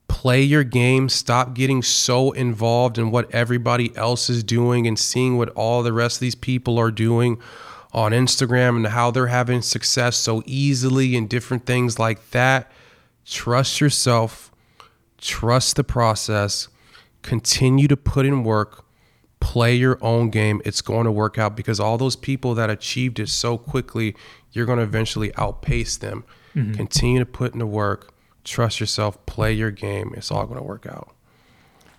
play 0.07 0.43
your 0.43 0.63
game, 0.63 1.09
stop 1.09 1.55
getting 1.55 1.81
so 1.81 2.31
involved 2.33 2.99
in 2.99 3.09
what 3.09 3.33
everybody 3.33 3.95
else 3.97 4.29
is 4.29 4.43
doing 4.43 4.85
and 4.85 4.97
seeing 4.99 5.37
what 5.37 5.49
all 5.49 5.81
the 5.81 5.91
rest 5.93 6.17
of 6.17 6.19
these 6.21 6.35
people 6.35 6.77
are 6.77 6.91
doing 6.91 7.39
on 7.91 8.11
Instagram 8.11 8.75
and 8.75 8.87
how 8.87 9.11
they're 9.11 9.27
having 9.27 9.61
success 9.61 10.15
so 10.15 10.43
easily 10.45 11.15
and 11.15 11.29
different 11.29 11.65
things 11.65 11.97
like 11.97 12.31
that. 12.31 12.71
Trust 13.25 13.81
yourself, 13.81 14.51
trust 15.17 15.75
the 15.75 15.83
process, 15.83 16.67
continue 17.21 17.87
to 17.87 17.97
put 17.97 18.25
in 18.25 18.43
work 18.43 18.85
play 19.39 19.73
your 19.75 19.97
own 20.01 20.29
game. 20.29 20.61
It's 20.65 20.81
going 20.81 21.05
to 21.05 21.11
work 21.11 21.37
out 21.37 21.55
because 21.55 21.79
all 21.79 21.97
those 21.97 22.15
people 22.15 22.53
that 22.55 22.69
achieved 22.69 23.19
it 23.19 23.29
so 23.29 23.57
quickly, 23.57 24.15
you're 24.51 24.65
going 24.65 24.79
to 24.79 24.83
eventually 24.83 25.33
outpace 25.35 25.97
them. 25.97 26.25
Mm-hmm. 26.55 26.73
Continue 26.73 27.19
to 27.19 27.25
put 27.25 27.53
in 27.53 27.59
the 27.59 27.65
work, 27.65 28.13
trust 28.43 28.79
yourself, 28.79 29.25
play 29.25 29.53
your 29.53 29.71
game. 29.71 30.13
It's 30.15 30.31
all 30.31 30.45
going 30.45 30.59
to 30.59 30.63
work 30.63 30.85
out. 30.85 31.13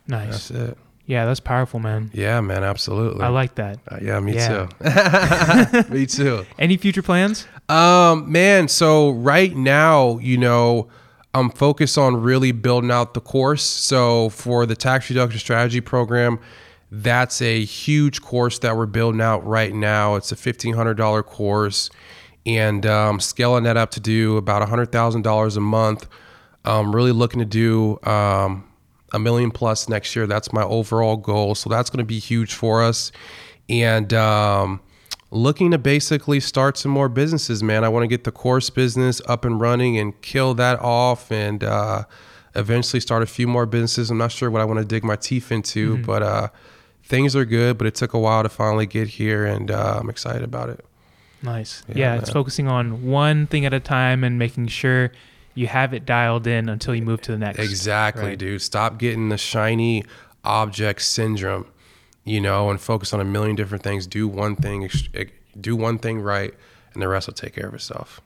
Nice. 0.06 0.48
That's 0.48 0.70
it. 0.70 0.78
Yeah, 1.10 1.24
that's 1.26 1.40
powerful, 1.40 1.80
man. 1.80 2.08
Yeah, 2.14 2.40
man, 2.40 2.62
absolutely. 2.62 3.22
I 3.24 3.28
like 3.30 3.56
that. 3.56 3.80
Uh, 3.90 3.98
yeah, 4.00 4.20
me 4.20 4.34
Yeah. 4.34 4.68
too. 4.68 5.88
me 5.92 6.06
too. 6.06 6.46
Any 6.56 6.76
future 6.76 7.02
plans? 7.02 7.48
Um, 7.68 8.30
man, 8.30 8.68
so 8.68 9.10
right 9.10 9.54
now, 9.56 10.18
you 10.18 10.38
know, 10.38 10.88
I'm 11.34 11.50
focused 11.50 11.98
on 11.98 12.14
really 12.22 12.52
building 12.52 12.92
out 12.92 13.14
the 13.14 13.20
course. 13.20 13.64
So 13.64 14.28
for 14.28 14.66
the 14.66 14.76
tax 14.76 15.10
reduction 15.10 15.40
strategy 15.40 15.80
program, 15.80 16.38
that's 16.92 17.42
a 17.42 17.64
huge 17.64 18.22
course 18.22 18.60
that 18.60 18.76
we're 18.76 18.86
building 18.86 19.20
out 19.20 19.44
right 19.44 19.74
now. 19.74 20.14
It's 20.14 20.30
a 20.30 20.36
$1,500 20.36 21.24
course 21.24 21.90
and 22.46 22.86
um, 22.86 23.18
scaling 23.18 23.64
that 23.64 23.76
up 23.76 23.90
to 23.92 24.00
do 24.00 24.36
about 24.36 24.66
$100,000 24.68 25.56
a 25.56 25.60
month. 25.60 26.06
I'm 26.64 26.94
really 26.94 27.12
looking 27.12 27.40
to 27.40 27.44
do 27.44 27.98
um, 28.08 28.64
a 29.12 29.18
million 29.18 29.50
plus 29.50 29.88
next 29.88 30.14
year. 30.14 30.26
That's 30.26 30.52
my 30.52 30.62
overall 30.62 31.16
goal. 31.16 31.54
So 31.54 31.70
that's 31.70 31.90
going 31.90 31.98
to 31.98 32.04
be 32.04 32.18
huge 32.18 32.54
for 32.54 32.82
us. 32.82 33.12
And 33.68 34.12
um, 34.14 34.80
looking 35.30 35.70
to 35.70 35.78
basically 35.78 36.40
start 36.40 36.76
some 36.76 36.90
more 36.90 37.08
businesses, 37.08 37.62
man. 37.62 37.84
I 37.84 37.88
want 37.88 38.04
to 38.04 38.08
get 38.08 38.24
the 38.24 38.32
course 38.32 38.70
business 38.70 39.20
up 39.26 39.44
and 39.44 39.60
running 39.60 39.98
and 39.98 40.20
kill 40.22 40.54
that 40.54 40.80
off 40.80 41.30
and 41.30 41.62
uh, 41.62 42.04
eventually 42.54 43.00
start 43.00 43.22
a 43.22 43.26
few 43.26 43.46
more 43.46 43.66
businesses. 43.66 44.10
I'm 44.10 44.18
not 44.18 44.32
sure 44.32 44.50
what 44.50 44.60
I 44.60 44.64
want 44.64 44.80
to 44.80 44.84
dig 44.84 45.04
my 45.04 45.16
teeth 45.16 45.52
into, 45.52 45.98
but 45.98 46.22
uh, 46.22 46.48
things 47.04 47.36
are 47.36 47.44
good. 47.44 47.78
But 47.78 47.86
it 47.86 47.94
took 47.94 48.12
a 48.12 48.18
while 48.18 48.42
to 48.42 48.48
finally 48.48 48.86
get 48.86 49.08
here, 49.08 49.44
and 49.46 49.70
uh, 49.70 49.98
I'm 50.00 50.10
excited 50.10 50.42
about 50.42 50.68
it. 50.68 50.84
Nice. 51.42 51.82
Yeah, 51.88 51.94
Yeah, 51.96 52.18
it's 52.18 52.30
focusing 52.30 52.68
on 52.68 53.06
one 53.06 53.46
thing 53.46 53.64
at 53.64 53.72
a 53.72 53.80
time 53.80 54.24
and 54.24 54.38
making 54.38 54.66
sure 54.66 55.12
you 55.54 55.66
have 55.66 55.92
it 55.94 56.06
dialed 56.06 56.46
in 56.46 56.68
until 56.68 56.94
you 56.94 57.02
move 57.02 57.20
to 57.22 57.32
the 57.32 57.38
next. 57.38 57.58
Exactly, 57.58 58.24
Right. 58.24 58.38
dude. 58.38 58.62
Stop 58.62 58.98
getting 58.98 59.28
the 59.28 59.38
shiny 59.38 60.04
object 60.44 61.02
syndrome, 61.02 61.66
you 62.24 62.40
know, 62.40 62.70
and 62.70 62.80
focus 62.80 63.12
on 63.12 63.20
a 63.20 63.24
million 63.24 63.56
different 63.56 63.82
things. 63.84 64.06
Do 64.06 64.26
one 64.28 64.56
thing, 64.56 64.88
do 65.60 65.76
one 65.76 65.98
thing 65.98 66.20
right, 66.20 66.54
and 66.94 67.02
the 67.02 67.08
rest 67.08 67.26
will 67.26 67.34
take 67.34 67.54
care 67.54 67.66
of 67.66 67.74
itself. 67.74 68.20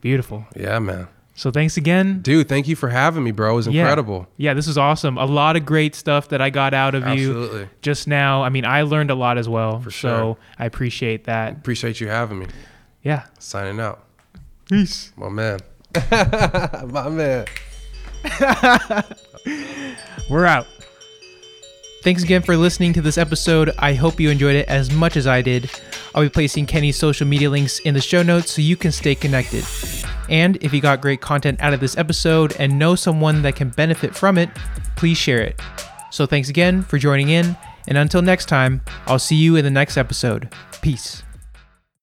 Beautiful. 0.00 0.46
Yeah, 0.56 0.78
man. 0.80 1.08
So 1.34 1.50
thanks 1.50 1.76
again. 1.78 2.20
Dude, 2.20 2.46
thank 2.48 2.68
you 2.68 2.76
for 2.76 2.90
having 2.90 3.24
me, 3.24 3.30
bro. 3.30 3.52
It 3.52 3.56
was 3.56 3.66
incredible. 3.66 4.26
Yeah, 4.36 4.52
this 4.52 4.68
is 4.68 4.76
awesome. 4.76 5.16
A 5.16 5.24
lot 5.24 5.56
of 5.56 5.64
great 5.64 5.94
stuff 5.94 6.28
that 6.28 6.42
I 6.42 6.50
got 6.50 6.74
out 6.74 6.94
of 6.94 7.06
you 7.18 7.68
just 7.80 8.06
now. 8.06 8.42
I 8.42 8.50
mean, 8.50 8.66
I 8.66 8.82
learned 8.82 9.10
a 9.10 9.14
lot 9.14 9.38
as 9.38 9.48
well. 9.48 9.80
For 9.80 9.90
So 9.90 10.08
sure. 10.08 10.36
I 10.58 10.66
appreciate 10.66 11.24
that. 11.24 11.52
Appreciate 11.52 12.00
you 12.00 12.08
having 12.08 12.38
me. 12.38 12.46
Yeah. 13.02 13.24
Signing 13.38 13.80
out. 13.80 14.04
Peace. 14.68 15.12
My 15.16 15.28
man. 15.30 15.60
My 15.94 17.08
man. 17.08 17.46
We're 20.30 20.46
out. 20.46 20.66
Thanks 22.02 22.22
again 22.24 22.42
for 22.42 22.56
listening 22.56 22.92
to 22.94 23.00
this 23.00 23.16
episode. 23.16 23.72
I 23.78 23.94
hope 23.94 24.18
you 24.18 24.30
enjoyed 24.30 24.56
it 24.56 24.68
as 24.68 24.90
much 24.90 25.16
as 25.16 25.26
I 25.26 25.40
did. 25.40 25.70
I'll 26.14 26.22
be 26.22 26.28
placing 26.28 26.66
Kenny's 26.66 26.96
social 26.96 27.26
media 27.26 27.48
links 27.48 27.78
in 27.80 27.94
the 27.94 28.00
show 28.00 28.22
notes 28.22 28.52
so 28.52 28.60
you 28.60 28.76
can 28.76 28.90
stay 28.90 29.14
connected. 29.14 29.64
And 30.28 30.56
if 30.62 30.72
you 30.74 30.80
got 30.80 31.00
great 31.00 31.20
content 31.20 31.60
out 31.60 31.72
of 31.72 31.80
this 31.80 31.96
episode 31.96 32.56
and 32.58 32.78
know 32.78 32.94
someone 32.94 33.42
that 33.42 33.54
can 33.54 33.68
benefit 33.68 34.14
from 34.14 34.36
it, 34.36 34.50
please 34.96 35.16
share 35.16 35.40
it. 35.40 35.60
So 36.10 36.26
thanks 36.26 36.48
again 36.48 36.82
for 36.82 36.98
joining 36.98 37.28
in, 37.30 37.56
and 37.86 37.96
until 37.96 38.20
next 38.20 38.46
time, 38.46 38.82
I'll 39.06 39.18
see 39.18 39.36
you 39.36 39.56
in 39.56 39.64
the 39.64 39.70
next 39.70 39.96
episode. 39.96 40.52
Peace. 40.82 41.22